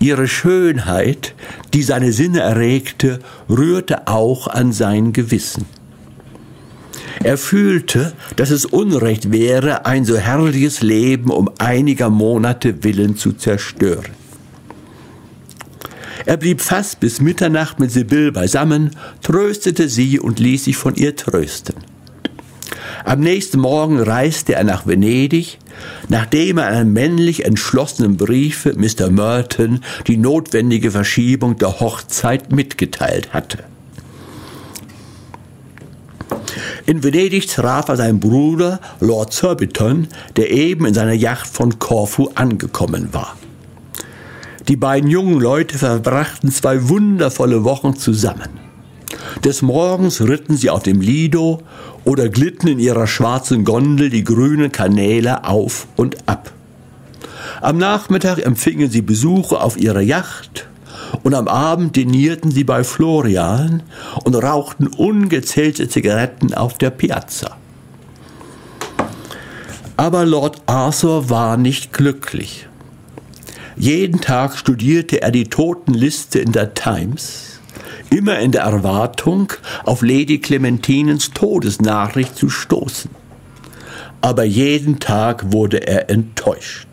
Ihre 0.00 0.28
Schönheit, 0.28 1.34
die 1.74 1.82
seine 1.82 2.12
Sinne 2.12 2.40
erregte, 2.40 3.18
rührte 3.48 4.06
auch 4.06 4.46
an 4.46 4.72
sein 4.72 5.12
Gewissen. 5.12 5.66
Er 7.24 7.36
fühlte, 7.36 8.12
dass 8.36 8.50
es 8.50 8.64
Unrecht 8.64 9.32
wäre, 9.32 9.86
ein 9.86 10.04
so 10.04 10.16
herrliches 10.16 10.82
Leben 10.82 11.30
um 11.30 11.50
einiger 11.58 12.10
Monate 12.10 12.84
willen 12.84 13.16
zu 13.16 13.32
zerstören. 13.32 14.12
Er 16.26 16.36
blieb 16.36 16.60
fast 16.60 17.00
bis 17.00 17.20
Mitternacht 17.20 17.80
mit 17.80 17.90
Sibyl 17.90 18.30
beisammen, 18.30 18.90
tröstete 19.22 19.88
sie 19.88 20.20
und 20.20 20.38
ließ 20.38 20.64
sich 20.64 20.76
von 20.76 20.94
ihr 20.94 21.16
trösten. 21.16 21.74
Am 23.04 23.20
nächsten 23.20 23.60
Morgen 23.60 24.00
reiste 24.00 24.54
er 24.54 24.64
nach 24.64 24.86
Venedig, 24.86 25.58
nachdem 26.08 26.58
er 26.58 26.66
einem 26.66 26.92
männlich 26.92 27.44
entschlossenen 27.44 28.16
Briefe 28.16 28.74
Mr. 28.74 29.10
Merton 29.10 29.80
die 30.06 30.16
notwendige 30.16 30.90
Verschiebung 30.90 31.56
der 31.56 31.80
Hochzeit 31.80 32.52
mitgeteilt 32.52 33.32
hatte. 33.32 33.64
In 36.86 37.02
Venedig 37.04 37.48
traf 37.48 37.88
er 37.88 37.96
seinen 37.96 38.20
Bruder 38.20 38.80
Lord 39.00 39.32
Surbiton, 39.32 40.08
der 40.36 40.50
eben 40.50 40.86
in 40.86 40.94
seiner 40.94 41.12
Yacht 41.12 41.46
von 41.46 41.78
Korfu 41.78 42.30
angekommen 42.34 43.08
war. 43.12 43.36
Die 44.68 44.76
beiden 44.76 45.10
jungen 45.10 45.40
Leute 45.40 45.78
verbrachten 45.78 46.50
zwei 46.50 46.88
wundervolle 46.88 47.64
Wochen 47.64 47.96
zusammen. 47.96 48.48
Des 49.44 49.62
Morgens 49.62 50.20
ritten 50.20 50.56
sie 50.56 50.70
auf 50.70 50.82
dem 50.82 51.00
Lido 51.00 51.62
oder 52.08 52.30
glitten 52.30 52.68
in 52.68 52.78
ihrer 52.78 53.06
schwarzen 53.06 53.64
Gondel 53.66 54.08
die 54.08 54.24
grünen 54.24 54.72
Kanäle 54.72 55.44
auf 55.44 55.86
und 55.94 56.16
ab. 56.26 56.50
Am 57.60 57.76
Nachmittag 57.76 58.38
empfingen 58.38 58.90
sie 58.90 59.02
Besuche 59.02 59.60
auf 59.60 59.76
ihrer 59.76 60.00
Yacht 60.00 60.68
und 61.22 61.34
am 61.34 61.48
Abend 61.48 61.96
dinierten 61.96 62.50
sie 62.50 62.64
bei 62.64 62.82
Florian 62.82 63.82
und 64.24 64.34
rauchten 64.36 64.86
ungezählte 64.86 65.86
Zigaretten 65.90 66.54
auf 66.54 66.78
der 66.78 66.88
Piazza. 66.88 67.58
Aber 69.98 70.24
Lord 70.24 70.62
Arthur 70.64 71.28
war 71.28 71.58
nicht 71.58 71.92
glücklich. 71.92 72.68
Jeden 73.76 74.22
Tag 74.22 74.56
studierte 74.56 75.20
er 75.20 75.30
die 75.30 75.44
Totenliste 75.44 76.38
in 76.38 76.52
der 76.52 76.72
Times, 76.72 77.47
immer 78.10 78.38
in 78.38 78.52
der 78.52 78.62
Erwartung, 78.62 79.52
auf 79.84 80.02
Lady 80.02 80.38
Clementinens 80.38 81.30
Todesnachricht 81.32 82.36
zu 82.36 82.48
stoßen. 82.48 83.10
Aber 84.20 84.44
jeden 84.44 84.98
Tag 84.98 85.52
wurde 85.52 85.86
er 85.86 86.10
enttäuscht. 86.10 86.88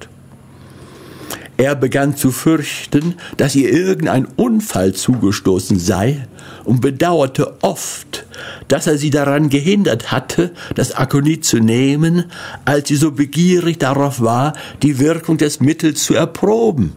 Er 1.58 1.76
begann 1.76 2.18
zu 2.18 2.32
fürchten, 2.32 3.16
dass 3.38 3.56
ihr 3.56 3.72
irgendein 3.72 4.26
Unfall 4.26 4.94
zugestoßen 4.94 5.80
sei 5.80 6.28
und 6.66 6.82
bedauerte 6.82 7.56
oft, 7.62 8.26
dass 8.68 8.88
er 8.88 8.98
sie 8.98 9.10
daran 9.10 9.50
gehindert 9.50 10.12
hatte, 10.12 10.52
das 10.76 10.94
Akonit 10.94 11.46
zu 11.46 11.60
nehmen, 11.60 12.26
als 12.66 12.90
sie 12.90 12.98
so 12.98 13.12
begierig 13.12 13.80
darauf 13.80 14.20
war, 14.20 14.54
die 14.84 15.00
Wirkung 15.00 15.38
des 15.38 15.62
Mittels 15.62 16.04
zu 16.04 16.14
erproben. 16.14 16.94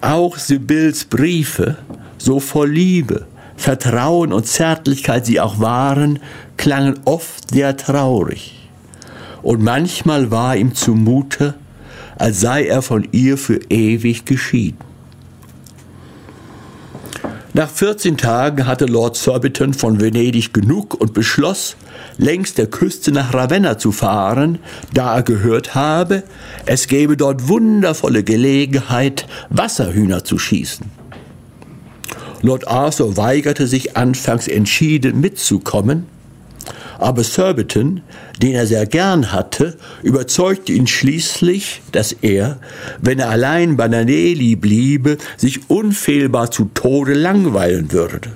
Auch 0.00 0.36
Sibylls 0.36 1.04
Briefe, 1.04 1.78
so 2.24 2.40
voll 2.40 2.70
Liebe, 2.70 3.26
Vertrauen 3.56 4.32
und 4.32 4.46
Zärtlichkeit 4.46 5.26
sie 5.26 5.40
auch 5.40 5.60
waren, 5.60 6.18
klangen 6.56 6.98
oft 7.04 7.50
sehr 7.50 7.76
traurig. 7.76 8.68
Und 9.42 9.62
manchmal 9.62 10.30
war 10.30 10.56
ihm 10.56 10.74
zumute, 10.74 11.54
als 12.16 12.40
sei 12.40 12.66
er 12.66 12.82
von 12.82 13.06
ihr 13.12 13.36
für 13.36 13.60
ewig 13.68 14.24
geschieden. 14.24 14.78
Nach 17.52 17.68
14 17.68 18.16
Tagen 18.16 18.66
hatte 18.66 18.86
Lord 18.86 19.16
Surbiton 19.16 19.74
von 19.74 20.00
Venedig 20.00 20.52
genug 20.52 20.94
und 20.94 21.14
beschloss, 21.14 21.76
längs 22.16 22.54
der 22.54 22.66
Küste 22.66 23.12
nach 23.12 23.32
Ravenna 23.32 23.78
zu 23.78 23.92
fahren, 23.92 24.58
da 24.92 25.14
er 25.14 25.22
gehört 25.22 25.74
habe, 25.76 26.24
es 26.66 26.88
gäbe 26.88 27.16
dort 27.16 27.46
wundervolle 27.46 28.24
Gelegenheit, 28.24 29.26
Wasserhühner 29.50 30.24
zu 30.24 30.38
schießen. 30.38 31.03
Lord 32.44 32.68
Arthur 32.68 33.16
weigerte 33.16 33.66
sich 33.66 33.96
anfangs 33.96 34.48
entschieden 34.48 35.18
mitzukommen, 35.18 36.04
aber 36.98 37.24
Surbiton, 37.24 38.02
den 38.42 38.52
er 38.52 38.66
sehr 38.66 38.84
gern 38.84 39.32
hatte, 39.32 39.78
überzeugte 40.02 40.72
ihn 40.72 40.86
schließlich, 40.86 41.80
dass 41.90 42.12
er, 42.12 42.58
wenn 43.00 43.18
er 43.18 43.30
allein 43.30 43.78
bei 43.78 43.88
Naneli 43.88 44.56
bliebe, 44.56 45.16
sich 45.38 45.70
unfehlbar 45.70 46.50
zu 46.50 46.66
Tode 46.74 47.14
langweilen 47.14 47.92
würde. 47.92 48.32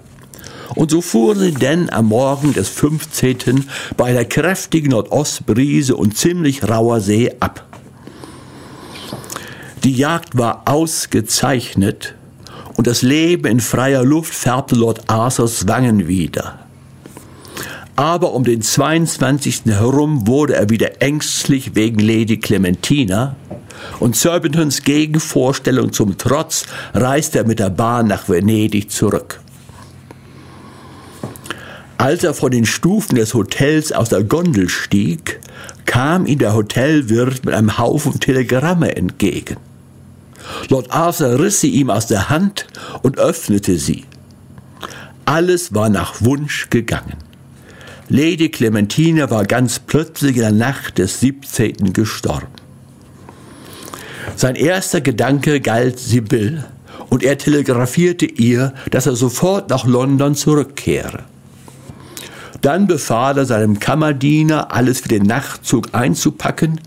Und 0.75 0.91
so 0.91 1.03
fuhren 1.03 1.39
sie 1.39 1.53
denn 1.53 1.91
am 1.91 2.07
Morgen 2.07 2.55
des 2.55 2.71
15. 2.71 3.67
bei 3.99 4.07
einer 4.07 4.25
kräftigen 4.25 4.93
Nordostbrise 4.93 5.95
und 5.95 6.17
ziemlich 6.17 6.67
rauer 6.67 7.01
See 7.01 7.31
ab. 7.41 7.67
Die 9.85 9.93
Jagd 9.93 10.39
war 10.39 10.63
ausgezeichnet 10.65 12.15
und 12.79 12.87
das 12.87 13.03
Leben 13.03 13.45
in 13.45 13.61
freier 13.61 14.03
Luft 14.03 14.33
färbte 14.33 14.75
Lord 14.75 15.11
Arthurs 15.11 15.69
Wangen 15.69 16.09
wieder 16.09 16.69
aber 17.99 18.33
um 18.33 18.45
den 18.45 18.63
22. 18.63 19.63
herum 19.67 20.29
wurde 20.29 20.55
er 20.55 20.71
wieder 20.71 21.03
ängstlich 21.03 21.75
wegen 21.75 21.99
Lady 21.99 22.37
Clementina 22.37 23.35
und 23.99 24.15
Surbiton's 24.15 24.85
Gegenvorstellung 24.85 25.93
zum 25.93 26.17
Trotz 26.17 26.65
reiste 26.95 27.39
er 27.39 27.45
mit 27.45 27.59
der 27.59 27.71
Bahn 27.71 28.07
nach 28.07 28.29
Venedig 28.29 28.93
zurück. 28.93 29.41
Als 31.97 32.23
er 32.23 32.35
von 32.35 32.53
den 32.53 32.67
Stufen 32.67 33.17
des 33.17 33.35
Hotels 33.35 33.91
aus 33.91 34.11
der 34.11 34.23
Gondel 34.23 34.69
stieg, 34.69 35.41
kam 35.85 36.25
ihm 36.27 36.39
der 36.39 36.55
Hotelwirt 36.55 37.45
mit 37.45 37.53
einem 37.53 37.79
Haufen 37.79 38.21
Telegramme 38.21 38.95
entgegen. 38.95 39.57
Lord 40.69 40.91
Arthur 40.91 41.39
riss 41.39 41.61
sie 41.61 41.71
ihm 41.71 41.91
aus 41.91 42.07
der 42.07 42.31
Hand 42.31 42.67
und 43.03 43.19
öffnete 43.19 43.79
sie. 43.79 44.05
Alles 45.25 45.75
war 45.75 45.89
nach 45.89 46.23
Wunsch 46.23 46.71
gegangen. 46.71 47.17
Lady 48.09 48.49
Clementine 48.49 49.31
war 49.31 49.45
ganz 49.45 49.79
plötzlich 49.79 50.37
in 50.37 50.43
der 50.43 50.53
Nacht 50.53 50.97
des 50.97 51.21
17. 51.21 51.93
gestorben. 51.93 52.47
Sein 54.37 54.55
erster 54.55 55.01
Gedanke 55.01 55.61
galt 55.61 55.99
Sibyl 55.99 56.65
und 57.11 57.23
er 57.23 57.37
telegrafierte 57.39 58.27
ihr, 58.27 58.73
dass 58.91 59.07
er 59.07 59.17
sofort 59.17 59.69
nach 59.69 59.87
London 59.87 60.35
zurückkehre. 60.35 61.25
Dann 62.61 62.87
befahl 62.87 63.39
er 63.39 63.45
seinem 63.45 63.79
Kammerdiener, 63.79 64.73
alles 64.73 65.01
für 65.01 65.09
den 65.09 65.25
Nachtzug 65.25 65.95
einzupacken, 65.95 66.81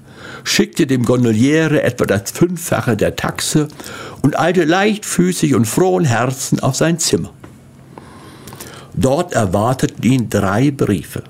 schickte 0.43 0.87
dem 0.87 1.03
Gondoliere 1.03 1.83
etwa 1.83 2.05
das 2.05 2.31
Fünffache 2.31 2.97
der 2.97 3.15
Taxe 3.15 3.67
und 4.21 4.39
eilte 4.39 4.63
leichtfüßig 4.63 5.55
und 5.55 5.65
frohen 5.65 6.05
Herzen 6.05 6.59
auf 6.59 6.75
sein 6.75 6.99
Zimmer. 6.99 7.31
Dort 8.93 9.33
erwarteten 9.33 10.03
ihn 10.03 10.29
drei 10.29 10.71
Briefe. 10.71 11.23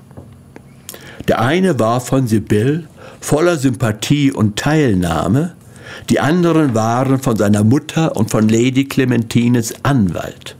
Der 1.28 1.40
eine 1.40 1.78
war 1.78 2.00
von 2.00 2.26
Sibyl, 2.26 2.88
voller 3.20 3.56
Sympathie 3.56 4.32
und 4.32 4.58
Teilnahme, 4.58 5.54
die 6.10 6.20
anderen 6.20 6.74
waren 6.74 7.20
von 7.20 7.36
seiner 7.36 7.64
Mutter 7.64 8.16
und 8.16 8.30
von 8.30 8.48
Lady 8.48 8.86
Clementines 8.86 9.74
Anwalt. 9.84 10.56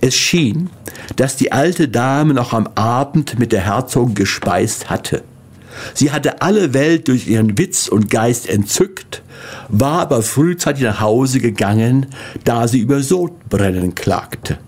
Es 0.00 0.14
schien, 0.14 0.70
dass 1.16 1.36
die 1.36 1.52
alte 1.52 1.88
Dame 1.88 2.34
noch 2.34 2.52
am 2.52 2.68
Abend 2.74 3.38
mit 3.38 3.52
der 3.52 3.62
Herzogin 3.62 4.14
gespeist 4.14 4.90
hatte. 4.90 5.22
Sie 5.94 6.10
hatte 6.10 6.42
alle 6.42 6.74
Welt 6.74 7.08
durch 7.08 7.26
ihren 7.26 7.58
Witz 7.58 7.88
und 7.88 8.10
Geist 8.10 8.48
entzückt, 8.48 9.22
war 9.68 10.00
aber 10.00 10.22
frühzeitig 10.22 10.84
nach 10.84 11.00
Hause 11.00 11.40
gegangen, 11.40 12.06
da 12.44 12.68
sie 12.68 12.78
über 12.78 13.00
Sodbrennen 13.00 13.94
klagte. 13.94 14.58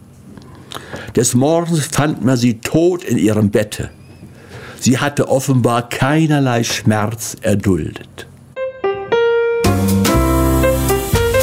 Des 1.14 1.34
Morgens 1.34 1.86
fand 1.86 2.24
man 2.24 2.36
sie 2.36 2.58
tot 2.60 3.04
in 3.04 3.18
ihrem 3.18 3.50
Bette. 3.50 3.90
Sie 4.78 4.98
hatte 4.98 5.28
offenbar 5.28 5.88
keinerlei 5.88 6.62
Schmerz 6.62 7.36
erduldet. 7.40 8.26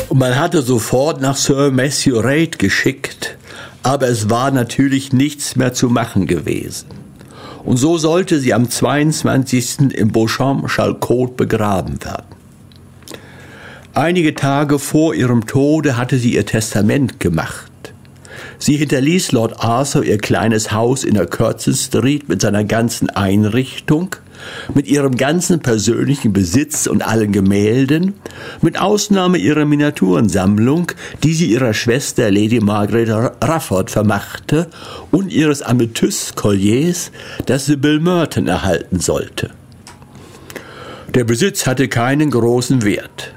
Und 0.09 0.19
man 0.19 0.39
hatte 0.39 0.61
sofort 0.61 1.21
nach 1.21 1.35
Sir 1.35 1.71
Matthew 1.71 2.19
Reid 2.19 2.59
geschickt, 2.59 3.35
aber 3.81 4.07
es 4.07 4.29
war 4.29 4.51
natürlich 4.51 5.11
nichts 5.11 5.55
mehr 5.55 5.73
zu 5.73 5.89
machen 5.89 6.27
gewesen. 6.27 7.02
Und 7.65 7.77
so 7.77 7.97
sollte 7.97 8.39
sie 8.39 8.53
am 8.53 8.69
22. 8.69 9.93
im 9.93 10.11
Beauchamp-Chalcot 10.11 11.37
begraben 11.37 12.03
werden. 12.03 12.33
Einige 13.93 14.33
Tage 14.33 14.79
vor 14.79 15.13
ihrem 15.13 15.45
Tode 15.45 15.97
hatte 15.97 16.17
sie 16.17 16.33
ihr 16.33 16.45
Testament 16.45 17.19
gemacht. 17.19 17.71
Sie 18.57 18.77
hinterließ 18.77 19.33
Lord 19.33 19.59
Arthur 19.63 20.03
ihr 20.03 20.17
kleines 20.17 20.71
Haus 20.71 21.03
in 21.03 21.13
der 21.13 21.27
Curtin 21.27 21.73
Street 21.73 22.27
mit 22.27 22.41
seiner 22.41 22.63
ganzen 22.63 23.09
Einrichtung, 23.09 24.15
mit 24.73 24.87
ihrem 24.87 25.15
ganzen 25.15 25.59
persönlichen 25.59 26.33
Besitz 26.33 26.87
und 26.87 27.05
allen 27.05 27.31
Gemälden, 27.31 28.13
mit 28.61 28.79
Ausnahme 28.79 29.37
ihrer 29.37 29.65
Miniaturensammlung, 29.65 30.91
die 31.23 31.33
sie 31.33 31.47
ihrer 31.51 31.73
Schwester 31.73 32.31
Lady 32.31 32.59
Margaret 32.59 33.09
Rufford 33.43 33.91
vermachte, 33.91 34.67
und 35.11 35.31
ihres 35.31 35.61
Amethyst-Colliers, 35.61 37.11
das 37.45 37.65
Sibyl 37.65 37.99
Merton 37.99 38.47
erhalten 38.47 38.99
sollte. 38.99 39.51
Der 41.13 41.23
Besitz 41.23 41.67
hatte 41.67 41.87
keinen 41.87 42.31
großen 42.31 42.83
Wert. 42.83 43.33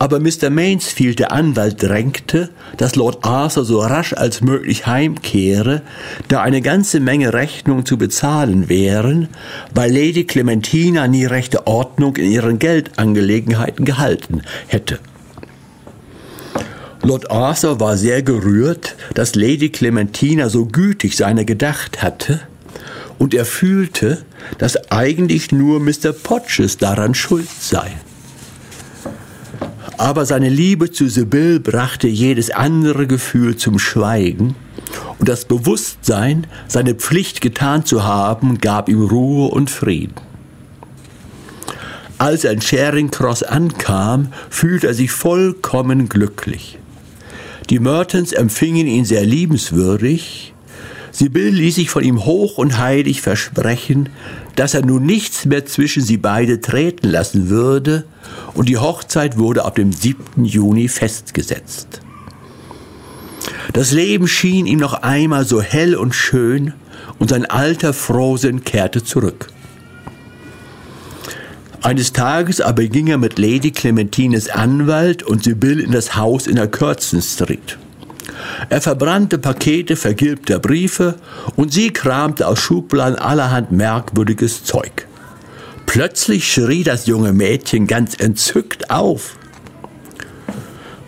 Aber 0.00 0.18
Mr. 0.18 0.48
Mainsfield, 0.48 1.18
der 1.18 1.30
Anwalt, 1.30 1.82
drängte, 1.82 2.48
dass 2.78 2.96
Lord 2.96 3.22
Arthur 3.22 3.66
so 3.66 3.80
rasch 3.80 4.14
als 4.14 4.40
möglich 4.40 4.86
heimkehre, 4.86 5.82
da 6.28 6.40
eine 6.40 6.62
ganze 6.62 7.00
Menge 7.00 7.34
Rechnungen 7.34 7.84
zu 7.84 7.98
bezahlen 7.98 8.70
wären, 8.70 9.28
weil 9.74 9.92
Lady 9.92 10.24
Clementina 10.24 11.06
nie 11.06 11.26
rechte 11.26 11.66
Ordnung 11.66 12.16
in 12.16 12.30
ihren 12.30 12.58
Geldangelegenheiten 12.58 13.84
gehalten 13.84 14.40
hätte. 14.68 15.00
Lord 17.02 17.30
Arthur 17.30 17.78
war 17.78 17.98
sehr 17.98 18.22
gerührt, 18.22 18.96
dass 19.12 19.34
Lady 19.34 19.68
Clementina 19.68 20.48
so 20.48 20.64
gütig 20.64 21.14
seine 21.14 21.44
gedacht 21.44 22.02
hatte, 22.02 22.40
und 23.18 23.34
er 23.34 23.44
fühlte, 23.44 24.22
dass 24.56 24.90
eigentlich 24.90 25.52
nur 25.52 25.78
Mr. 25.78 26.14
Podges 26.14 26.78
daran 26.78 27.12
schuld 27.12 27.50
sei 27.60 27.92
aber 30.00 30.24
seine 30.24 30.48
Liebe 30.48 30.90
zu 30.90 31.10
Sibyl 31.10 31.60
brachte 31.60 32.08
jedes 32.08 32.50
andere 32.50 33.06
Gefühl 33.06 33.56
zum 33.56 33.78
Schweigen, 33.78 34.54
und 35.18 35.28
das 35.28 35.44
Bewusstsein, 35.44 36.46
seine 36.68 36.94
Pflicht 36.94 37.42
getan 37.42 37.84
zu 37.84 38.02
haben, 38.02 38.62
gab 38.62 38.88
ihm 38.88 39.02
Ruhe 39.02 39.50
und 39.50 39.68
Frieden. 39.68 40.14
Als 42.16 42.44
er 42.44 42.52
in 42.52 42.62
Charing 42.62 43.10
Cross 43.10 43.42
ankam, 43.42 44.32
fühlte 44.48 44.86
er 44.86 44.94
sich 44.94 45.10
vollkommen 45.10 46.08
glücklich. 46.08 46.78
Die 47.68 47.78
Mertons 47.78 48.32
empfingen 48.32 48.86
ihn 48.86 49.04
sehr 49.04 49.26
liebenswürdig, 49.26 50.54
Sibyl 51.12 51.50
ließ 51.50 51.74
sich 51.74 51.90
von 51.90 52.04
ihm 52.04 52.24
hoch 52.24 52.56
und 52.56 52.78
heilig 52.78 53.20
versprechen, 53.20 54.08
dass 54.56 54.74
er 54.74 54.84
nun 54.84 55.04
nichts 55.04 55.44
mehr 55.44 55.66
zwischen 55.66 56.02
sie 56.02 56.16
beide 56.16 56.60
treten 56.60 57.08
lassen 57.08 57.48
würde, 57.48 58.04
und 58.54 58.68
die 58.68 58.78
Hochzeit 58.78 59.38
wurde 59.38 59.64
auf 59.64 59.74
dem 59.74 59.92
7. 59.92 60.44
Juni 60.44 60.88
festgesetzt. 60.88 62.00
Das 63.72 63.92
Leben 63.92 64.26
schien 64.28 64.66
ihm 64.66 64.78
noch 64.78 64.94
einmal 64.94 65.44
so 65.44 65.60
hell 65.60 65.94
und 65.94 66.14
schön, 66.14 66.74
und 67.18 67.30
sein 67.30 67.46
alter 67.46 67.92
Frohsinn 67.92 68.64
kehrte 68.64 69.04
zurück. 69.04 69.48
Eines 71.82 72.12
Tages 72.12 72.60
aber 72.60 72.84
ging 72.84 73.06
er 73.06 73.16
mit 73.16 73.38
Lady 73.38 73.70
Clementines 73.70 74.50
Anwalt 74.50 75.22
und 75.22 75.44
Sibyl 75.44 75.80
in 75.80 75.92
das 75.92 76.14
Haus 76.14 76.46
in 76.46 76.56
der 76.56 76.68
Curzon 76.68 77.22
Street. 77.22 77.78
Er 78.68 78.80
verbrannte 78.80 79.38
Pakete 79.38 79.96
vergilbter 79.96 80.58
Briefe 80.58 81.16
und 81.56 81.72
sie 81.72 81.90
kramte 81.90 82.46
aus 82.46 82.58
Schubladen 82.58 83.18
allerhand 83.18 83.72
merkwürdiges 83.72 84.64
Zeug. 84.64 85.06
Plötzlich 85.86 86.52
schrie 86.52 86.84
das 86.84 87.06
junge 87.06 87.32
Mädchen 87.32 87.86
ganz 87.86 88.14
entzückt 88.14 88.90
auf. 88.90 89.36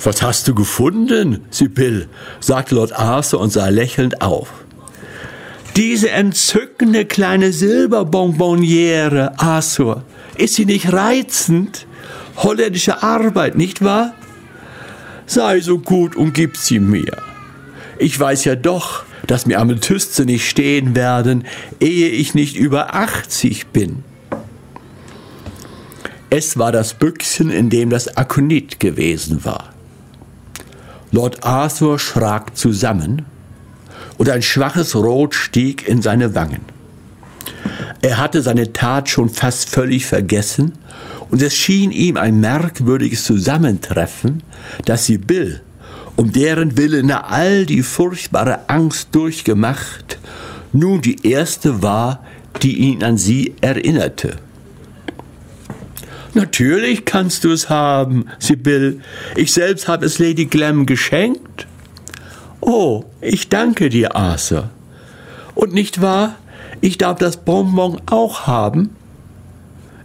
Was 0.03 0.23
hast 0.23 0.49
du 0.49 0.55
gefunden, 0.55 1.45
Sibyl? 1.51 2.09
sagte 2.41 2.75
Lord 2.75 2.93
Arthur 2.93 3.41
und 3.41 3.53
sah 3.53 3.69
lächelnd 3.69 4.21
auf. 4.21 4.49
Diese 5.77 6.11
entzückende 6.11 7.05
kleine 7.05 7.53
Silberbonbonniere, 7.53 9.39
Arthur, 9.39 10.05
ist 10.37 10.55
sie 10.55 10.67
nicht 10.67 10.93
reizend? 10.93 11.87
Holländische 12.37 13.03
Arbeit, 13.03 13.57
nicht 13.57 13.83
wahr? 13.83 14.15
Sei 15.27 15.61
so 15.61 15.79
gut 15.79 16.17
und 16.17 16.33
gib 16.35 16.57
sie 16.57 16.79
mir. 16.79 17.17
Ich 17.99 18.19
weiß 18.19 18.45
ja 18.45 18.57
doch, 18.57 19.05
dass 19.27 19.47
mir 19.47 19.61
Amethyste 19.61 20.25
nicht 20.25 20.49
stehen 20.49 20.97
werden, 20.97 21.45
ehe 21.81 22.09
ich 22.09 22.35
nicht 22.35 22.57
über 22.57 22.95
80 22.95 23.69
bin. 23.69 24.05
Es 26.31 26.59
war 26.59 26.73
das 26.73 26.95
Büchsen, 26.95 27.51
in 27.51 27.71
dem 27.71 27.91
das 27.91 28.17
Akonit 28.17 28.81
gewesen 28.81 29.45
war. 29.45 29.73
Lord 31.11 31.45
Arthur 31.45 31.99
schrak 31.99 32.57
zusammen 32.57 33.27
und 34.17 34.31
ein 34.31 34.41
schwaches 34.41 34.95
Rot 34.95 35.35
stieg 35.35 35.87
in 35.87 36.01
seine 36.01 36.35
Wangen. 36.35 36.63
Er 38.01 38.19
hatte 38.19 38.43
seine 38.43 38.73
Tat 38.73 39.11
schon 39.11 39.29
fast 39.29 39.69
völlig 39.69 40.07
vergessen 40.07 40.73
und 41.33 41.41
es 41.41 41.57
schien 41.57 41.91
ihm 41.93 42.19
ein 42.19 42.41
merkwürdiges 42.41 43.25
Zusammentreffen, 43.25 44.43
dass 44.85 45.07
sie 45.07 45.17
Bill, 45.17 45.63
um 46.15 46.31
deren 46.31 46.77
Willen 46.77 47.09
er 47.09 47.33
all 47.33 47.65
die 47.65 47.83
furchtbare 47.83 48.69
Angst 48.69 49.09
durchgemacht, 49.13 50.19
nun 50.75 51.01
die 51.01 51.27
erste 51.27 51.83
war, 51.83 52.23
die 52.61 52.77
ihn 52.77 53.03
an 53.03 53.17
sie 53.17 53.55
erinnerte. 53.63 54.37
Natürlich 56.35 57.07
kannst 57.07 57.45
du 57.45 57.51
es 57.51 57.71
haben, 57.71 58.27
Sibyl. 58.39 59.01
Ich 59.35 59.55
selbst 59.55 59.89
habe 59.89 60.05
es 60.05 60.19
Lady 60.19 60.45
Glam 60.45 60.85
geschenkt. 60.85 61.67
Oh, 62.61 63.05
ich 63.23 63.49
danke 63.49 63.89
dir, 63.89 64.15
Arthur. 64.15 64.69
Und 65.55 65.73
nicht 65.73 66.03
wahr, 66.03 66.37
ich 66.83 66.99
darf 66.99 67.19
das 67.19 67.39
Bonbon 67.39 68.03
auch 68.05 68.47
haben? 68.47 68.91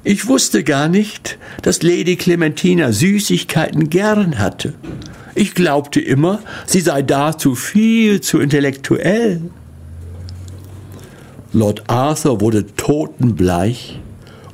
Ich 0.08 0.26
wusste 0.28 0.64
gar 0.64 0.88
nicht, 0.88 1.38
dass 1.64 1.84
Lady 1.84 2.16
Clementina 2.16 2.94
Süßigkeiten 2.94 3.90
gern 3.90 4.40
hatte. 4.40 4.74
Ich 5.36 5.54
glaubte 5.54 6.00
immer, 6.00 6.40
sie 6.66 6.80
sei 6.80 7.02
dazu 7.02 7.56
viel 7.56 8.22
zu 8.22 8.40
intellektuell. 8.40 9.42
Lord 11.52 11.90
Arthur 11.90 12.40
wurde 12.40 12.74
totenbleich 12.78 14.00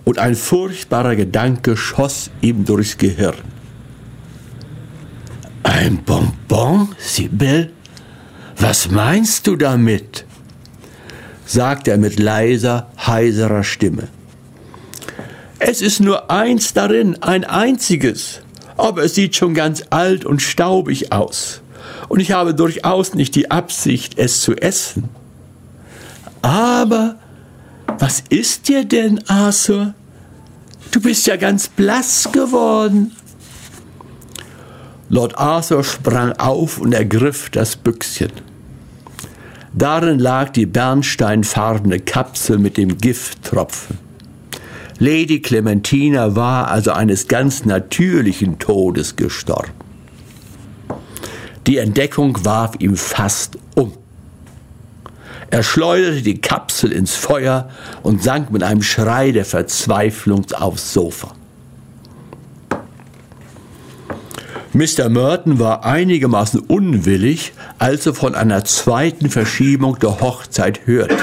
und 0.06 0.18
ein 0.18 0.34
furchtbarer 0.34 1.16
Gedanke 1.16 1.78
schoss 1.78 2.32
ihm 2.42 2.66
durchs 2.66 2.98
Gehirn. 2.98 3.36
Ein 5.62 6.00
Bonbon, 6.04 6.96
Sibyl? 6.98 7.72
Was 8.58 8.90
meinst 8.90 9.46
du 9.46 9.56
damit? 9.56 10.26
sagte 11.46 11.92
er 11.92 12.00
mit 12.00 12.20
leiser, 12.20 12.90
heiserer 12.98 13.64
Stimme. 13.64 14.08
Es 15.66 15.82
ist 15.82 16.02
nur 16.02 16.30
eins 16.30 16.74
darin, 16.74 17.22
ein 17.22 17.46
einziges, 17.46 18.42
aber 18.76 19.06
es 19.06 19.16
sieht 19.16 19.38
schon 19.38 19.54
ganz 19.54 19.82
alt 19.92 20.26
und 20.26 20.42
staubig 20.42 21.14
aus, 21.14 21.62
und 22.10 22.20
ich 22.20 22.34
habe 22.34 22.54
durchaus 22.54 23.14
nicht 23.14 23.34
die 23.36 23.50
Absicht, 23.50 24.20
es 24.20 24.42
zu 24.42 24.56
essen. 24.56 25.08
Aber 26.42 27.16
was 27.98 28.26
ist 28.28 28.68
dir 28.68 28.84
denn, 28.84 29.24
Arthur? 29.30 29.94
Du 30.92 31.00
bist 31.00 31.28
ja 31.28 31.38
ganz 31.38 31.70
blass 31.70 32.30
geworden. 32.34 33.16
Lord 35.08 35.38
Arthur 35.38 35.86
sprang 35.86 36.34
auf 36.34 36.78
und 36.78 36.94
ergriff 36.94 37.50
das 37.50 37.78
Büchschen. 37.78 38.34
Darin 39.72 40.20
lag 40.20 40.50
die 40.50 40.66
bernsteinfarbene 40.66 42.02
Kapsel 42.02 42.58
mit 42.58 42.76
dem 42.76 42.98
Gifttropfen. 42.98 44.13
Lady 45.04 45.42
Clementina 45.42 46.34
war 46.38 46.70
also 46.70 46.94
eines 46.94 47.28
ganz 47.28 47.66
natürlichen 47.66 48.58
Todes 48.58 49.18
gestorben. 49.18 49.74
Die 51.68 51.76
Entdeckung 51.76 52.46
warf 52.46 52.76
ihm 52.80 52.96
fast 52.96 53.58
um. 53.76 53.92
Er 55.52 55.62
schleuderte 55.62 56.22
die 56.22 56.40
Kapsel 56.40 56.94
ins 56.94 57.16
Feuer 57.16 57.68
und 58.02 58.24
sank 58.24 58.50
mit 58.52 58.64
einem 58.64 58.82
Schrei 58.82 59.34
der 59.34 59.44
Verzweiflung 59.44 60.46
aufs 60.54 60.94
Sofa. 60.94 61.36
Mr. 64.72 65.10
Merton 65.10 65.60
war 65.60 65.84
einigermaßen 65.84 66.62
unwillig, 66.62 67.52
als 67.78 68.06
er 68.06 68.14
von 68.14 68.36
einer 68.36 68.64
zweiten 68.64 69.30
Verschiebung 69.30 70.00
der 70.00 70.22
Hochzeit 70.22 70.88
hörte. 70.88 71.18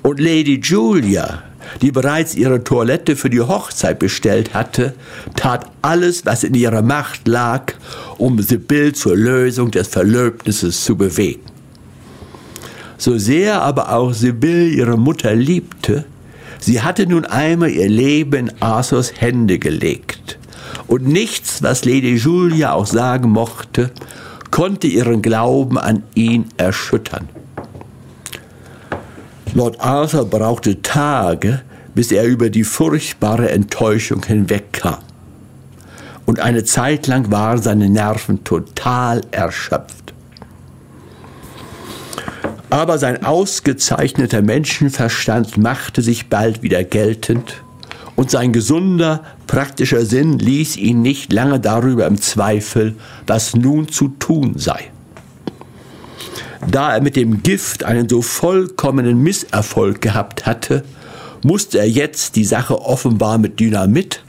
Und 0.00 0.18
Lady 0.18 0.60
Julia, 0.62 1.42
die 1.82 1.92
bereits 1.92 2.34
ihre 2.34 2.64
Toilette 2.64 3.16
für 3.16 3.30
die 3.30 3.40
Hochzeit 3.40 3.98
bestellt 3.98 4.54
hatte, 4.54 4.94
tat 5.36 5.70
alles, 5.82 6.26
was 6.26 6.44
in 6.44 6.54
ihrer 6.54 6.82
Macht 6.82 7.26
lag, 7.28 7.74
um 8.18 8.40
Sibyl 8.40 8.94
zur 8.94 9.16
Lösung 9.16 9.70
des 9.70 9.88
Verlöbnisses 9.88 10.84
zu 10.84 10.96
bewegen. 10.96 11.42
So 12.96 13.18
sehr 13.18 13.62
aber 13.62 13.92
auch 13.92 14.12
Sibyl 14.12 14.72
ihre 14.72 14.96
Mutter 14.96 15.34
liebte, 15.34 16.04
sie 16.58 16.80
hatte 16.80 17.06
nun 17.06 17.24
einmal 17.24 17.70
ihr 17.70 17.88
Leben 17.88 18.48
in 18.48 18.52
Arthurs 18.60 19.12
Hände 19.20 19.58
gelegt. 19.58 20.38
Und 20.86 21.06
nichts, 21.06 21.62
was 21.62 21.84
Lady 21.84 22.16
Julia 22.16 22.72
auch 22.72 22.86
sagen 22.86 23.30
mochte, 23.30 23.90
konnte 24.50 24.86
ihren 24.86 25.22
Glauben 25.22 25.78
an 25.78 26.04
ihn 26.14 26.46
erschüttern. 26.56 27.28
Lord 29.54 29.80
Arthur 29.80 30.24
brauchte 30.24 30.82
Tage, 30.82 31.62
bis 31.94 32.10
er 32.10 32.24
über 32.24 32.50
die 32.50 32.64
furchtbare 32.64 33.50
Enttäuschung 33.50 34.24
hinwegkam. 34.24 34.98
Und 36.26 36.40
eine 36.40 36.64
Zeit 36.64 37.06
lang 37.06 37.30
waren 37.30 37.62
seine 37.62 37.88
Nerven 37.88 38.42
total 38.42 39.20
erschöpft. 39.30 40.12
Aber 42.68 42.98
sein 42.98 43.24
ausgezeichneter 43.24 44.42
Menschenverstand 44.42 45.56
machte 45.56 46.02
sich 46.02 46.28
bald 46.28 46.64
wieder 46.64 46.82
geltend 46.82 47.62
und 48.16 48.32
sein 48.32 48.52
gesunder, 48.52 49.22
praktischer 49.46 50.04
Sinn 50.04 50.40
ließ 50.40 50.76
ihn 50.76 51.00
nicht 51.00 51.32
lange 51.32 51.60
darüber 51.60 52.08
im 52.08 52.20
Zweifel, 52.20 52.96
was 53.28 53.54
nun 53.54 53.86
zu 53.86 54.08
tun 54.08 54.54
sei. 54.56 54.90
Da 56.70 56.94
er 56.94 57.00
mit 57.00 57.16
dem 57.16 57.42
Gift 57.42 57.84
einen 57.84 58.08
so 58.08 58.22
vollkommenen 58.22 59.22
Misserfolg 59.22 60.00
gehabt 60.00 60.46
hatte, 60.46 60.84
musste 61.42 61.78
er 61.78 61.88
jetzt 61.88 62.36
die 62.36 62.44
Sache 62.44 62.80
offenbar 62.80 63.38
mit 63.38 63.60
Dynamit 63.60 64.22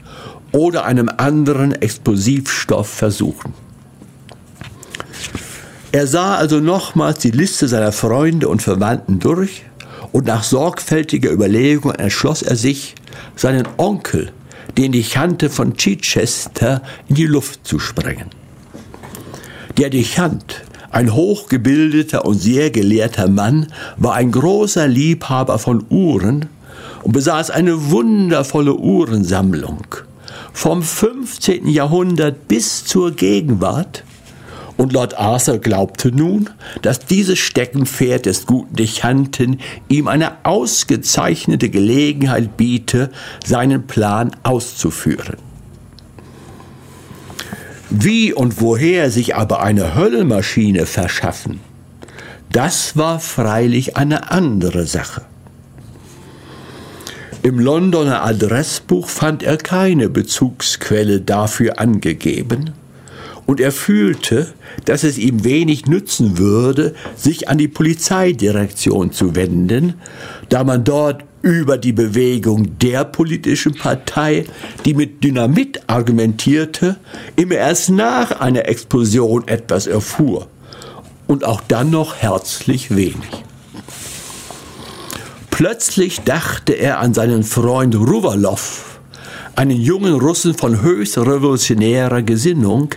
oder 0.52 0.84
einem 0.84 1.10
anderen 1.16 1.72
Explosivstoff 1.72 2.88
versuchen. 2.88 3.54
Er 5.92 6.06
sah 6.06 6.34
also 6.34 6.60
nochmals 6.60 7.20
die 7.20 7.30
Liste 7.30 7.68
seiner 7.68 7.92
Freunde 7.92 8.48
und 8.48 8.60
Verwandten 8.60 9.18
durch 9.18 9.62
und 10.12 10.26
nach 10.26 10.42
sorgfältiger 10.42 11.30
Überlegung 11.30 11.92
entschloss 11.92 12.42
er 12.42 12.56
sich, 12.56 12.94
seinen 13.34 13.66
Onkel, 13.78 14.30
den 14.76 14.92
Dichante 14.92 15.48
von 15.48 15.76
Chichester, 15.76 16.82
in 17.08 17.14
die 17.14 17.26
Luft 17.26 17.66
zu 17.66 17.78
sprengen. 17.78 18.30
Der 19.78 19.90
Dichant, 19.90 20.64
ein 20.96 21.12
hochgebildeter 21.12 22.24
und 22.24 22.40
sehr 22.40 22.70
gelehrter 22.70 23.28
Mann, 23.28 23.66
war 23.98 24.14
ein 24.14 24.32
großer 24.32 24.88
Liebhaber 24.88 25.58
von 25.58 25.84
Uhren 25.90 26.46
und 27.02 27.12
besaß 27.12 27.50
eine 27.50 27.90
wundervolle 27.90 28.74
Uhrensammlung. 28.74 29.84
Vom 30.54 30.82
15. 30.82 31.68
Jahrhundert 31.68 32.48
bis 32.48 32.86
zur 32.86 33.10
Gegenwart 33.10 34.04
und 34.78 34.94
Lord 34.94 35.18
Arthur 35.18 35.58
glaubte 35.58 36.12
nun, 36.12 36.48
dass 36.80 37.00
dieses 37.00 37.38
Steckenpferd 37.40 38.24
des 38.24 38.46
guten 38.46 38.76
Dechanten 38.76 39.60
ihm 39.88 40.08
eine 40.08 40.44
ausgezeichnete 40.46 41.68
Gelegenheit 41.68 42.56
biete, 42.56 43.10
seinen 43.44 43.86
Plan 43.86 44.30
auszuführen. 44.44 45.45
Wie 47.90 48.32
und 48.32 48.60
woher 48.60 49.10
sich 49.10 49.36
aber 49.36 49.62
eine 49.62 49.94
Höllenmaschine 49.94 50.86
verschaffen, 50.86 51.60
das 52.50 52.96
war 52.96 53.20
freilich 53.20 53.96
eine 53.96 54.30
andere 54.30 54.86
Sache. 54.86 55.22
Im 57.42 57.60
Londoner 57.60 58.24
Adressbuch 58.24 59.08
fand 59.08 59.44
er 59.44 59.56
keine 59.56 60.08
Bezugsquelle 60.08 61.20
dafür 61.20 61.78
angegeben, 61.78 62.72
und 63.46 63.60
er 63.60 63.70
fühlte, 63.70 64.52
dass 64.84 65.04
es 65.04 65.18
ihm 65.18 65.44
wenig 65.44 65.86
nützen 65.86 66.36
würde, 66.36 66.94
sich 67.14 67.48
an 67.48 67.58
die 67.58 67.68
Polizeidirektion 67.68 69.12
zu 69.12 69.36
wenden, 69.36 69.94
da 70.48 70.64
man 70.64 70.82
dort 70.82 71.22
über 71.46 71.78
die 71.78 71.92
Bewegung 71.92 72.76
der 72.80 73.04
politischen 73.04 73.72
Partei, 73.72 74.46
die 74.84 74.94
mit 74.94 75.22
Dynamit 75.22 75.80
argumentierte, 75.86 76.96
immer 77.36 77.54
erst 77.54 77.90
nach 77.90 78.40
einer 78.40 78.66
Explosion 78.66 79.46
etwas 79.46 79.86
erfuhr 79.86 80.48
und 81.28 81.44
auch 81.44 81.60
dann 81.68 81.90
noch 81.90 82.16
herzlich 82.16 82.96
wenig. 82.96 83.44
Plötzlich 85.50 86.22
dachte 86.22 86.72
er 86.72 86.98
an 86.98 87.14
seinen 87.14 87.44
Freund 87.44 87.94
Ruwalow, 87.94 88.58
einen 89.54 89.80
jungen 89.80 90.14
Russen 90.14 90.52
von 90.52 90.82
höchst 90.82 91.16
revolutionärer 91.16 92.22
Gesinnung, 92.22 92.88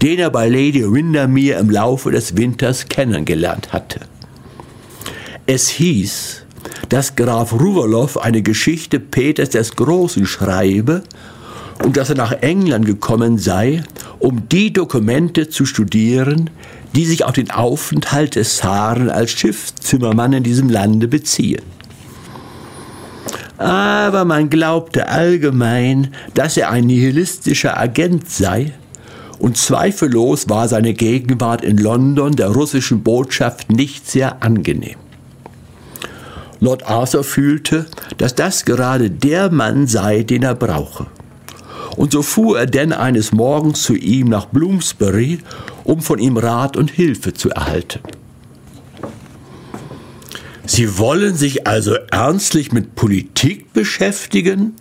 den 0.00 0.20
er 0.20 0.30
bei 0.30 0.48
Lady 0.48 0.84
Windermere 0.90 1.58
im 1.58 1.68
Laufe 1.68 2.12
des 2.12 2.36
Winters 2.36 2.88
kennengelernt 2.88 3.72
hatte. 3.72 4.02
Es 5.46 5.68
hieß, 5.68 6.44
dass 6.88 7.16
Graf 7.16 7.52
Ruwolow 7.52 8.16
eine 8.16 8.42
Geschichte 8.42 9.00
Peters 9.00 9.50
des 9.50 9.76
Großen 9.76 10.26
schreibe 10.26 11.02
und 11.84 11.96
dass 11.96 12.10
er 12.10 12.16
nach 12.16 12.32
England 12.32 12.86
gekommen 12.86 13.38
sei, 13.38 13.82
um 14.18 14.48
die 14.48 14.72
Dokumente 14.72 15.48
zu 15.48 15.66
studieren, 15.66 16.50
die 16.94 17.04
sich 17.04 17.24
auf 17.24 17.32
den 17.32 17.50
Aufenthalt 17.50 18.34
des 18.34 18.56
Zaren 18.56 19.10
als 19.10 19.30
Schiffszimmermann 19.30 20.32
in 20.32 20.42
diesem 20.42 20.68
Lande 20.68 21.08
beziehen. 21.08 21.62
Aber 23.58 24.24
man 24.24 24.50
glaubte 24.50 25.08
allgemein, 25.08 26.14
dass 26.34 26.56
er 26.56 26.70
ein 26.70 26.86
nihilistischer 26.86 27.78
Agent 27.78 28.30
sei, 28.30 28.72
und 29.38 29.56
zweifellos 29.56 30.48
war 30.48 30.66
seine 30.68 30.94
Gegenwart 30.94 31.62
in 31.62 31.78
London 31.78 32.34
der 32.34 32.48
russischen 32.48 33.02
Botschaft 33.02 33.70
nicht 33.70 34.10
sehr 34.10 34.42
angenehm. 34.42 34.96
Lord 36.60 36.88
Arthur 36.88 37.24
fühlte, 37.24 37.86
dass 38.16 38.34
das 38.34 38.64
gerade 38.64 39.10
der 39.10 39.50
Mann 39.50 39.86
sei, 39.86 40.22
den 40.22 40.42
er 40.42 40.54
brauche. 40.54 41.06
Und 41.96 42.12
so 42.12 42.22
fuhr 42.22 42.60
er 42.60 42.66
denn 42.66 42.92
eines 42.92 43.32
Morgens 43.32 43.82
zu 43.82 43.94
ihm 43.94 44.28
nach 44.28 44.46
Bloomsbury, 44.46 45.40
um 45.84 46.00
von 46.00 46.18
ihm 46.18 46.36
Rat 46.36 46.76
und 46.76 46.90
Hilfe 46.90 47.34
zu 47.34 47.50
erhalten. 47.50 48.00
Sie 50.66 50.98
wollen 50.98 51.34
sich 51.34 51.66
also 51.66 51.94
ernstlich 52.10 52.72
mit 52.72 52.94
Politik 52.94 53.72
beschäftigen? 53.72 54.74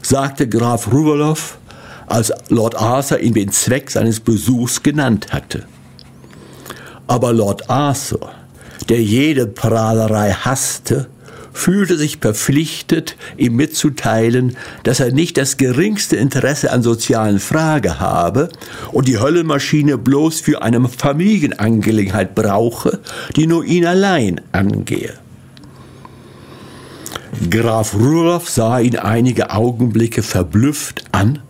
sagte 0.00 0.48
Graf 0.48 0.92
Rubelow, 0.92 1.36
als 2.06 2.32
Lord 2.48 2.76
Arthur 2.76 3.18
ihm 3.18 3.34
den 3.34 3.50
Zweck 3.50 3.90
seines 3.90 4.20
Besuchs 4.20 4.82
genannt 4.82 5.32
hatte. 5.32 5.64
Aber 7.08 7.32
Lord 7.32 7.68
Arthur, 7.68 8.30
der 8.88 9.02
jede 9.02 9.46
Prahlerei 9.46 10.32
hasste, 10.32 11.08
fühlte 11.56 11.96
sich 11.96 12.18
verpflichtet, 12.18 13.16
ihm 13.36 13.56
mitzuteilen, 13.56 14.56
dass 14.82 15.00
er 15.00 15.10
nicht 15.12 15.38
das 15.38 15.56
geringste 15.56 16.16
Interesse 16.16 16.70
an 16.70 16.82
sozialen 16.82 17.40
Fragen 17.40 17.98
habe 17.98 18.50
und 18.92 19.08
die 19.08 19.18
Höllenmaschine 19.18 19.96
bloß 19.96 20.40
für 20.40 20.62
eine 20.62 20.86
Familienangelegenheit 20.86 22.34
brauche, 22.34 23.00
die 23.34 23.46
nur 23.46 23.64
ihn 23.64 23.86
allein 23.86 24.42
angehe. 24.52 25.14
Graf 27.50 27.94
Rudolf 27.94 28.48
sah 28.48 28.78
ihn 28.78 28.96
einige 28.96 29.50
Augenblicke 29.50 30.22
verblüfft 30.22 31.04
an, 31.12 31.40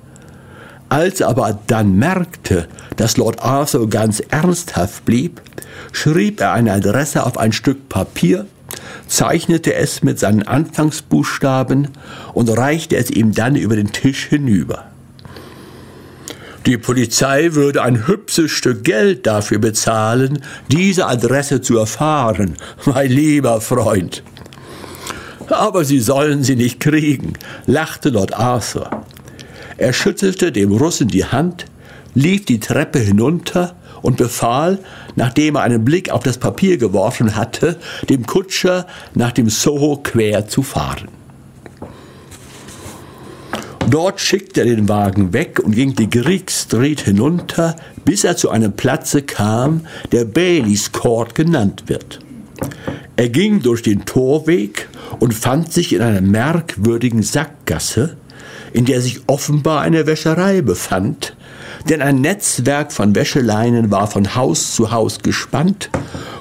als 0.89 1.21
er 1.21 1.29
aber 1.29 1.59
dann 1.67 1.97
merkte, 1.97 2.69
dass 2.97 3.17
Lord 3.17 3.43
Arthur 3.43 3.89
ganz 3.89 4.21
ernsthaft 4.21 5.05
blieb, 5.05 5.41
schrieb 5.93 6.41
er 6.41 6.53
eine 6.53 6.73
Adresse 6.73 7.25
auf 7.25 7.39
ein 7.39 7.53
Stück 7.53 7.89
Papier 7.89 8.47
zeichnete 9.07 9.75
es 9.75 10.03
mit 10.03 10.19
seinen 10.19 10.43
Anfangsbuchstaben 10.43 11.89
und 12.35 12.49
reichte 12.49 12.97
es 12.97 13.11
ihm 13.11 13.33
dann 13.33 13.57
über 13.57 13.77
den 13.77 13.93
Tisch 13.93 14.27
hinüber. 14.27 14.87
Die 16.67 16.79
Polizei 16.79 17.55
würde 17.55 17.83
ein 17.83 18.09
hübsches 18.09 18.51
Stück 18.51 18.83
Geld 18.83 19.27
dafür 19.27 19.59
bezahlen, 19.59 20.43
diese 20.71 21.07
Adresse 21.07 21.61
zu 21.61 21.79
erfahren, 21.79 22.57
mein 22.85 23.11
lieber 23.11 23.61
Freund. 23.61 24.25
Aber 25.49 25.85
sie 25.85 26.01
sollen 26.01 26.43
sie 26.43 26.57
nicht 26.57 26.81
kriegen, 26.81 27.35
lachte 27.67 28.09
Lord 28.09 28.35
Arthur. 28.35 29.05
Er 29.77 29.93
schüttelte 29.93 30.51
dem 30.51 30.73
Russen 30.73 31.07
die 31.07 31.25
Hand, 31.25 31.67
lief 32.15 32.47
die 32.47 32.59
Treppe 32.59 32.99
hinunter 32.99 33.77
und 34.03 34.17
befahl, 34.17 34.81
nachdem 35.17 35.57
er 35.57 35.63
einen 35.63 35.85
Blick 35.85 36.11
auf 36.11 36.23
das 36.23 36.39
Papier 36.39 36.77
geworfen 36.77 37.35
hatte, 37.35 37.77
dem 38.09 38.27
Kutscher 38.27 38.87
nach 39.15 39.33
dem 39.33 39.49
Soho 39.49 40.01
quer 40.03 40.47
zu 40.47 40.63
fahren. 40.63 41.09
Dort 43.89 44.21
schickte 44.21 44.63
er 44.63 44.67
den 44.67 44.89
Wagen 44.89 45.33
weg 45.33 45.61
und 45.63 45.73
ging 45.73 45.95
die 45.95 46.11
Greek 46.11 46.51
Street 46.51 47.01
hinunter, 47.01 47.77
bis 48.05 48.25
er 48.25 48.37
zu 48.37 48.51
einem 48.51 48.73
Platze 48.73 49.23
kam, 49.23 49.87
der 50.11 50.25
Baileys 50.25 50.91
Court 50.91 51.37
genannt 51.37 51.85
wird. 51.87 52.19
Er 53.15 53.29
ging 53.29 53.63
durch 53.63 53.83
den 53.83 54.05
Torweg 54.05 54.89
und 55.21 55.35
fand 55.35 55.73
sich 55.73 55.93
in 55.93 56.03
einer 56.03 56.21
merkwürdigen 56.21 57.23
Sackgasse, 57.23 58.17
in 58.73 58.87
der 58.87 59.01
sich 59.01 59.21
offenbar 59.29 59.83
eine 59.83 60.07
Wäscherei 60.07 60.63
befand, 60.63 61.36
denn 61.89 62.03
ein 62.03 62.21
Netzwerk 62.21 62.93
von 62.93 63.15
Wäscheleinen 63.15 63.91
war 63.91 64.09
von 64.09 64.35
Haus 64.35 64.75
zu 64.75 64.91
Haus 64.91 65.21
gespannt 65.21 65.91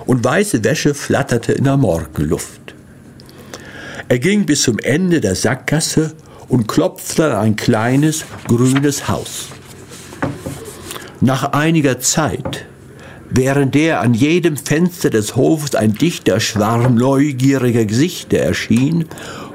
und 0.06 0.24
weiße 0.24 0.64
Wäsche 0.64 0.94
flatterte 0.94 1.54
in 1.54 1.66
der 1.66 1.78
Morgenluft. 1.78 2.76
Er 4.08 4.20
ging 4.20 4.46
bis 4.46 4.64
zum 4.64 4.80
Ende 4.80 5.22
der 5.22 5.36
Sackgasse 5.36 6.14
und 6.48 6.68
klopfte 6.68 7.26
an 7.26 7.46
ein 7.46 7.56
kleines, 7.56 8.26
grünes 8.48 9.08
Haus. 9.08 9.48
Nach 11.22 11.54
einiger 11.54 12.00
Zeit, 12.00 12.66
während 13.30 13.74
der 13.74 14.02
an 14.02 14.14
jedem 14.14 14.58
Fenster 14.58 15.10
des 15.10 15.36
Hofes 15.36 15.74
ein 15.76 15.94
dichter 15.94 16.40
Schwarm 16.40 16.96
neugieriger 16.96 17.86
Gesichter 17.86 18.38
erschien, 18.38 19.06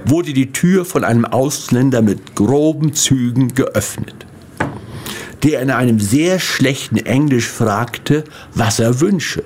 wurde 0.04 0.32
die 0.32 0.52
Tür 0.52 0.84
von 0.84 1.04
einem 1.04 1.24
Ausländer 1.24 2.02
mit 2.02 2.34
groben 2.34 2.94
Zügen 2.94 3.54
geöffnet 3.54 4.26
der 5.42 5.60
in 5.60 5.70
einem 5.70 6.00
sehr 6.00 6.38
schlechten 6.38 6.98
Englisch 6.98 7.48
fragte, 7.48 8.24
was 8.54 8.78
er 8.78 9.00
wünsche. 9.00 9.44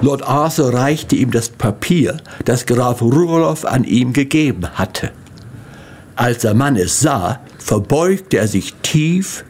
Lord 0.00 0.22
Arthur 0.22 0.72
reichte 0.72 1.16
ihm 1.16 1.30
das 1.30 1.48
Papier, 1.48 2.18
das 2.44 2.66
Graf 2.66 3.02
Rudolph 3.02 3.64
an 3.64 3.84
ihm 3.84 4.12
gegeben 4.12 4.68
hatte. 4.74 5.10
Als 6.14 6.38
der 6.42 6.54
Mann 6.54 6.76
es 6.76 7.00
sah, 7.00 7.40
verbeugte 7.58 8.38
er 8.38 8.48
sich 8.48 8.74
tief 8.82 9.44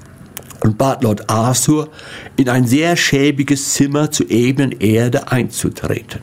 und 0.61 0.79
bat 0.79 1.03
Lord 1.05 1.29
Arthur, 1.31 1.89
in 2.37 2.49
ein 2.49 2.67
sehr 2.67 2.97
schäbiges 2.97 3.75
Zimmer 3.75 4.11
zur 4.11 4.31
ebenen 4.31 4.73
Erde 4.81 5.31
einzutreten. 5.31 6.21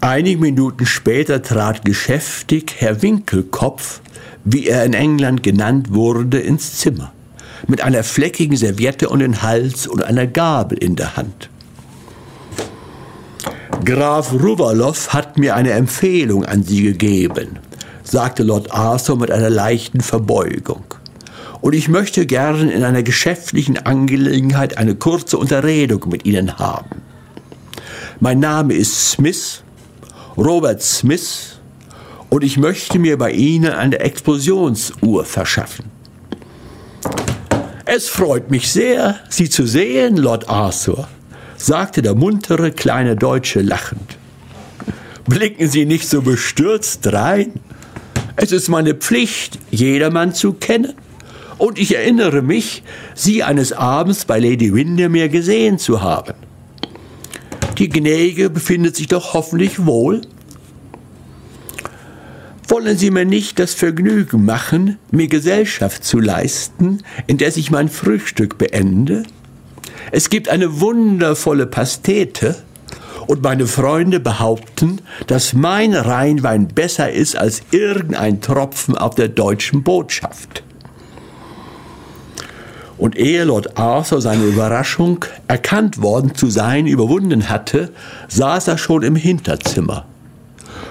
Einige 0.00 0.38
Minuten 0.38 0.84
später 0.84 1.42
trat 1.42 1.84
geschäftig 1.84 2.74
Herr 2.76 3.00
Winkelkopf 3.00 4.02
wie 4.44 4.66
er 4.66 4.84
in 4.84 4.92
England 4.92 5.42
genannt 5.42 5.92
wurde, 5.92 6.38
ins 6.38 6.78
Zimmer, 6.78 7.12
mit 7.66 7.82
einer 7.82 8.04
fleckigen 8.04 8.56
Serviette 8.56 9.08
um 9.08 9.18
den 9.18 9.42
Hals 9.42 9.86
und 9.86 10.02
einer 10.02 10.26
Gabel 10.26 10.78
in 10.78 10.96
der 10.96 11.16
Hand. 11.16 11.48
Graf 13.84 14.32
Ruwalow 14.32 14.94
hat 15.08 15.38
mir 15.38 15.56
eine 15.56 15.72
Empfehlung 15.72 16.44
an 16.44 16.62
Sie 16.62 16.82
gegeben, 16.82 17.58
sagte 18.02 18.42
Lord 18.42 18.72
Arthur 18.72 19.18
mit 19.18 19.30
einer 19.30 19.50
leichten 19.50 20.00
Verbeugung. 20.00 20.84
Und 21.60 21.74
ich 21.74 21.88
möchte 21.88 22.26
gern 22.26 22.68
in 22.68 22.84
einer 22.84 23.02
geschäftlichen 23.02 23.78
Angelegenheit 23.78 24.76
eine 24.76 24.94
kurze 24.94 25.38
Unterredung 25.38 26.08
mit 26.10 26.26
Ihnen 26.26 26.58
haben. 26.58 27.02
Mein 28.20 28.38
Name 28.38 28.74
ist 28.74 29.10
Smith, 29.10 29.62
Robert 30.36 30.82
Smith, 30.82 31.53
und 32.34 32.42
ich 32.42 32.56
möchte 32.56 32.98
mir 32.98 33.16
bei 33.16 33.30
Ihnen 33.30 33.70
eine 33.70 34.00
Explosionsuhr 34.00 35.24
verschaffen. 35.24 35.84
Es 37.84 38.08
freut 38.08 38.50
mich 38.50 38.72
sehr, 38.72 39.20
Sie 39.28 39.48
zu 39.48 39.68
sehen, 39.68 40.16
Lord 40.16 40.48
Arthur, 40.48 41.06
sagte 41.56 42.02
der 42.02 42.16
muntere 42.16 42.72
kleine 42.72 43.14
Deutsche 43.14 43.60
lachend. 43.60 44.18
Blicken 45.28 45.68
Sie 45.68 45.86
nicht 45.86 46.08
so 46.08 46.22
bestürzt 46.22 47.06
rein. 47.12 47.52
Es 48.34 48.50
ist 48.50 48.68
meine 48.68 48.94
Pflicht, 48.94 49.60
jedermann 49.70 50.34
zu 50.34 50.54
kennen. 50.54 50.94
Und 51.58 51.78
ich 51.78 51.94
erinnere 51.94 52.42
mich, 52.42 52.82
Sie 53.14 53.44
eines 53.44 53.72
Abends 53.72 54.24
bei 54.24 54.40
Lady 54.40 54.74
Windermere 54.74 55.28
gesehen 55.28 55.78
zu 55.78 56.02
haben. 56.02 56.34
Die 57.78 57.88
Gnädige 57.88 58.50
befindet 58.50 58.96
sich 58.96 59.06
doch 59.06 59.34
hoffentlich 59.34 59.86
wohl? 59.86 60.22
Wollen 62.66 62.96
Sie 62.96 63.10
mir 63.10 63.24
nicht 63.24 63.58
das 63.58 63.74
Vergnügen 63.74 64.44
machen, 64.44 64.98
mir 65.10 65.28
Gesellschaft 65.28 66.04
zu 66.04 66.18
leisten, 66.18 67.02
in 67.26 67.36
der 67.36 67.54
ich 67.56 67.70
mein 67.70 67.88
Frühstück 67.88 68.56
beende? 68.56 69.24
Es 70.12 70.30
gibt 70.30 70.48
eine 70.48 70.80
wundervolle 70.80 71.66
Pastete, 71.66 72.56
und 73.26 73.42
meine 73.42 73.66
Freunde 73.66 74.20
behaupten, 74.20 75.00
dass 75.26 75.52
mein 75.52 75.94
Rheinwein 75.94 76.68
besser 76.68 77.10
ist 77.10 77.36
als 77.36 77.62
irgendein 77.70 78.40
Tropfen 78.40 78.96
auf 78.96 79.14
der 79.14 79.28
deutschen 79.28 79.82
Botschaft. 79.82 80.62
Und 82.96 83.16
ehe 83.16 83.44
Lord 83.44 83.76
Arthur 83.76 84.20
seine 84.20 84.44
Überraschung, 84.44 85.24
erkannt 85.48 86.00
worden 86.00 86.34
zu 86.34 86.48
sein, 86.48 86.86
überwunden 86.86 87.48
hatte, 87.48 87.92
saß 88.28 88.68
er 88.68 88.78
schon 88.78 89.02
im 89.02 89.16
Hinterzimmer 89.16 90.06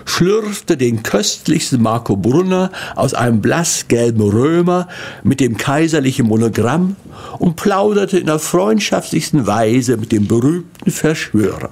schlürfte 0.06 0.78
den 0.78 1.04
köstlichsten 1.04 1.82
Marco 1.82 2.16
Brunner 2.16 2.72
aus 2.96 3.14
einem 3.14 3.42
blassgelben 3.42 4.22
Römer 4.22 4.88
mit 5.24 5.40
dem 5.40 5.58
kaiserlichen 5.58 6.28
Monogramm 6.28 6.96
und 7.40 7.56
plauderte 7.56 8.20
in 8.20 8.26
der 8.26 8.40
freundschaftlichsten 8.40 9.48
Weise 9.48 9.98
mit 9.98 10.12
dem 10.12 10.28
berühmten 10.28 10.92
Verschwörer. 10.92 11.70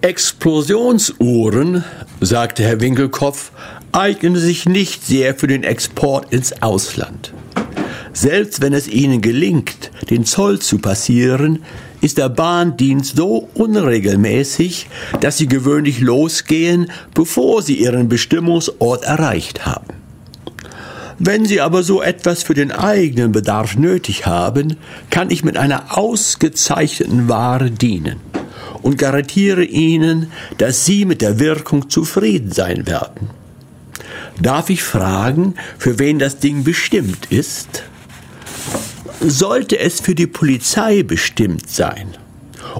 Explosionsuhren, 0.00 1.84
sagte 2.20 2.62
Herr 2.62 2.80
Winkelkopf, 2.80 3.50
eignen 3.92 4.36
sich 4.36 4.66
nicht 4.66 5.04
sehr 5.04 5.34
für 5.34 5.48
den 5.48 5.64
Export 5.64 6.32
ins 6.32 6.62
Ausland. 6.62 7.32
Selbst 8.12 8.60
wenn 8.60 8.72
es 8.72 8.88
ihnen 8.88 9.20
gelingt, 9.20 9.90
den 10.08 10.24
Zoll 10.24 10.60
zu 10.60 10.78
passieren, 10.78 11.64
ist 12.00 12.18
der 12.18 12.28
Bahndienst 12.28 13.16
so 13.16 13.48
unregelmäßig, 13.54 14.88
dass 15.20 15.38
sie 15.38 15.46
gewöhnlich 15.46 16.00
losgehen, 16.00 16.90
bevor 17.14 17.62
sie 17.62 17.74
ihren 17.74 18.08
Bestimmungsort 18.08 19.04
erreicht 19.04 19.66
haben. 19.66 19.98
Wenn 21.20 21.46
Sie 21.46 21.60
aber 21.60 21.82
so 21.82 22.00
etwas 22.00 22.44
für 22.44 22.54
den 22.54 22.70
eigenen 22.70 23.32
Bedarf 23.32 23.76
nötig 23.76 24.26
haben, 24.26 24.76
kann 25.10 25.32
ich 25.32 25.42
mit 25.42 25.56
einer 25.56 25.98
ausgezeichneten 25.98 27.28
Ware 27.28 27.72
dienen 27.72 28.20
und 28.82 28.98
garantiere 28.98 29.64
Ihnen, 29.64 30.30
dass 30.58 30.84
Sie 30.84 31.04
mit 31.04 31.20
der 31.20 31.40
Wirkung 31.40 31.90
zufrieden 31.90 32.52
sein 32.52 32.86
werden. 32.86 33.30
Darf 34.40 34.70
ich 34.70 34.84
fragen, 34.84 35.54
für 35.76 35.98
wen 35.98 36.20
das 36.20 36.38
Ding 36.38 36.62
bestimmt 36.62 37.26
ist? 37.30 37.82
Sollte 39.20 39.78
es 39.78 40.00
für 40.00 40.14
die 40.14 40.28
Polizei 40.28 41.02
bestimmt 41.02 41.68
sein 41.68 42.14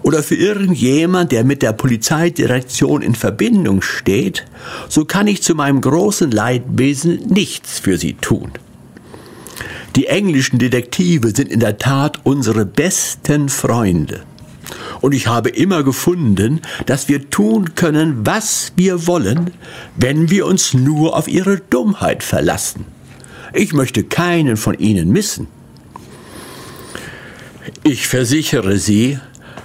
oder 0.02 0.22
für 0.22 0.36
irgendjemand, 0.36 1.32
der 1.32 1.44
mit 1.44 1.62
der 1.62 1.72
Polizeidirektion 1.72 3.02
in 3.02 3.14
Verbindung 3.14 3.82
steht, 3.82 4.44
so 4.88 5.04
kann 5.04 5.26
ich 5.26 5.42
zu 5.42 5.54
meinem 5.54 5.80
großen 5.80 6.30
Leidwesen 6.30 7.26
nichts 7.28 7.80
für 7.80 7.98
sie 7.98 8.14
tun. 8.14 8.52
Die 9.96 10.06
englischen 10.06 10.58
Detektive 10.58 11.34
sind 11.34 11.50
in 11.50 11.60
der 11.60 11.78
Tat 11.78 12.20
unsere 12.22 12.64
besten 12.64 13.48
Freunde. 13.48 14.22
Und 15.00 15.14
ich 15.14 15.26
habe 15.26 15.48
immer 15.48 15.82
gefunden, 15.82 16.60
dass 16.86 17.08
wir 17.08 17.30
tun 17.30 17.74
können, 17.74 18.24
was 18.24 18.72
wir 18.76 19.06
wollen, 19.06 19.50
wenn 19.96 20.30
wir 20.30 20.46
uns 20.46 20.74
nur 20.74 21.16
auf 21.16 21.26
ihre 21.26 21.56
Dummheit 21.58 22.22
verlassen. 22.22 22.84
Ich 23.52 23.72
möchte 23.72 24.04
keinen 24.04 24.56
von 24.56 24.78
ihnen 24.78 25.10
missen. 25.10 25.48
Ich 27.84 28.08
versichere 28.08 28.78
Sie, 28.78 29.18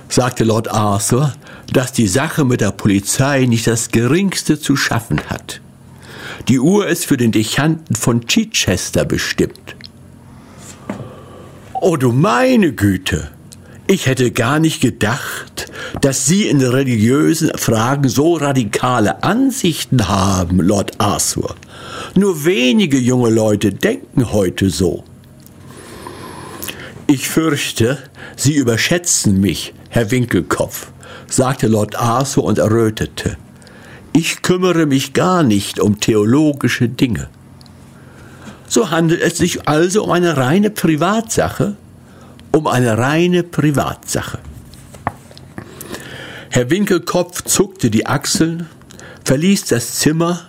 sagte 0.07 0.43
Lord 0.43 0.69
Arthur, 0.69 1.33
dass 1.71 1.91
die 1.91 2.07
Sache 2.07 2.45
mit 2.45 2.61
der 2.61 2.71
Polizei 2.71 3.45
nicht 3.45 3.67
das 3.67 3.89
geringste 3.89 4.59
zu 4.59 4.75
schaffen 4.75 5.19
hat. 5.29 5.61
Die 6.47 6.59
Uhr 6.59 6.87
ist 6.87 7.05
für 7.05 7.17
den 7.17 7.31
Dechanten 7.31 7.95
von 7.95 8.27
Chichester 8.27 9.05
bestimmt. 9.05 9.75
Oh 11.73 11.97
du 11.97 12.11
meine 12.11 12.73
Güte! 12.73 13.29
Ich 13.87 14.05
hätte 14.05 14.31
gar 14.31 14.59
nicht 14.59 14.81
gedacht, 14.81 15.71
dass 15.99 16.25
Sie 16.25 16.47
in 16.47 16.61
religiösen 16.61 17.51
Fragen 17.57 18.07
so 18.07 18.35
radikale 18.35 19.23
Ansichten 19.23 20.07
haben, 20.07 20.61
Lord 20.61 20.99
Arthur. 20.99 21.55
Nur 22.15 22.45
wenige 22.45 22.97
junge 22.97 23.29
Leute 23.29 23.73
denken 23.73 24.31
heute 24.31 24.69
so. 24.69 25.03
Ich 27.07 27.27
fürchte, 27.27 27.97
Sie 28.35 28.55
überschätzen 28.55 29.41
mich, 29.41 29.73
Herr 29.89 30.09
Winkelkopf, 30.09 30.87
sagte 31.27 31.67
Lord 31.67 31.95
Arthur 31.95 32.45
und 32.45 32.59
errötete. 32.59 33.37
Ich 34.13 34.41
kümmere 34.41 34.85
mich 34.85 35.13
gar 35.13 35.43
nicht 35.43 35.79
um 35.79 35.99
theologische 35.99 36.87
Dinge. 36.87 37.29
So 38.67 38.89
handelt 38.89 39.21
es 39.21 39.37
sich 39.37 39.67
also 39.67 40.05
um 40.05 40.11
eine 40.11 40.37
reine 40.37 40.69
Privatsache, 40.69 41.75
um 42.51 42.67
eine 42.67 42.97
reine 42.97 43.43
Privatsache. 43.43 44.39
Herr 46.49 46.69
Winkelkopf 46.69 47.43
zuckte 47.43 47.89
die 47.89 48.05
Achseln, 48.05 48.67
verließ 49.25 49.65
das 49.65 49.95
Zimmer 49.99 50.47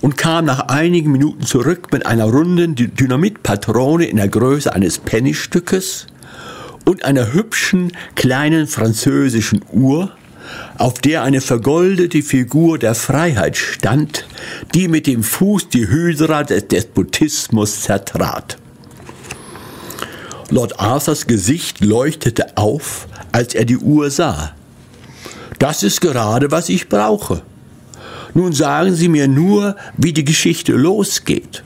und 0.00 0.16
kam 0.16 0.44
nach 0.44 0.68
einigen 0.68 1.10
Minuten 1.10 1.44
zurück 1.44 1.92
mit 1.92 2.06
einer 2.06 2.24
runden 2.24 2.74
Dynamitpatrone 2.74 4.06
in 4.06 4.16
der 4.16 4.28
Größe 4.28 4.72
eines 4.72 4.98
Pennystückes 4.98 6.06
und 6.84 7.04
einer 7.04 7.32
hübschen 7.32 7.92
kleinen 8.14 8.66
französischen 8.66 9.62
Uhr, 9.72 10.12
auf 10.78 10.94
der 10.94 11.22
eine 11.22 11.40
vergoldete 11.40 12.22
Figur 12.22 12.78
der 12.78 12.94
Freiheit 12.94 13.56
stand, 13.56 14.26
die 14.74 14.88
mit 14.88 15.06
dem 15.06 15.22
Fuß 15.22 15.68
die 15.68 15.88
Hydra 15.88 16.44
des 16.44 16.68
Despotismus 16.68 17.82
zertrat. 17.82 18.56
Lord 20.50 20.80
Arthurs 20.80 21.26
Gesicht 21.26 21.84
leuchtete 21.84 22.56
auf, 22.56 23.06
als 23.32 23.54
er 23.54 23.66
die 23.66 23.76
Uhr 23.76 24.10
sah. 24.10 24.54
Das 25.58 25.82
ist 25.82 26.00
gerade, 26.00 26.50
was 26.50 26.70
ich 26.70 26.88
brauche. 26.88 27.42
Nun 28.34 28.52
sagen 28.52 28.94
Sie 28.94 29.08
mir 29.08 29.28
nur, 29.28 29.76
wie 29.96 30.12
die 30.12 30.24
Geschichte 30.24 30.72
losgeht. 30.72 31.62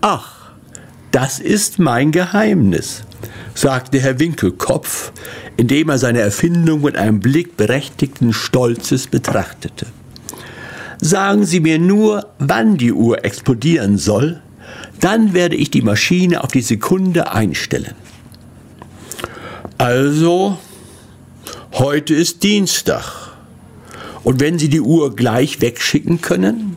Ach, 0.00 0.50
das 1.10 1.38
ist 1.38 1.78
mein 1.78 2.10
Geheimnis, 2.10 3.04
sagte 3.54 4.00
Herr 4.00 4.18
Winkelkopf, 4.18 5.12
indem 5.56 5.90
er 5.90 5.98
seine 5.98 6.20
Erfindung 6.20 6.82
mit 6.82 6.96
einem 6.96 7.20
Blick 7.20 7.56
berechtigten 7.56 8.32
Stolzes 8.32 9.06
betrachtete. 9.06 9.86
Sagen 11.00 11.44
Sie 11.44 11.60
mir 11.60 11.78
nur, 11.78 12.28
wann 12.38 12.76
die 12.76 12.92
Uhr 12.92 13.24
explodieren 13.24 13.98
soll, 13.98 14.40
dann 15.00 15.34
werde 15.34 15.56
ich 15.56 15.70
die 15.70 15.82
Maschine 15.82 16.44
auf 16.44 16.52
die 16.52 16.62
Sekunde 16.62 17.32
einstellen. 17.32 17.94
Also, 19.78 20.58
heute 21.72 22.14
ist 22.14 22.42
Dienstag. 22.42 23.21
Und 24.24 24.40
wenn 24.40 24.58
Sie 24.58 24.68
die 24.68 24.80
Uhr 24.80 25.14
gleich 25.16 25.60
wegschicken 25.60 26.20
können? 26.20 26.76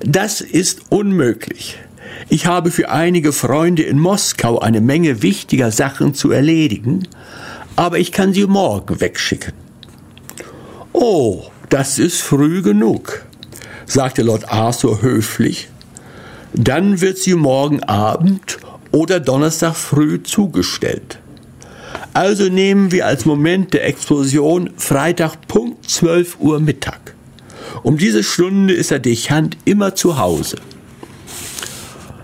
Das 0.00 0.40
ist 0.40 0.90
unmöglich. 0.90 1.78
Ich 2.28 2.46
habe 2.46 2.70
für 2.70 2.90
einige 2.90 3.32
Freunde 3.32 3.82
in 3.82 3.98
Moskau 3.98 4.58
eine 4.58 4.80
Menge 4.80 5.22
wichtiger 5.22 5.70
Sachen 5.70 6.14
zu 6.14 6.30
erledigen, 6.30 7.06
aber 7.76 7.98
ich 7.98 8.10
kann 8.10 8.32
sie 8.32 8.46
morgen 8.46 9.00
wegschicken. 9.00 9.52
Oh, 10.92 11.44
das 11.68 11.98
ist 11.98 12.22
früh 12.22 12.62
genug, 12.62 13.24
sagte 13.84 14.22
Lord 14.22 14.50
Arthur 14.50 15.02
höflich. 15.02 15.68
Dann 16.54 17.00
wird 17.00 17.18
sie 17.18 17.34
morgen 17.34 17.82
Abend 17.82 18.58
oder 18.92 19.20
Donnerstag 19.20 19.76
früh 19.76 20.22
zugestellt. 20.22 21.18
Also 22.16 22.48
nehmen 22.48 22.92
wir 22.92 23.04
als 23.04 23.26
Moment 23.26 23.74
der 23.74 23.86
Explosion 23.86 24.70
Freitag 24.78 25.46
Punkt 25.48 25.90
12 25.90 26.40
Uhr 26.40 26.60
Mittag. 26.60 27.14
Um 27.82 27.98
diese 27.98 28.24
Stunde 28.24 28.72
ist 28.72 28.90
der 28.90 29.00
Dechant 29.00 29.58
immer 29.66 29.94
zu 29.94 30.16
Hause. 30.16 30.56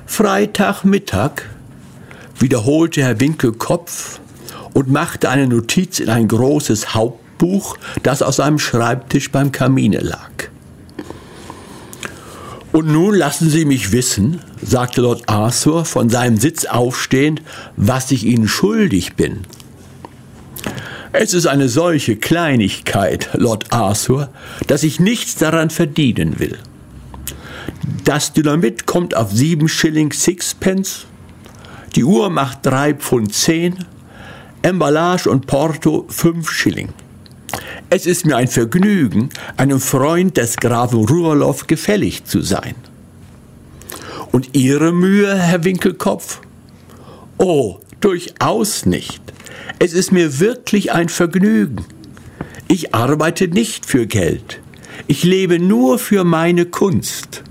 Freitagmittag, 0.06 1.42
wiederholte 2.38 3.02
Herr 3.02 3.20
Winkelkopf 3.20 4.20
und 4.72 4.90
machte 4.90 5.28
eine 5.28 5.46
Notiz 5.46 6.00
in 6.00 6.08
ein 6.08 6.26
großes 6.26 6.94
Hauptbuch, 6.94 7.76
das 8.02 8.22
aus 8.22 8.36
seinem 8.36 8.58
Schreibtisch 8.58 9.30
beim 9.30 9.52
Kamine 9.52 9.98
lag. 9.98 10.30
Und 12.72 12.86
nun 12.86 13.14
lassen 13.14 13.50
Sie 13.50 13.66
mich 13.66 13.92
wissen, 13.92 14.40
sagte 14.62 15.02
Lord 15.02 15.28
Arthur 15.28 15.84
von 15.84 16.08
seinem 16.08 16.38
Sitz 16.38 16.64
aufstehend, 16.64 17.42
was 17.76 18.10
ich 18.10 18.24
Ihnen 18.24 18.48
schuldig 18.48 19.16
bin. 19.16 19.42
Es 21.14 21.34
ist 21.34 21.46
eine 21.46 21.68
solche 21.68 22.16
Kleinigkeit, 22.16 23.28
Lord 23.34 23.70
Arthur, 23.70 24.30
dass 24.66 24.82
ich 24.82 24.98
nichts 24.98 25.34
daran 25.34 25.68
verdienen 25.68 26.38
will. 26.38 26.58
Das 28.04 28.32
Dynamit 28.32 28.86
kommt 28.86 29.14
auf 29.14 29.30
sieben 29.30 29.68
Schilling 29.68 30.12
Sixpence, 30.12 31.06
die 31.94 32.04
Uhr 32.04 32.30
macht 32.30 32.64
drei 32.64 32.94
Pfund 32.94 33.34
zehn, 33.34 33.84
Emballage 34.62 35.28
und 35.28 35.46
Porto 35.46 36.06
fünf 36.08 36.50
Schilling. 36.50 36.88
Es 37.90 38.06
ist 38.06 38.24
mir 38.24 38.36
ein 38.36 38.48
Vergnügen, 38.48 39.28
einem 39.58 39.80
Freund 39.80 40.38
des 40.38 40.56
Grafen 40.56 41.04
Ruhrloff 41.04 41.66
gefällig 41.66 42.24
zu 42.24 42.40
sein. 42.40 42.74
Und 44.30 44.56
Ihre 44.56 44.92
Mühe, 44.92 45.36
Herr 45.36 45.62
Winkelkopf? 45.62 46.40
Oh, 47.36 47.80
durchaus 48.02 48.84
nicht. 48.84 49.22
Es 49.78 49.94
ist 49.94 50.12
mir 50.12 50.38
wirklich 50.40 50.92
ein 50.92 51.08
Vergnügen. 51.08 51.84
Ich 52.68 52.94
arbeite 52.94 53.48
nicht 53.48 53.86
für 53.86 54.06
Geld. 54.06 54.60
Ich 55.06 55.24
lebe 55.24 55.58
nur 55.58 55.98
für 55.98 56.24
meine 56.24 56.66
Kunst. 56.66 57.42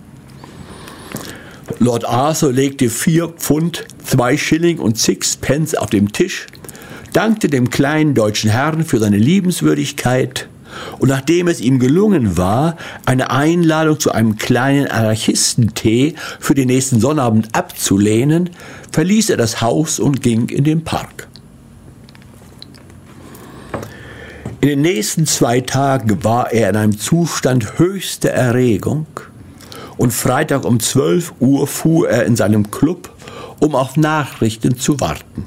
Lord 1.79 2.05
Arthur 2.05 2.51
legte 2.51 2.89
vier 2.89 3.29
Pfund, 3.29 3.85
zwei 4.03 4.37
Schilling 4.37 4.79
und 4.79 4.97
Sixpence 4.97 5.73
auf 5.73 5.89
dem 5.89 6.11
Tisch, 6.11 6.47
dankte 7.13 7.47
dem 7.47 7.69
kleinen 7.69 8.13
deutschen 8.13 8.51
Herrn 8.51 8.83
für 8.83 8.99
seine 8.99 9.17
Liebenswürdigkeit 9.17 10.47
und 10.99 11.09
nachdem 11.09 11.47
es 11.47 11.61
ihm 11.61 11.79
gelungen 11.79 12.37
war, 12.37 12.77
eine 13.05 13.31
Einladung 13.31 13.99
zu 13.99 14.11
einem 14.11 14.37
kleinen 14.37 14.87
Anarchistentee 14.87 16.15
für 16.39 16.55
den 16.55 16.67
nächsten 16.67 16.99
Sonnabend 16.99 17.49
abzulehnen, 17.53 18.51
verließ 18.91 19.29
er 19.29 19.37
das 19.37 19.61
Haus 19.61 19.99
und 19.99 20.21
ging 20.21 20.49
in 20.49 20.63
den 20.63 20.83
Park. 20.83 21.27
In 24.61 24.69
den 24.69 24.81
nächsten 24.81 25.25
zwei 25.25 25.61
Tagen 25.61 26.23
war 26.23 26.53
er 26.53 26.69
in 26.69 26.75
einem 26.75 26.99
Zustand 26.99 27.79
höchster 27.79 28.29
Erregung 28.29 29.07
und 29.97 30.11
Freitag 30.11 30.65
um 30.65 30.79
12 30.79 31.33
Uhr 31.39 31.65
fuhr 31.65 32.09
er 32.09 32.25
in 32.25 32.35
seinem 32.35 32.69
Club, 32.69 33.09
um 33.59 33.75
auf 33.75 33.97
Nachrichten 33.97 34.77
zu 34.77 34.99
warten. 34.99 35.45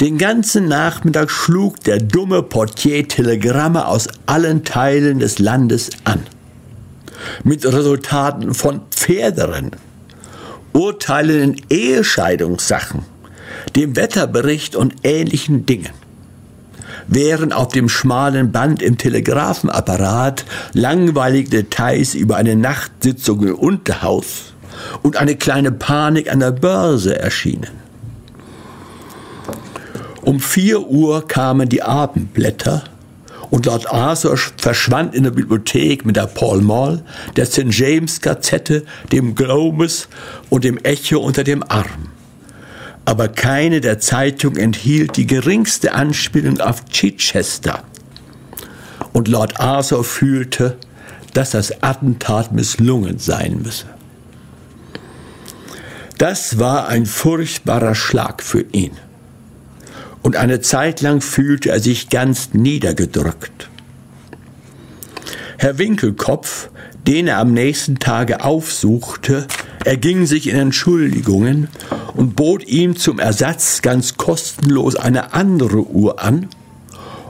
Den 0.00 0.18
ganzen 0.18 0.66
Nachmittag 0.66 1.30
schlug 1.30 1.80
der 1.80 1.98
dumme 1.98 2.42
Portier 2.42 3.06
Telegramme 3.06 3.86
aus 3.86 4.08
allen 4.26 4.64
Teilen 4.64 5.20
des 5.20 5.38
Landes 5.38 5.90
an. 6.04 6.24
Mit 7.44 7.64
Resultaten 7.64 8.52
von 8.52 8.80
Pferderennen, 8.90 9.76
Urteilen 10.72 11.54
in 11.54 11.62
Ehescheidungssachen, 11.68 13.04
dem 13.76 13.96
Wetterbericht 13.96 14.76
und 14.76 14.94
ähnlichen 15.02 15.66
Dingen. 15.66 15.92
Während 17.08 17.52
auf 17.52 17.68
dem 17.68 17.88
schmalen 17.88 18.52
Band 18.52 18.80
im 18.80 18.96
Telegrafenapparat 18.96 20.44
langweilige 20.72 21.50
Details 21.50 22.14
über 22.14 22.36
eine 22.36 22.56
Nachtsitzung 22.56 23.46
im 23.46 23.54
Unterhaus 23.54 24.54
und 25.02 25.16
eine 25.16 25.36
kleine 25.36 25.72
Panik 25.72 26.30
an 26.30 26.40
der 26.40 26.52
Börse 26.52 27.18
erschienen. 27.18 27.82
Um 30.22 30.38
vier 30.40 30.86
Uhr 30.86 31.26
kamen 31.26 31.68
die 31.68 31.82
Abendblätter 31.82 32.84
und 33.52 33.66
Lord 33.66 33.92
Arthur 33.92 34.38
verschwand 34.56 35.14
in 35.14 35.24
der 35.24 35.30
Bibliothek 35.30 36.06
mit 36.06 36.16
der 36.16 36.26
Paul 36.26 36.62
Mall, 36.62 37.02
der 37.36 37.44
St. 37.44 37.66
James 37.68 38.22
Gazette, 38.22 38.82
dem 39.12 39.34
Globus 39.34 40.08
und 40.48 40.64
dem 40.64 40.78
Echo 40.78 41.18
unter 41.18 41.44
dem 41.44 41.62
Arm. 41.62 42.08
Aber 43.04 43.28
keine 43.28 43.82
der 43.82 43.98
Zeitungen 43.98 44.56
enthielt 44.56 45.18
die 45.18 45.26
geringste 45.26 45.92
Anspielung 45.92 46.60
auf 46.60 46.86
Chichester. 46.86 47.84
Und 49.12 49.28
Lord 49.28 49.60
Arthur 49.60 50.02
fühlte, 50.02 50.78
dass 51.34 51.50
das 51.50 51.82
Attentat 51.82 52.52
misslungen 52.52 53.18
sein 53.18 53.60
müsse. 53.62 53.84
Das 56.16 56.58
war 56.58 56.88
ein 56.88 57.04
furchtbarer 57.04 57.94
Schlag 57.94 58.42
für 58.42 58.64
ihn 58.72 58.92
und 60.22 60.36
eine 60.36 60.60
Zeit 60.60 61.00
lang 61.00 61.20
fühlte 61.20 61.70
er 61.70 61.80
sich 61.80 62.08
ganz 62.08 62.50
niedergedrückt. 62.52 63.68
Herr 65.58 65.78
Winkelkopf, 65.78 66.70
den 67.06 67.26
er 67.26 67.38
am 67.38 67.52
nächsten 67.52 67.98
Tage 67.98 68.44
aufsuchte, 68.44 69.46
erging 69.84 70.26
sich 70.26 70.48
in 70.48 70.56
Entschuldigungen 70.56 71.68
und 72.14 72.36
bot 72.36 72.66
ihm 72.66 72.96
zum 72.96 73.18
Ersatz 73.18 73.82
ganz 73.82 74.16
kostenlos 74.16 74.96
eine 74.96 75.34
andere 75.34 75.86
Uhr 75.88 76.22
an 76.22 76.48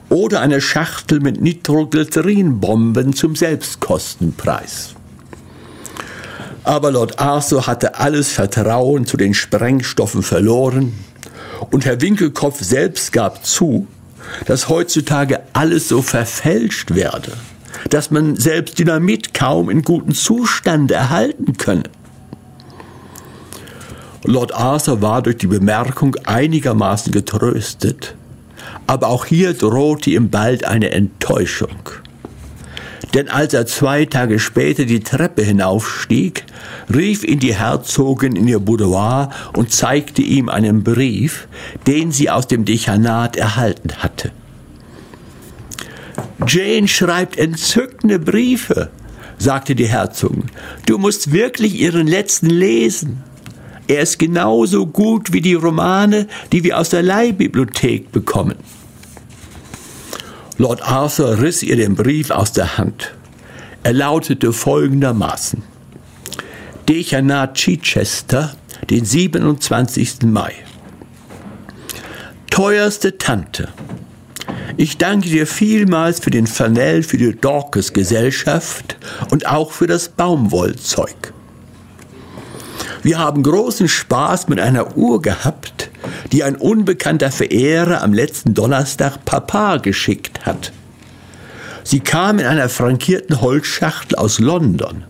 oder 0.08 0.40
eine 0.40 0.60
Schachtel 0.60 1.20
mit 1.20 1.40
Nitroglycerinbomben 1.40 3.14
zum 3.14 3.34
Selbstkostenpreis. 3.34 4.94
Aber 6.64 6.90
Lord 6.92 7.18
Arthur 7.18 7.66
hatte 7.66 7.98
alles 7.98 8.30
Vertrauen 8.30 9.06
zu 9.06 9.16
den 9.16 9.34
Sprengstoffen 9.34 10.22
verloren 10.22 10.92
und 11.70 11.84
Herr 11.84 12.00
Winkelkopf 12.00 12.62
selbst 12.62 13.12
gab 13.12 13.44
zu, 13.44 13.86
dass 14.46 14.68
heutzutage 14.68 15.40
alles 15.52 15.88
so 15.88 16.02
verfälscht 16.02 16.94
werde, 16.94 17.32
dass 17.90 18.10
man 18.10 18.36
selbst 18.36 18.78
Dynamit 18.78 19.34
kaum 19.34 19.70
in 19.70 19.82
gutem 19.82 20.14
Zustand 20.14 20.90
erhalten 20.90 21.56
könne. 21.56 21.84
Lord 24.24 24.54
Arthur 24.54 25.02
war 25.02 25.22
durch 25.22 25.38
die 25.38 25.48
Bemerkung 25.48 26.14
einigermaßen 26.24 27.12
getröstet, 27.12 28.14
aber 28.86 29.08
auch 29.08 29.26
hier 29.26 29.52
drohte 29.54 30.10
ihm 30.10 30.30
bald 30.30 30.64
eine 30.64 30.90
Enttäuschung. 30.92 32.01
Denn 33.14 33.28
als 33.28 33.52
er 33.52 33.66
zwei 33.66 34.06
Tage 34.06 34.38
später 34.38 34.86
die 34.86 35.00
Treppe 35.00 35.42
hinaufstieg, 35.42 36.44
rief 36.92 37.24
ihn 37.24 37.40
die 37.40 37.54
Herzogin 37.54 38.36
in 38.36 38.48
ihr 38.48 38.58
Boudoir 38.58 39.30
und 39.54 39.70
zeigte 39.70 40.22
ihm 40.22 40.48
einen 40.48 40.82
Brief, 40.82 41.46
den 41.86 42.10
sie 42.10 42.30
aus 42.30 42.46
dem 42.46 42.64
Dechanat 42.64 43.36
erhalten 43.36 43.90
hatte. 43.98 44.32
Jane 46.46 46.88
schreibt 46.88 47.38
entzückende 47.38 48.18
Briefe, 48.18 48.90
sagte 49.38 49.74
die 49.74 49.88
Herzogin. 49.88 50.46
Du 50.86 50.98
musst 50.98 51.32
wirklich 51.32 51.80
ihren 51.80 52.06
letzten 52.06 52.46
lesen. 52.46 53.22
Er 53.88 54.00
ist 54.00 54.18
genauso 54.18 54.86
gut 54.86 55.32
wie 55.32 55.40
die 55.40 55.54
Romane, 55.54 56.28
die 56.50 56.64
wir 56.64 56.78
aus 56.78 56.88
der 56.90 57.02
Leihbibliothek 57.02 58.10
bekommen. 58.10 58.56
Lord 60.58 60.82
Arthur 60.82 61.40
riss 61.40 61.62
ihr 61.62 61.76
den 61.76 61.94
Brief 61.94 62.30
aus 62.30 62.52
der 62.52 62.78
Hand. 62.78 63.14
Er 63.82 63.92
lautete 63.92 64.52
folgendermaßen. 64.52 65.62
Dechanat 66.88 67.54
Chichester, 67.54 68.54
den 68.90 69.04
27. 69.04 70.22
Mai. 70.22 70.52
Teuerste 72.50 73.16
Tante, 73.18 73.68
ich 74.76 74.98
danke 74.98 75.28
dir 75.28 75.46
vielmals 75.46 76.20
für 76.20 76.30
den 76.30 76.46
Flanell 76.46 77.02
für 77.02 77.18
die 77.18 77.34
Dorcas 77.34 77.92
Gesellschaft 77.92 78.96
und 79.30 79.46
auch 79.46 79.72
für 79.72 79.86
das 79.86 80.08
Baumwollzeug. 80.08 81.32
Wir 83.02 83.18
haben 83.18 83.42
großen 83.42 83.88
Spaß 83.88 84.48
mit 84.48 84.60
einer 84.60 84.96
Uhr 84.96 85.20
gehabt, 85.20 85.90
die 86.30 86.44
ein 86.44 86.54
unbekannter 86.54 87.32
Verehrer 87.32 88.00
am 88.00 88.12
letzten 88.12 88.54
Donnerstag 88.54 89.24
Papa 89.24 89.78
geschickt 89.78 90.46
hat. 90.46 90.72
Sie 91.82 91.98
kam 91.98 92.38
in 92.38 92.46
einer 92.46 92.68
frankierten 92.68 93.40
Holzschachtel 93.40 94.16
aus 94.16 94.38
London. 94.38 95.02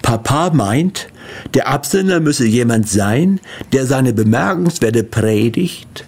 Papa 0.00 0.50
meint, 0.54 1.08
der 1.52 1.68
Absender 1.68 2.20
müsse 2.20 2.46
jemand 2.46 2.88
sein, 2.88 3.40
der 3.72 3.84
seine 3.84 4.14
bemerkenswerte 4.14 5.04
Predigt 5.04 6.06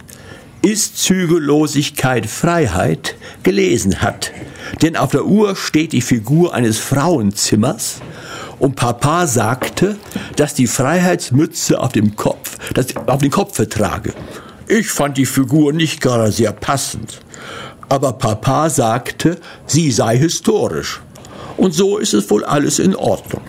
ist 0.63 0.99
Zügellosigkeit 0.99 2.27
Freiheit 2.27 3.15
gelesen 3.43 4.03
hat. 4.03 4.33
Denn 4.83 4.97
auf 4.97 5.11
der 5.11 5.25
Uhr 5.25 5.57
steht 5.57 5.93
die 5.93 6.03
Figur 6.03 6.55
eines 6.55 6.79
Frauenzimmers 6.79 8.01
und 8.61 8.77
Papa 8.77 9.27
sagte, 9.27 9.97
dass 10.37 10.55
die 10.55 10.67
Freiheitsmütze 10.69 11.81
auf 11.81 11.93
dem 11.93 12.15
Kopf, 12.15 12.59
dass 12.75 12.95
auf 12.97 13.21
den 13.21 13.31
Kopf 13.31 13.57
vertrage. 13.57 14.13
Ich 14.69 14.89
fand 14.89 15.17
die 15.17 15.27
Figur 15.27 15.73
nicht 15.73 16.01
gerade 16.01 16.31
sehr 16.31 16.53
passend. 16.53 17.21
Aber 17.89 18.13
Papa 18.13 18.71
sagte, 18.71 19.39
sie 19.67 19.91
sei 19.91 20.17
historisch. 20.17 21.01
Und 21.57 21.73
so 21.73 21.99
ist 21.99 22.15
es 22.15 22.31
wohl 22.31 22.45
alles 22.45 22.79
in 22.79 22.95
Ordnung. 22.95 23.43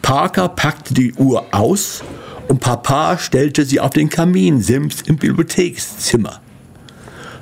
Parker 0.00 0.48
packte 0.48 0.94
die 0.94 1.12
Uhr 1.14 1.44
aus 1.50 2.02
und 2.48 2.60
Papa 2.60 3.18
stellte 3.18 3.64
sie 3.64 3.80
auf 3.80 3.90
den 3.90 4.08
Kaminsims 4.08 5.02
im 5.02 5.16
Bibliothekszimmer. 5.16 6.40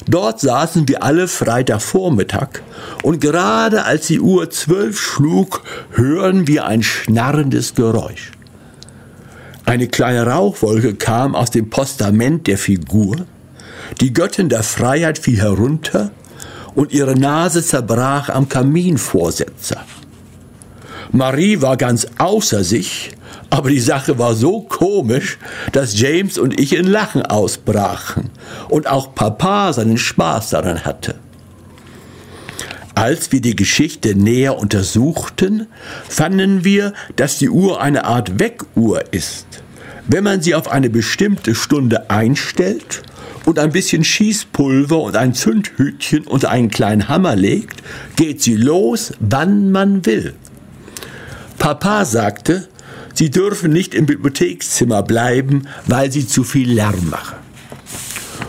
Dort 0.09 0.40
saßen 0.40 0.89
wir 0.89 1.02
alle 1.02 1.28
Freitagvormittag 1.28 2.62
und 3.02 3.20
gerade 3.20 3.85
als 3.85 4.06
die 4.06 4.20
Uhr 4.20 4.51
zwölf 4.51 4.98
schlug, 4.98 5.62
hören 5.90 6.47
wir 6.47 6.64
ein 6.64 6.82
schnarrendes 6.82 7.74
Geräusch. 7.74 8.32
Eine 9.66 9.86
kleine 9.86 10.26
Rauchwolke 10.26 10.94
kam 10.94 11.35
aus 11.35 11.51
dem 11.51 11.68
Postament 11.68 12.47
der 12.47 12.56
Figur, 12.56 13.26
die 14.01 14.14
Göttin 14.14 14.48
der 14.48 14.62
Freiheit 14.62 15.18
fiel 15.18 15.40
herunter 15.40 16.10
und 16.74 16.93
ihre 16.93 17.14
Nase 17.14 17.62
zerbrach 17.62 18.30
am 18.30 18.48
Kaminvorsetzer. 18.48 19.85
Marie 21.12 21.60
war 21.60 21.76
ganz 21.76 22.06
außer 22.16 22.64
sich, 22.64 23.10
aber 23.51 23.70
die 23.70 23.81
Sache 23.81 24.19
war 24.19 24.35
so 24.35 24.61
komisch, 24.61 25.39
dass 25.73 25.99
James 25.99 26.39
und 26.39 26.61
ich 26.61 26.77
in 26.77 26.87
Lachen 26.87 27.23
ausbrachen 27.23 28.31
und 28.69 28.87
auch 28.87 29.15
Papa 29.15 29.73
seinen 29.73 29.99
Spaß 29.99 30.51
daran 30.51 30.85
hatte. 30.85 31.15
Als 32.95 33.31
wir 33.33 33.41
die 33.41 33.57
Geschichte 33.57 34.15
näher 34.16 34.59
untersuchten, 34.59 35.69
fanden 36.09 36.65
wir, 36.65 36.93
dass 37.16 37.39
die 37.39 37.49
Uhr 37.49 37.81
eine 37.81 38.05
Art 38.05 38.41
Weckuhr 38.41 39.12
ist. 39.12 39.47
Wenn 40.09 40.25
man 40.25 40.43
sie 40.43 40.55
auf 40.55 40.69
eine 40.70 40.91
bestimmte 40.91 41.55
Stunde 41.55 42.11
einstellt 42.11 43.03
und 43.45 43.59
ein 43.59 43.73
bisschen 43.73 44.05
Schießpulver 44.05 45.01
und 45.01 45.16
ein 45.16 45.33
Zündhütchen 45.33 46.27
unter 46.27 46.51
einen 46.51 46.70
kleinen 46.70 47.09
Hammer 47.09 47.37
legt, 47.37 47.83
geht 48.16 48.43
sie 48.43 48.57
los, 48.57 49.12
wann 49.20 49.70
man 49.70 50.05
will. 50.05 50.35
Papa 51.59 52.05
sagte, 52.05 52.69
sie 53.19 53.31
dürfen 53.31 53.73
nicht 53.73 53.95
im 53.95 54.07
Bibliothekszimmer 54.07 55.03
bleiben, 55.03 55.66
weil 55.86 56.12
sie 56.12 56.27
zu 56.27 56.45
viel 56.45 56.73
Lärm 56.73 57.11
machen. 57.11 57.36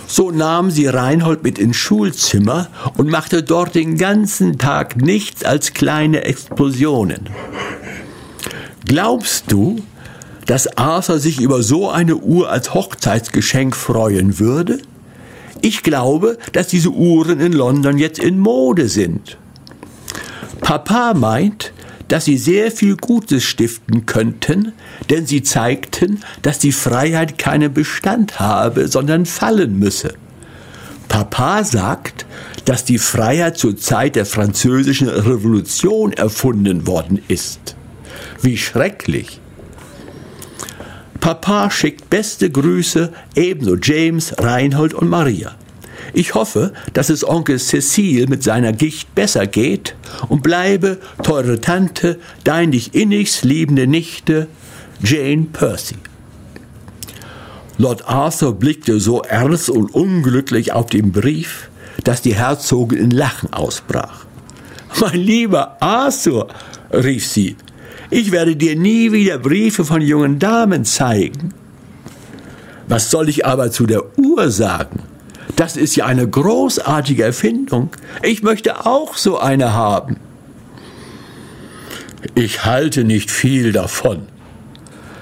So 0.06 0.30
nahm 0.30 0.70
sie 0.70 0.86
Reinhold 0.86 1.44
mit 1.44 1.58
ins 1.58 1.78
Schulzimmer 1.78 2.68
und 2.96 3.10
machte 3.10 3.42
dort 3.42 3.74
den 3.74 3.98
ganzen 3.98 4.60
Tag 4.60 4.96
nichts 4.96 5.44
als 5.44 5.74
kleine 5.74 6.24
Explosionen. 6.24 7.30
Glaubst 8.86 9.52
du, 9.52 9.82
dass 10.46 10.78
Arthur 10.78 11.18
sich 11.18 11.42
über 11.42 11.64
so 11.64 11.90
eine 11.90 12.18
Uhr 12.18 12.52
als 12.52 12.74
Hochzeitsgeschenk 12.76 13.76
freuen 13.76 14.38
würde? 14.38 14.80
Ich 15.62 15.82
glaube, 15.82 16.38
dass 16.54 16.68
diese 16.68 16.90
Uhren 16.90 17.40
in 17.40 17.54
London 17.54 17.98
jetzt 17.98 18.20
in 18.20 18.40
Mode 18.40 18.88
sind. 18.88 19.38
Papa 20.62 21.16
meint, 21.16 21.74
dass 22.10 22.26
sie 22.26 22.38
sehr 22.38 22.72
viel 22.72 22.98
Gutes 22.98 23.44
stiften 23.44 24.06
könnten, 24.06 24.74
denn 25.10 25.26
sie 25.26 25.44
zeigten, 25.44 26.22
dass 26.42 26.60
die 26.60 26.74
Freiheit 26.74 27.38
keinen 27.38 27.74
Bestand 27.74 28.40
habe, 28.40 28.88
sondern 28.90 29.26
fallen 29.26 29.80
müsse. 29.80 30.16
Papa 31.08 31.64
sagt, 31.64 32.26
dass 32.66 32.84
die 32.84 32.98
Freiheit 32.98 33.58
zur 33.58 33.78
Zeit 33.78 34.16
der 34.16 34.26
französischen 34.26 35.08
Revolution 35.08 36.14
erfunden 36.14 36.86
worden 36.86 37.20
ist. 37.28 37.76
Wie 38.42 38.58
schrecklich. 38.58 39.40
Papa 41.20 41.70
schickt 41.70 42.10
beste 42.10 42.50
Grüße, 42.50 43.12
ebenso 43.36 43.76
James, 43.76 44.34
Reinhold 44.38 44.94
und 44.94 45.10
Maria. 45.10 45.56
Ich 46.14 46.34
hoffe, 46.34 46.74
dass 46.94 47.10
es 47.10 47.28
Onkel 47.28 47.60
Cecil 47.60 48.28
mit 48.28 48.44
seiner 48.44 48.74
Gicht 48.74 49.14
besser 49.16 49.48
geht 49.48 49.96
und 50.28 50.44
bleibe, 50.44 51.00
teure 51.24 51.62
Tante, 51.62 52.20
dein 52.44 52.72
dich 52.72 52.96
innigst 52.96 53.44
liebende 53.44 53.88
Nichte, 53.88 54.48
Jane 55.04 55.48
Percy. 55.52 55.96
Lord 57.78 58.08
Arthur 58.08 58.54
blickte 58.54 59.00
so 59.00 59.22
ernst 59.22 59.70
und 59.70 59.94
unglücklich 59.94 60.74
auf 60.74 60.88
den 60.88 61.12
Brief, 61.12 61.70
dass 62.04 62.22
die 62.22 62.36
Herzogin 62.36 63.00
in 63.00 63.12
Lachen 63.12 63.54
ausbrach. 63.54 64.26
Mein 65.00 65.20
lieber 65.20 65.82
Arthur, 65.82 66.50
rief 66.92 67.26
sie, 67.26 67.56
ich 68.10 68.32
werde 68.32 68.56
dir 68.56 68.76
nie 68.76 69.12
wieder 69.12 69.38
Briefe 69.38 69.86
von 69.86 70.02
jungen 70.02 70.40
Damen 70.40 70.84
zeigen. 70.84 71.54
Was 72.88 73.12
soll 73.12 73.30
ich 73.30 73.46
aber 73.46 73.72
zu 73.72 73.86
der 73.86 74.18
Uhr 74.18 74.50
sagen? 74.50 75.04
Das 75.60 75.76
ist 75.76 75.98
ja 75.98 76.06
eine 76.06 76.26
großartige 76.26 77.22
Erfindung. 77.22 77.90
Ich 78.24 78.44
möchte 78.44 78.86
auch 78.86 79.18
so 79.18 79.40
eine 79.40 79.74
haben. 79.74 80.16
Ich 82.34 82.64
halte 82.64 83.04
nicht 83.04 83.30
viel 83.30 83.74
davon, 83.74 84.22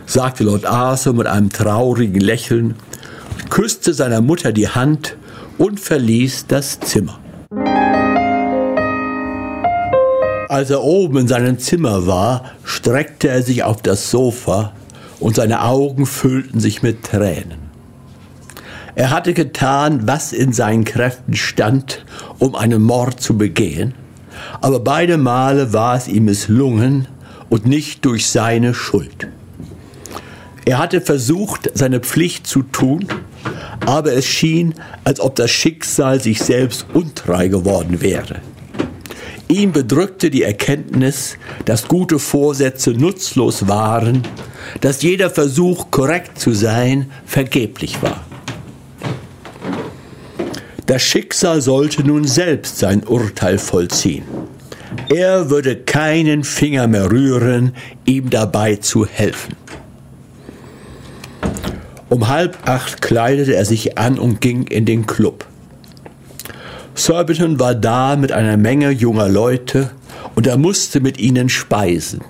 sagte 0.06 0.44
Lord 0.44 0.68
Arthur 0.68 1.14
mit 1.14 1.26
einem 1.26 1.52
traurigen 1.52 2.22
Lächeln, 2.22 2.76
küsste 3.50 3.96
seiner 3.96 4.22
Mutter 4.22 4.52
die 4.52 4.70
Hand 4.70 5.18
und 5.58 5.80
verließ 5.80 6.46
das 6.48 6.80
Zimmer. 6.82 7.18
Als 10.50 10.70
er 10.70 10.84
oben 10.84 11.18
in 11.18 11.28
seinem 11.28 11.58
Zimmer 11.58 12.06
war, 12.06 12.46
streckte 12.64 13.28
er 13.28 13.42
sich 13.42 13.64
auf 13.64 13.82
das 13.82 14.12
Sofa 14.12 14.74
und 15.20 15.36
seine 15.36 15.64
Augen 15.64 16.06
füllten 16.06 16.60
sich 16.60 16.84
mit 16.84 17.02
Tränen. 17.02 17.67
Er 18.98 19.12
hatte 19.12 19.36
getan, 19.36 20.08
was 20.08 20.34
in 20.34 20.54
seinen 20.54 20.84
Kräften 20.84 21.36
stand, 21.36 22.04
um 22.40 22.56
einen 22.56 22.82
Mord 22.82 23.22
zu 23.22 23.38
begehen, 23.38 23.94
aber 24.60 24.80
beide 24.80 25.20
Male 25.20 25.72
war 25.72 25.96
es 25.96 26.08
ihm 26.08 26.26
misslungen 26.26 27.08
und 27.48 27.68
nicht 27.68 28.04
durch 28.06 28.26
seine 28.26 28.74
Schuld. 28.74 29.28
Er 30.66 30.80
hatte 30.80 31.00
versucht, 31.00 31.70
seine 31.76 32.00
Pflicht 32.00 32.48
zu 32.48 32.64
tun, 32.64 33.06
aber 33.86 34.14
es 34.14 34.26
schien, 34.26 34.74
als 35.04 35.20
ob 35.20 35.36
das 35.36 35.52
Schicksal 35.52 36.20
sich 36.20 36.42
selbst 36.42 36.88
untreu 36.92 37.50
geworden 37.50 38.02
wäre. 38.02 38.38
Ihn 39.48 39.74
bedrückte 39.74 40.32
die 40.32 40.42
Erkenntnis, 40.42 41.38
dass 41.66 41.88
gute 41.88 42.18
Vorsätze 42.18 42.94
nutzlos 42.94 43.68
waren, 43.68 44.24
dass 44.82 45.04
jeder 45.04 45.30
Versuch, 45.30 45.92
korrekt 45.92 46.40
zu 46.40 46.52
sein, 46.52 47.12
vergeblich 47.28 48.02
war. 48.02 48.27
Das 50.88 51.02
Schicksal 51.02 51.62
sollte 51.62 52.02
nun 52.02 52.24
selbst 52.24 52.80
sein 52.80 53.04
Urteil 53.04 53.58
vollziehen. 53.58 54.24
Er 55.14 55.50
würde 55.50 55.76
keinen 55.76 56.46
Finger 56.46 56.88
mehr 56.88 57.12
rühren, 57.12 57.74
ihm 58.06 58.30
dabei 58.30 58.78
zu 58.78 59.06
helfen. 59.06 59.58
Um 62.08 62.30
halb 62.30 62.58
acht 62.66 63.02
kleidete 63.02 63.54
er 63.54 63.66
sich 63.66 63.98
an 63.98 64.18
und 64.18 64.40
ging 64.40 64.66
in 64.68 64.86
den 64.86 65.06
Club. 65.06 65.46
Surbiton 66.96 67.60
war 67.60 67.76
da 67.76 68.16
mit 68.16 68.32
einer 68.32 68.56
Menge 68.56 68.90
junger 68.92 69.28
Leute 69.28 69.92
und 70.36 70.48
er 70.48 70.58
musste 70.58 71.02
mit 71.02 71.20
ihnen 71.20 71.50
speisen. 71.50 72.22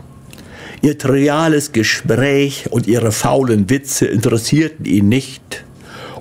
Ihr 0.81 0.97
triviales 0.97 1.73
Gespräch 1.73 2.65
und 2.71 2.87
ihre 2.87 3.11
faulen 3.11 3.69
Witze 3.69 4.07
interessierten 4.07 4.85
ihn 4.85 5.09
nicht, 5.09 5.63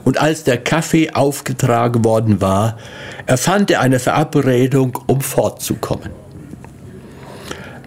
und 0.06 0.18
als 0.18 0.44
der 0.44 0.56
Kaffee 0.58 1.10
aufgetragen 1.10 2.04
worden 2.04 2.40
war, 2.40 2.78
erfand 3.26 3.72
er 3.72 3.80
eine 3.80 3.98
Verabredung, 3.98 4.96
um 5.08 5.20
fortzukommen. 5.20 6.10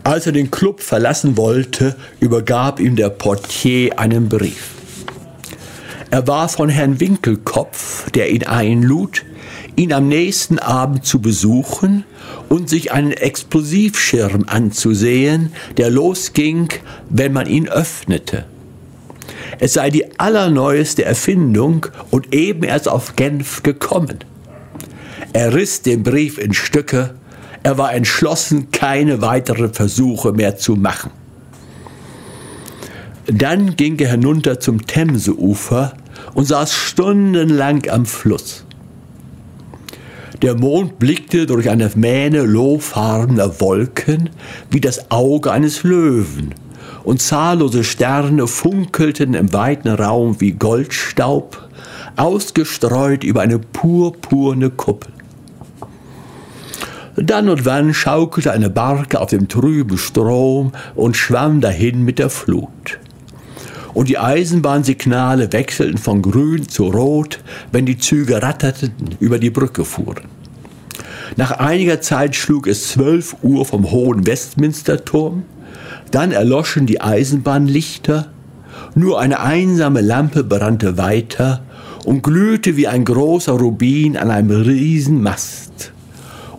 Als 0.03 0.25
er 0.25 0.33
den 0.33 0.51
Club 0.51 0.81
verlassen 0.81 1.37
wollte, 1.37 1.95
übergab 2.19 2.81
ihm 2.81 2.97
der 2.97 3.07
Portier 3.07 3.97
einen 3.97 4.27
Brief. 4.27 4.71
Er 6.11 6.27
war 6.27 6.49
von 6.49 6.67
Herrn 6.67 6.99
Winkelkopf, 6.99 8.11
der 8.11 8.29
ihn 8.31 8.43
einlud, 8.43 9.23
ihn 9.77 9.93
am 9.93 10.09
nächsten 10.09 10.59
Abend 10.59 11.05
zu 11.05 11.21
besuchen 11.21 12.03
und 12.49 12.67
sich 12.67 12.91
einen 12.91 13.13
Explosivschirm 13.13 14.43
anzusehen, 14.45 15.53
der 15.77 15.89
losging, 15.89 16.67
wenn 17.09 17.31
man 17.31 17.47
ihn 17.47 17.69
öffnete. 17.69 18.43
Es 19.57 19.73
sei 19.73 19.89
die 19.89 20.19
allerneueste 20.19 21.03
Erfindung 21.03 21.87
und 22.11 22.33
eben 22.33 22.63
erst 22.63 22.87
auf 22.87 23.15
Genf 23.15 23.63
gekommen. 23.63 24.19
Er 25.33 25.53
riss 25.53 25.81
den 25.81 26.03
Brief 26.03 26.37
in 26.37 26.53
Stücke, 26.53 27.15
er 27.63 27.77
war 27.77 27.93
entschlossen, 27.93 28.71
keine 28.71 29.21
weiteren 29.21 29.73
Versuche 29.73 30.31
mehr 30.31 30.57
zu 30.57 30.75
machen. 30.75 31.11
Dann 33.27 33.75
ging 33.75 33.99
er 33.99 34.11
hinunter 34.11 34.59
zum 34.59 34.87
Themseufer 34.87 35.93
und 36.33 36.45
saß 36.45 36.73
stundenlang 36.73 37.87
am 37.89 38.05
Fluss. 38.05 38.65
Der 40.41 40.55
Mond 40.55 40.99
blickte 40.99 41.45
durch 41.45 41.69
eine 41.69 41.91
Mähne 41.95 42.43
lohfarbener 42.43 43.59
Wolken 43.59 44.29
wie 44.71 44.79
das 44.79 45.11
Auge 45.11 45.51
eines 45.51 45.83
Löwen, 45.83 46.55
und 47.03 47.21
zahllose 47.21 47.83
Sterne 47.83 48.47
funkelten 48.47 49.33
im 49.33 49.53
weiten 49.53 49.89
Raum 49.89 50.39
wie 50.39 50.51
Goldstaub, 50.51 51.69
ausgestreut 52.15 53.23
über 53.23 53.41
eine 53.41 53.59
purpurne 53.59 54.69
Kuppel. 54.69 55.13
Dann 57.15 57.49
und 57.49 57.65
wann 57.65 57.93
schaukelte 57.93 58.51
eine 58.51 58.69
Barke 58.69 59.19
auf 59.19 59.29
dem 59.29 59.47
trüben 59.47 59.97
Strom 59.97 60.71
und 60.95 61.17
schwamm 61.17 61.59
dahin 61.59 62.03
mit 62.03 62.19
der 62.19 62.29
Flut. 62.29 62.99
Und 63.93 64.07
die 64.07 64.17
Eisenbahnsignale 64.17 65.51
wechselten 65.51 65.97
von 65.97 66.21
grün 66.21 66.69
zu 66.69 66.85
rot, 66.85 67.39
wenn 67.71 67.85
die 67.85 67.97
Züge 67.97 68.41
ratterten 68.41 68.93
über 69.19 69.39
die 69.39 69.49
Brücke 69.49 69.83
fuhren. 69.83 70.23
Nach 71.35 71.51
einiger 71.51 71.99
Zeit 72.01 72.35
schlug 72.35 72.67
es 72.67 72.89
zwölf 72.89 73.35
Uhr 73.41 73.65
vom 73.65 73.91
hohen 73.91 74.25
Westminsterturm, 74.25 75.43
dann 76.09 76.31
erloschen 76.31 76.85
die 76.85 77.01
Eisenbahnlichter, 77.01 78.27
nur 78.95 79.19
eine 79.19 79.39
einsame 79.39 80.01
Lampe 80.01 80.43
brannte 80.43 80.97
weiter 80.97 81.61
und 82.05 82.23
glühte 82.23 82.77
wie 82.77 82.87
ein 82.87 83.05
großer 83.05 83.53
Rubin 83.53 84.17
an 84.17 84.31
einem 84.31 84.51
riesen 84.51 85.21
Mast, 85.21 85.91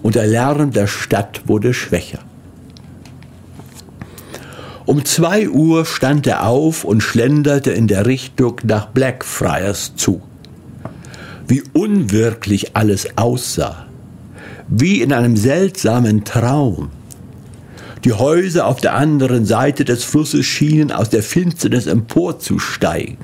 und 0.03 0.15
der 0.15 0.27
Lärm 0.27 0.71
der 0.71 0.87
Stadt 0.87 1.43
wurde 1.47 1.75
schwächer. 1.75 2.21
Um 4.87 5.05
zwei 5.05 5.49
Uhr 5.49 5.85
stand 5.85 6.27
er 6.27 6.47
auf 6.47 6.85
und 6.85 7.03
schlenderte 7.03 7.71
in 7.71 7.87
der 7.87 8.07
Richtung 8.07 8.57
nach 8.65 8.87
Blackfriars 8.87 9.95
zu. 9.95 10.21
Wie 11.47 11.63
unwirklich 11.73 12.77
alles 12.77 13.07
aussah 13.17 13.87
wie 14.71 15.03
in 15.03 15.13
einem 15.13 15.37
seltsamen 15.37 16.25
Traum. 16.25 16.91
Die 18.05 18.13
Häuser 18.13 18.67
auf 18.67 18.81
der 18.81 18.95
anderen 18.95 19.45
Seite 19.45 19.85
des 19.85 20.05
Flusses 20.05 20.47
schienen 20.47 20.91
aus 20.91 21.11
der 21.11 21.23
Finsternis 21.23 21.87
emporzusteigen. 21.87 23.19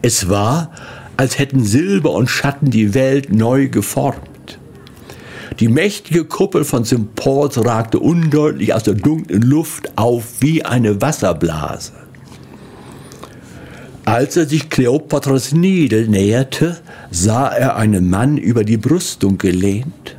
Es 0.00 0.28
war, 0.30 0.72
als 1.18 1.38
hätten 1.38 1.64
Silber 1.64 2.12
und 2.12 2.30
Schatten 2.30 2.70
die 2.70 2.94
Welt 2.94 3.30
neu 3.32 3.68
geformt. 3.68 4.58
Die 5.58 5.68
mächtige 5.68 6.24
Kuppel 6.24 6.64
von 6.64 6.86
St. 6.86 7.14
Paul's 7.14 7.62
ragte 7.62 7.98
undeutlich 7.98 8.72
aus 8.72 8.84
der 8.84 8.94
dunklen 8.94 9.42
Luft 9.42 9.98
auf 9.98 10.24
wie 10.40 10.64
eine 10.64 11.02
Wasserblase. 11.02 11.92
Als 14.06 14.38
er 14.38 14.46
sich 14.46 14.70
Kleopatras 14.70 15.52
Niedel 15.52 16.08
näherte, 16.08 16.78
sah 17.10 17.48
er 17.48 17.76
einen 17.76 18.08
Mann 18.08 18.38
über 18.38 18.64
die 18.64 18.78
Brüstung 18.78 19.36
gelehnt. 19.36 20.16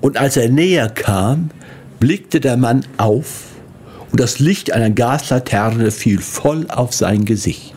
Und 0.00 0.16
als 0.16 0.38
er 0.38 0.48
näher 0.48 0.88
kam, 0.88 1.50
blickte 2.02 2.40
der 2.40 2.56
Mann 2.56 2.84
auf 2.96 3.44
und 4.10 4.18
das 4.18 4.40
Licht 4.40 4.72
einer 4.72 4.90
Gaslaterne 4.90 5.92
fiel 5.92 6.18
voll 6.18 6.66
auf 6.68 6.92
sein 6.92 7.24
Gesicht. 7.24 7.76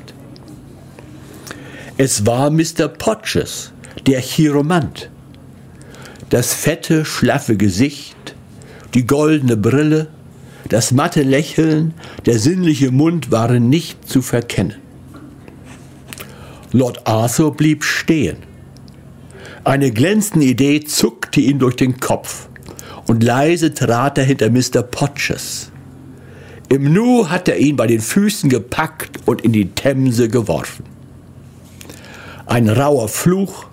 Es 1.97 2.25
war 2.25 2.49
Mr. 2.49 2.87
Potches, 2.87 3.71
der 4.07 4.19
Chiromant. 4.19 5.11
Das 6.31 6.55
fette, 6.55 7.05
schlaffe 7.05 7.55
Gesicht, 7.55 8.35
die 8.95 9.05
goldene 9.05 9.57
Brille, 9.57 10.07
das 10.69 10.91
matte 10.91 11.21
Lächeln, 11.21 11.93
der 12.25 12.39
sinnliche 12.39 12.89
Mund 12.89 13.29
waren 13.29 13.69
nicht 13.69 14.09
zu 14.09 14.23
verkennen. 14.23 14.77
Lord 16.71 17.05
Arthur 17.05 17.55
blieb 17.55 17.83
stehen. 17.83 18.37
Eine 19.63 19.91
glänzende 19.91 20.47
Idee 20.47 20.83
zuckte 20.83 21.41
ihm 21.41 21.59
durch 21.59 21.75
den 21.75 21.99
Kopf 21.99 22.49
und 23.07 23.23
leise 23.23 23.73
trat 23.73 24.17
er 24.17 24.23
hinter 24.23 24.49
Mr. 24.49 24.83
Potches. 24.83 25.71
Im 26.69 26.93
Nu 26.93 27.29
hat 27.29 27.47
er 27.47 27.57
ihn 27.57 27.75
bei 27.75 27.87
den 27.87 28.01
Füßen 28.01 28.49
gepackt 28.49 29.19
und 29.25 29.41
in 29.41 29.53
die 29.53 29.69
Themse 29.69 30.29
geworfen. 30.29 30.85
Ein 32.47 32.69
rauer 32.69 33.07
Fluch, 33.07 33.65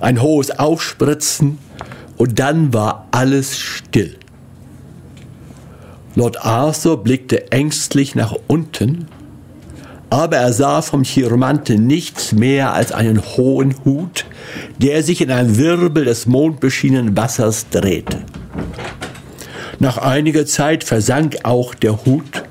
ein 0.00 0.20
hohes 0.20 0.50
Aufspritzen 0.50 1.58
und 2.16 2.38
dann 2.38 2.74
war 2.74 3.08
alles 3.10 3.58
still. 3.58 4.16
Lord 6.14 6.44
Arthur 6.44 7.02
blickte 7.02 7.52
ängstlich 7.52 8.14
nach 8.14 8.34
unten, 8.46 9.06
aber 10.10 10.36
er 10.36 10.52
sah 10.52 10.82
vom 10.82 11.02
Chiromanten 11.02 11.86
nichts 11.86 12.32
mehr 12.32 12.72
als 12.72 12.92
einen 12.92 13.22
hohen 13.36 13.74
Hut, 13.84 14.24
der 14.78 15.02
sich 15.02 15.20
in 15.20 15.30
einem 15.30 15.56
Wirbel 15.56 16.04
des 16.04 16.26
mondbeschienenen 16.26 17.16
Wassers 17.16 17.68
drehte. 17.70 18.18
Nach 19.78 19.98
einiger 19.98 20.46
Zeit 20.46 20.84
versank 20.84 21.38
auch 21.42 21.74
der 21.74 22.04
Hut 22.04 22.44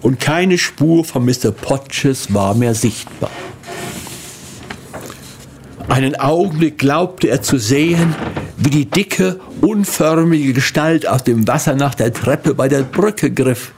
und 0.00 0.20
keine 0.20 0.56
Spur 0.56 1.04
von 1.04 1.24
Mr. 1.24 1.50
Potches 1.50 2.32
war 2.32 2.54
mehr 2.54 2.74
sichtbar. 2.74 3.30
Einen 5.88 6.14
Augenblick 6.16 6.78
glaubte 6.78 7.28
er 7.28 7.42
zu 7.42 7.58
sehen, 7.58 8.14
wie 8.56 8.70
die 8.70 8.84
dicke, 8.86 9.40
unförmige 9.60 10.52
Gestalt 10.52 11.08
aus 11.08 11.24
dem 11.24 11.46
Wasser 11.48 11.74
nach 11.74 11.94
der 11.94 12.12
Treppe 12.12 12.54
bei 12.54 12.68
der 12.68 12.82
Brücke 12.82 13.30
griff. 13.30 13.72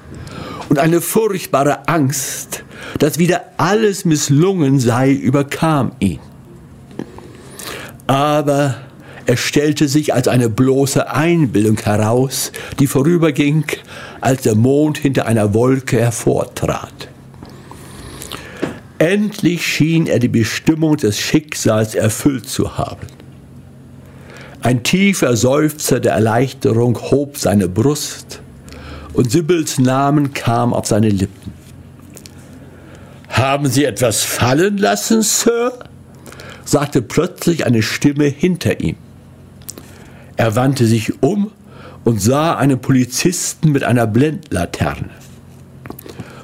Und 0.71 0.79
eine 0.79 1.01
furchtbare 1.01 1.89
Angst, 1.89 2.63
dass 3.01 3.19
wieder 3.19 3.43
alles 3.57 4.05
misslungen 4.05 4.79
sei, 4.79 5.11
überkam 5.11 5.93
ihn. 5.99 6.21
Aber 8.07 8.77
es 9.27 9.41
stellte 9.41 9.89
sich 9.89 10.15
als 10.15 10.29
eine 10.29 10.49
bloße 10.49 11.11
Einbildung 11.11 11.79
heraus, 11.79 12.53
die 12.79 12.87
vorüberging, 12.87 13.65
als 14.21 14.43
der 14.43 14.55
Mond 14.55 14.99
hinter 14.99 15.27
einer 15.27 15.55
Wolke 15.55 15.99
hervortrat. 15.99 17.09
Endlich 18.99 19.67
schien 19.67 20.07
er 20.07 20.21
die 20.21 20.29
Bestimmung 20.29 20.97
des 20.97 21.19
Schicksals 21.19 21.97
erfüllt 21.97 22.49
zu 22.49 22.79
haben. 22.79 23.09
Ein 24.63 24.85
tiefer 24.85 25.37
Seufzer 25.37 25.99
der 25.99 26.13
Erleichterung 26.13 26.97
hob 27.11 27.39
seine 27.39 27.69
Brust 27.69 28.41
und 29.13 29.31
Sibyls 29.31 29.79
Namen 29.79 30.33
kam 30.33 30.73
auf 30.73 30.87
seine 30.87 31.09
Lippen. 31.09 31.53
Haben 33.29 33.69
Sie 33.69 33.85
etwas 33.85 34.23
fallen 34.23 34.79
lassen, 34.79 35.23
Sir? 35.23 35.73
sagte 36.65 37.03
plötzlich 37.03 37.67
eine 37.67 37.83
Stimme 37.83 38.25
hinter 38.25 38.81
ihm. 38.81 38.97
Er 40.37 40.57
wandte 40.57 40.87
sich 40.87 41.23
um 41.23 41.51
und 42.05 42.21
sah 42.21 42.57
einen 42.57 42.81
Polizisten 42.81 43.73
mit 43.73 43.85
einer 43.85 44.07
Blendlaterne. 44.07 45.11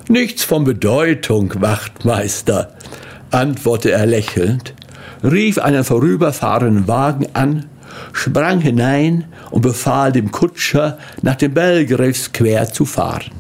Nichts 0.09 0.45
von 0.45 0.65
Bedeutung, 0.65 1.53
Wachtmeister, 1.61 2.75
antwortete 3.31 3.93
er 3.93 4.07
lächelnd, 4.07 4.75
rief 5.23 5.59
einen 5.59 5.85
vorüberfahrenden 5.85 6.87
Wagen 6.89 7.27
an 7.35 7.67
sprang 8.13 8.61
hinein 8.61 9.25
und 9.51 9.63
befahl 9.63 10.13
dem 10.13 10.31
Kutscher, 10.31 10.99
nach 11.23 11.37
dem 11.37 11.55
Belgrave 11.55 12.15
Square 12.15 12.73
zu 12.73 12.85
fahren. 12.85 13.31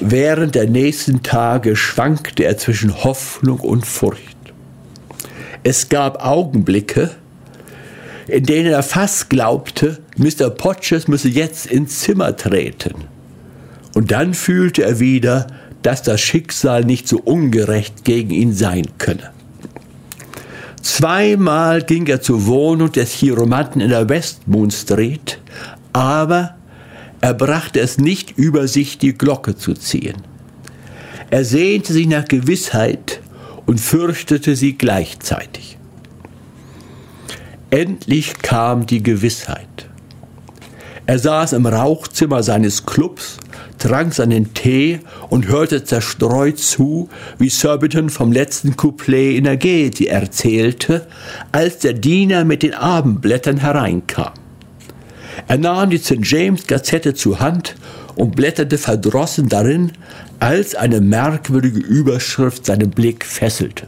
Während 0.00 0.54
der 0.54 0.68
nächsten 0.68 1.22
Tage 1.22 1.74
schwankte 1.74 2.44
er 2.44 2.56
zwischen 2.56 3.02
Hoffnung 3.02 3.58
und 3.58 3.84
Furcht. 3.84 4.36
Es 5.64 5.88
gab 5.88 6.24
Augenblicke, 6.24 7.10
in 8.28 8.44
denen 8.44 8.70
er 8.70 8.82
fast 8.82 9.28
glaubte, 9.28 9.98
Mr. 10.16 10.50
Potches 10.50 11.08
müsse 11.08 11.28
jetzt 11.28 11.66
ins 11.66 12.00
Zimmer 12.00 12.36
treten. 12.36 12.94
Und 13.94 14.12
dann 14.12 14.34
fühlte 14.34 14.84
er 14.84 15.00
wieder, 15.00 15.48
dass 15.82 16.02
das 16.02 16.20
Schicksal 16.20 16.84
nicht 16.84 17.08
so 17.08 17.18
ungerecht 17.18 18.04
gegen 18.04 18.30
ihn 18.30 18.52
sein 18.52 18.86
könne. 18.98 19.30
Zweimal 20.88 21.82
ging 21.82 22.06
er 22.06 22.22
zur 22.22 22.46
Wohnung 22.46 22.90
des 22.90 23.12
Chiromanten 23.12 23.82
in 23.82 23.90
der 23.90 24.08
Westmoon 24.08 24.70
Street, 24.70 25.38
aber 25.92 26.56
er 27.20 27.34
brachte 27.34 27.78
es 27.78 27.98
nicht 27.98 28.38
über 28.38 28.66
sich, 28.66 28.96
die 28.96 29.12
Glocke 29.12 29.54
zu 29.54 29.74
ziehen. 29.74 30.16
Er 31.28 31.44
sehnte 31.44 31.92
sich 31.92 32.06
nach 32.08 32.24
Gewissheit 32.24 33.20
und 33.66 33.80
fürchtete 33.80 34.56
sie 34.56 34.78
gleichzeitig. 34.78 35.76
Endlich 37.68 38.38
kam 38.38 38.86
die 38.86 39.02
Gewissheit. 39.02 39.90
Er 41.04 41.18
saß 41.18 41.52
im 41.52 41.66
Rauchzimmer 41.66 42.42
seines 42.42 42.86
Clubs 42.86 43.36
trank 43.78 44.12
seinen 44.14 44.54
Tee 44.54 45.00
und 45.30 45.48
hörte 45.48 45.84
zerstreut 45.84 46.58
zu, 46.58 47.08
wie 47.38 47.48
Surbiton 47.48 48.10
vom 48.10 48.32
letzten 48.32 48.76
Couplet 48.76 49.36
in 49.36 49.44
der 49.44 49.56
Gaiety 49.56 50.06
erzählte, 50.06 51.06
als 51.52 51.78
der 51.78 51.94
Diener 51.94 52.44
mit 52.44 52.62
den 52.62 52.74
Abendblättern 52.74 53.58
hereinkam. 53.58 54.32
Er 55.46 55.58
nahm 55.58 55.90
die 55.90 55.98
St. 55.98 56.18
James 56.22 56.66
Gazette 56.66 57.14
zur 57.14 57.40
Hand 57.40 57.76
und 58.16 58.34
blätterte 58.34 58.78
verdrossen 58.78 59.48
darin, 59.48 59.92
als 60.40 60.74
eine 60.74 61.00
merkwürdige 61.00 61.78
Überschrift 61.78 62.66
seinen 62.66 62.90
Blick 62.90 63.24
fesselte. 63.24 63.86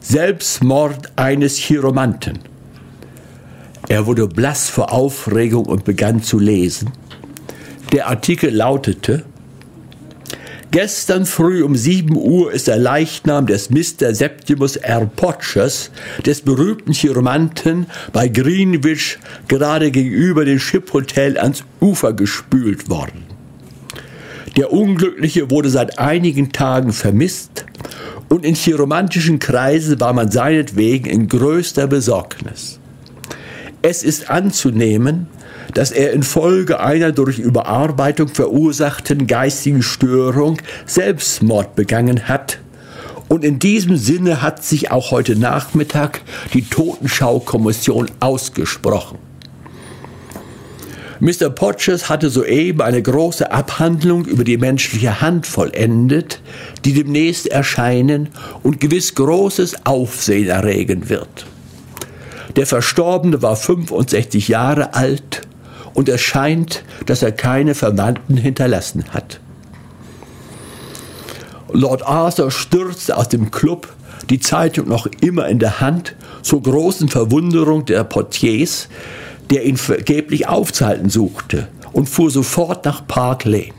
Selbstmord 0.00 1.12
eines 1.16 1.56
Chiromanten. 1.56 2.38
Er 3.88 4.06
wurde 4.06 4.26
blass 4.26 4.68
vor 4.68 4.92
Aufregung 4.92 5.64
und 5.64 5.84
begann 5.84 6.22
zu 6.22 6.38
lesen. 6.38 6.92
Der 7.92 8.08
Artikel 8.08 8.54
lautete, 8.54 9.24
Gestern 10.70 11.24
früh 11.24 11.62
um 11.62 11.74
7 11.74 12.14
Uhr 12.14 12.52
ist 12.52 12.68
der 12.68 12.76
Leichnam 12.76 13.46
des 13.46 13.70
Mr. 13.70 14.14
Septimus 14.14 14.76
R. 14.76 15.06
Potchers, 15.06 15.90
des 16.26 16.42
berühmten 16.42 16.92
Chiromanten, 16.92 17.86
bei 18.12 18.28
Greenwich 18.28 19.18
gerade 19.48 19.90
gegenüber 19.90 20.44
dem 20.44 20.58
Ship 20.58 20.92
Hotel 20.92 21.38
ans 21.38 21.64
Ufer 21.80 22.12
gespült 22.12 22.90
worden. 22.90 23.24
Der 24.58 24.70
Unglückliche 24.70 25.50
wurde 25.50 25.70
seit 25.70 25.98
einigen 25.98 26.52
Tagen 26.52 26.92
vermisst 26.92 27.64
und 28.28 28.44
in 28.44 28.54
chiromantischen 28.54 29.38
Kreisen 29.38 29.98
war 30.00 30.12
man 30.12 30.30
seinetwegen 30.30 31.08
in 31.08 31.28
größter 31.28 31.86
Besorgnis. 31.86 32.78
Es 33.80 34.02
ist 34.02 34.28
anzunehmen, 34.28 35.28
dass 35.78 35.92
er 35.92 36.12
infolge 36.12 36.80
einer 36.80 37.12
durch 37.12 37.38
Überarbeitung 37.38 38.26
verursachten 38.26 39.28
geistigen 39.28 39.84
Störung 39.84 40.58
Selbstmord 40.86 41.76
begangen 41.76 42.26
hat. 42.26 42.58
Und 43.28 43.44
in 43.44 43.60
diesem 43.60 43.96
Sinne 43.96 44.42
hat 44.42 44.64
sich 44.64 44.90
auch 44.90 45.12
heute 45.12 45.36
Nachmittag 45.36 46.22
die 46.52 46.62
Totenschaukommission 46.62 48.10
ausgesprochen. 48.18 49.18
Mr. 51.20 51.48
Potches 51.48 52.08
hatte 52.08 52.28
soeben 52.28 52.80
eine 52.80 53.00
große 53.00 53.52
Abhandlung 53.52 54.24
über 54.24 54.42
die 54.42 54.58
menschliche 54.58 55.20
Hand 55.20 55.46
vollendet, 55.46 56.40
die 56.84 56.92
demnächst 56.92 57.46
erscheinen 57.46 58.30
und 58.64 58.80
gewiss 58.80 59.14
großes 59.14 59.86
Aufsehen 59.86 60.48
erregen 60.48 61.08
wird. 61.08 61.46
Der 62.56 62.66
Verstorbene 62.66 63.42
war 63.42 63.54
65 63.54 64.48
Jahre 64.48 64.94
alt 64.94 65.42
und 65.98 66.08
es 66.08 66.20
scheint, 66.20 66.84
dass 67.06 67.24
er 67.24 67.32
keine 67.32 67.74
Verwandten 67.74 68.36
hinterlassen 68.36 69.06
hat. 69.10 69.40
Lord 71.72 72.06
Arthur 72.06 72.52
stürzte 72.52 73.16
aus 73.16 73.28
dem 73.28 73.50
Club, 73.50 73.88
die 74.30 74.38
Zeitung 74.38 74.86
noch 74.86 75.08
immer 75.20 75.48
in 75.48 75.58
der 75.58 75.80
Hand, 75.80 76.14
zur 76.42 76.62
großen 76.62 77.08
Verwunderung 77.08 77.84
der 77.84 78.04
Portiers, 78.04 78.88
der 79.50 79.64
ihn 79.64 79.76
vergeblich 79.76 80.46
aufzuhalten 80.46 81.10
suchte, 81.10 81.66
und 81.92 82.08
fuhr 82.08 82.30
sofort 82.30 82.84
nach 82.84 83.04
Park 83.08 83.44
Lane. 83.44 83.74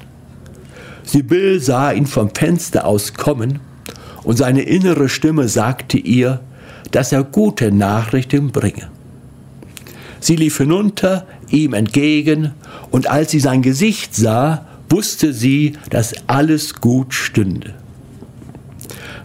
Sibyl 1.04 1.62
sah 1.62 1.94
ihn 1.94 2.06
vom 2.06 2.36
Fenster 2.36 2.86
aus 2.86 3.14
kommen 3.14 3.62
und 4.26 4.38
seine 4.38 4.64
innere 4.64 5.08
Stimme 5.08 5.48
sagte 5.48 5.98
ihr, 5.98 6.41
dass 6.91 7.14
er 7.14 7.24
gute 7.24 7.72
Nachrichten 7.72 8.52
bringe. 8.52 8.90
Sie 10.20 10.36
lief 10.36 10.58
hinunter, 10.58 11.26
ihm 11.51 11.73
entgegen, 11.73 12.53
und 12.91 13.09
als 13.09 13.31
sie 13.31 13.39
sein 13.39 13.61
Gesicht 13.61 14.15
sah, 14.15 14.65
wusste 14.89 15.34
sie, 15.34 15.73
dass 15.89 16.13
alles 16.27 16.76
gut 16.76 17.13
stünde. 17.13 17.73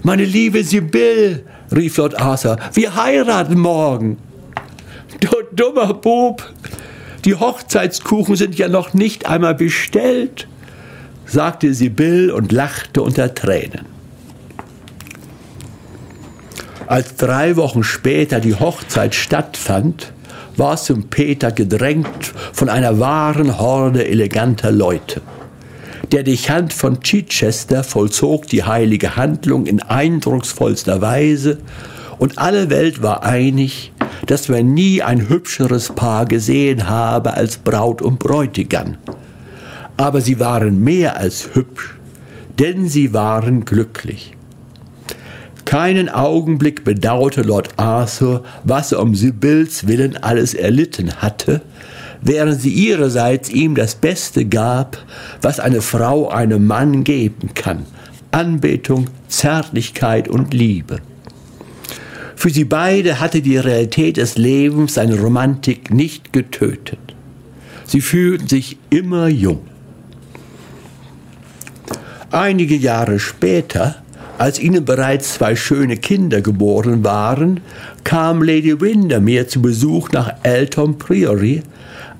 Meine 0.02 0.24
liebe 0.24 0.62
Sibyl, 0.62 1.44
rief 1.74 1.96
Lord 1.96 2.20
Arthur, 2.20 2.59
wir 2.74 2.94
heiraten 2.94 3.59
morgen. 3.59 4.18
Du 5.20 5.30
dummer 5.52 5.94
Bub, 5.94 6.52
die 7.24 7.34
Hochzeitskuchen 7.34 8.36
sind 8.36 8.59
ja 8.59 8.68
noch 8.68 8.92
nicht 8.92 9.26
einmal 9.26 9.55
bestellt, 9.55 10.46
sagte 11.24 11.72
Sibyl 11.72 12.30
und 12.30 12.52
lachte 12.52 13.01
unter 13.01 13.34
Tränen. 13.34 13.86
Als 16.86 17.16
drei 17.16 17.56
Wochen 17.56 17.82
später 17.82 18.40
die 18.40 18.55
Hochzeit 18.55 19.14
stattfand, 19.14 20.12
war 20.59 20.76
St. 20.76 21.10
Peter 21.10 21.52
gedrängt 21.52 22.32
von 22.52 22.68
einer 22.68 22.98
wahren 22.98 23.59
Horde 23.59 24.06
eleganter 24.06 24.70
Leute. 24.70 25.20
Der 26.12 26.22
Dechant 26.22 26.72
von 26.72 27.01
Chichester 27.01 27.82
vollzog 27.82 28.47
die 28.47 28.64
heilige 28.64 29.16
Handlung 29.16 29.66
in 29.66 29.81
eindrucksvollster 29.82 31.01
Weise 31.01 31.59
und 32.18 32.39
alle 32.39 32.70
Welt 32.70 33.02
war 33.02 33.24
einig, 33.24 33.93
dass 34.26 34.48
man 34.48 34.74
nie 34.74 35.02
ein 35.02 35.28
hübscheres 35.28 35.90
Paar 35.90 36.26
gesehen 36.26 36.89
habe 36.89 37.35
als 37.35 37.56
Braut 37.56 38.02
und 38.02 38.18
Bräutigam. 38.18 38.97
Aber 39.97 40.20
sie 40.20 40.40
waren 40.40 40.82
mehr 40.82 41.16
als 41.16 41.51
hübsch, 41.55 41.94
denn 42.59 42.89
sie 42.89 43.12
waren 43.12 43.64
glücklich. 43.64 44.36
Keinen 45.65 46.09
Augenblick 46.09 46.85
bedauerte 46.85 47.43
Lord 47.43 47.70
Arthur, 47.78 48.45
was 48.65 48.93
er 48.93 49.01
um 49.01 49.15
Sibylls 49.15 49.86
Willen 49.86 50.16
alles 50.16 50.55
erlitten 50.55 51.16
hatte, 51.16 51.62
während 52.20 52.61
sie 52.61 52.73
ihrerseits 52.73 53.49
ihm 53.51 53.74
das 53.74 53.95
Beste 53.95 54.45
gab, 54.45 54.99
was 55.43 55.61
eine 55.61 55.82
Frau 55.82 56.28
einem 56.28 56.66
Mann 56.66 57.05
geben 57.05 57.55
kann 57.55 57.86
Anbetung, 58.35 59.07
Zärtlichkeit 59.28 60.27
und 60.28 60.53
Liebe. 60.53 60.99
Für 62.35 62.51
sie 62.51 62.65
beide 62.65 63.20
hatte 63.20 63.41
die 63.41 63.57
Realität 63.57 64.16
des 64.16 64.36
Lebens 64.36 64.95
seine 64.95 65.20
Romantik 65.20 65.93
nicht 65.95 66.32
getötet. 66.32 66.99
Sie 67.86 68.01
fühlten 68.01 68.49
sich 68.49 68.77
immer 68.91 69.28
jung. 69.28 69.61
Einige 72.32 72.74
Jahre 72.74 73.20
später 73.20 74.03
als 74.39 74.59
ihnen 74.59 74.85
bereits 74.85 75.35
zwei 75.35 75.56
schöne 75.56 75.97
Kinder 75.97 76.40
geboren 76.40 77.05
waren, 77.05 77.61
kam 78.02 78.43
Lady 78.43 78.81
Windermere 78.81 79.47
zu 79.47 79.62
Besuch 79.62 80.11
nach 80.11 80.32
Elton 80.43 80.98
Priory, 80.98 81.62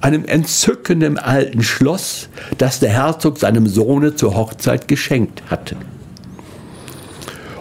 einem 0.01 0.24
entzückenden 0.24 1.19
alten 1.19 1.62
Schloss, 1.62 2.28
das 2.59 2.78
der 2.78 2.91
Herzog 2.91 3.39
seinem 3.39 3.66
Sohne 3.66 4.15
zur 4.15 4.36
Hochzeit 4.36 4.86
geschenkt 4.86 5.43
hatte. 5.51 5.77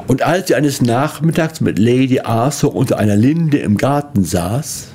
Und 0.08 0.22
als 0.22 0.48
sie 0.48 0.56
eines 0.56 0.82
Nachmittags 0.82 1.62
mit 1.62 1.80
Lady 1.80 2.20
Arthur 2.20 2.76
unter 2.76 3.00
einer 3.00 3.16
Linde 3.16 3.60
im 3.60 3.78
Garten 3.78 4.26
saß 4.26 4.88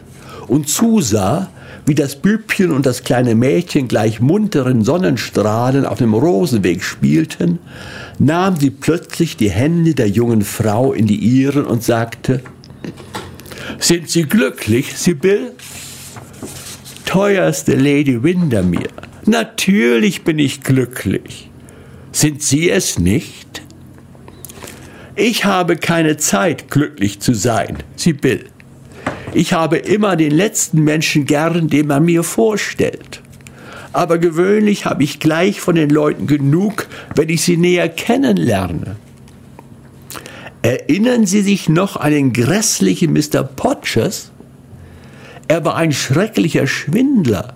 und 0.47 0.69
zusah, 0.69 1.49
wie 1.89 1.95
das 1.95 2.17
Bübchen 2.17 2.71
und 2.71 2.85
das 2.85 3.03
kleine 3.03 3.35
Mädchen 3.35 3.89
gleich 3.89 4.21
munteren 4.21 4.85
Sonnenstrahlen 4.85 5.87
auf 5.87 5.97
dem 5.97 6.13
Rosenweg 6.13 6.85
spielten, 6.85 7.61
nahm 8.19 8.57
sie 8.57 8.69
plötzlich 8.69 9.39
die 9.39 9.51
Hände 9.51 9.95
der 9.95 10.09
jungen 10.09 10.43
Frau 10.43 10.93
in 10.93 11.07
die 11.07 11.17
ihren 11.17 11.65
und 11.65 11.83
sagte, 11.83 12.43
Sind 13.79 14.11
Sie 14.11 14.25
glücklich, 14.25 14.99
Sibyl? 14.99 15.53
Teuerste 17.07 17.75
Lady 17.75 18.23
Windermere, 18.23 18.91
natürlich 19.25 20.25
bin 20.25 20.39
ich 20.39 20.63
glücklich. 20.63 21.49
Sind 22.13 22.43
Sie 22.43 22.69
es 22.69 22.99
nicht? 22.99 23.63
Ich 25.17 25.47
habe 25.47 25.77
keine 25.77 26.19
Zeit, 26.19 26.71
glücklich 26.71 27.21
zu 27.21 27.33
sein, 27.33 27.79
Sibyl. 27.97 28.45
Ich 29.33 29.53
habe 29.53 29.77
immer 29.77 30.17
den 30.17 30.31
letzten 30.31 30.83
Menschen 30.85 31.27
gern, 31.27 31.69
den 31.69 31.87
man 31.87 32.05
mir 32.05 32.23
vorstellt. 32.23 33.23
Aber 33.93 34.19
gewöhnlich 34.19 34.85
habe 34.85 35.03
ich 35.03 35.19
gleich 35.19 35.61
von 35.61 35.75
den 35.75 35.91
Leuten 35.91 36.27
genug, 36.27 36.87
wenn 37.15 37.29
ich 37.29 37.43
sie 37.43 37.57
näher 37.57 37.89
kennenlerne. 37.89 38.97
Erinnern 40.63 41.25
Sie 41.27 41.43
sich 41.43 41.69
noch 41.69 41.97
an 41.97 42.11
den 42.11 42.33
grässlichen 42.33 43.13
Mr. 43.13 43.43
Podgers? 43.45 44.33
Er 45.47 45.65
war 45.65 45.77
ein 45.77 45.93
schrecklicher 45.93 46.67
Schwindler. 46.67 47.55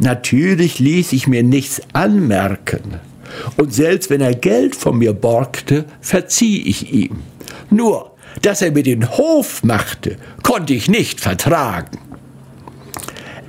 Natürlich 0.00 0.78
ließ 0.78 1.12
ich 1.12 1.26
mir 1.26 1.42
nichts 1.42 1.82
anmerken. 1.92 2.94
Und 3.56 3.74
selbst 3.74 4.10
wenn 4.10 4.20
er 4.20 4.34
Geld 4.34 4.74
von 4.74 4.98
mir 4.98 5.12
borgte, 5.12 5.84
verzieh 6.00 6.62
ich 6.62 6.92
ihm. 6.92 7.18
Nur, 7.70 8.12
dass 8.42 8.62
er 8.62 8.72
mir 8.72 8.82
den 8.82 9.10
Hof 9.10 9.62
machte, 9.62 10.16
konnte 10.42 10.74
ich 10.74 10.88
nicht 10.88 11.20
vertragen. 11.20 11.98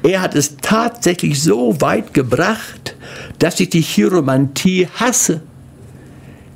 Er 0.03 0.21
hat 0.21 0.35
es 0.35 0.57
tatsächlich 0.61 1.41
so 1.41 1.79
weit 1.81 2.13
gebracht, 2.13 2.95
dass 3.37 3.59
ich 3.59 3.69
die 3.69 3.81
Chiromantie 3.81 4.87
hasse. 4.95 5.41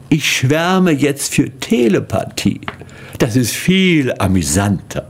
Ich 0.09 0.29
schwärme 0.29 0.91
jetzt 0.91 1.33
für 1.33 1.49
Telepathie. 1.59 2.61
Das 3.19 3.35
ist 3.35 3.51
viel 3.51 4.13
amüsanter. 4.17 5.07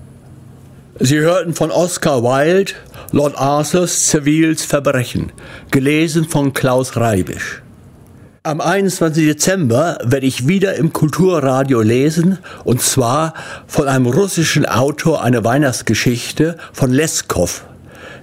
Sie 1.00 1.18
hörten 1.18 1.54
von 1.54 1.72
Oscar 1.72 2.24
Wilde 2.24 2.74
Lord 3.12 3.38
Arthurs 3.38 4.10
Civiles 4.10 4.64
Verbrechen, 4.64 5.32
gelesen 5.72 6.26
von 6.26 6.54
Klaus 6.54 6.96
Reibisch. 6.96 7.63
Am 8.46 8.60
21. 8.60 9.26
Dezember 9.26 9.98
werde 10.04 10.26
ich 10.26 10.50
wieder 10.50 10.76
im 10.76 10.92
Kulturradio 10.92 11.80
lesen, 11.80 12.40
und 12.66 12.82
zwar 12.82 13.36
von 13.68 13.88
einem 13.88 14.06
russischen 14.06 14.66
Autor 14.66 15.24
eine 15.24 15.46
Weihnachtsgeschichte 15.46 16.58
von 16.74 16.92
Leskov. 16.92 17.64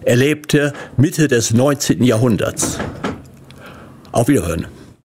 Er 0.02 0.16
lebte 0.16 0.74
Mitte 0.98 1.26
des 1.26 1.54
19. 1.54 2.02
Jahrhunderts. 2.02 2.78
Auf 4.12 4.28
Wiederhören. 4.28 4.66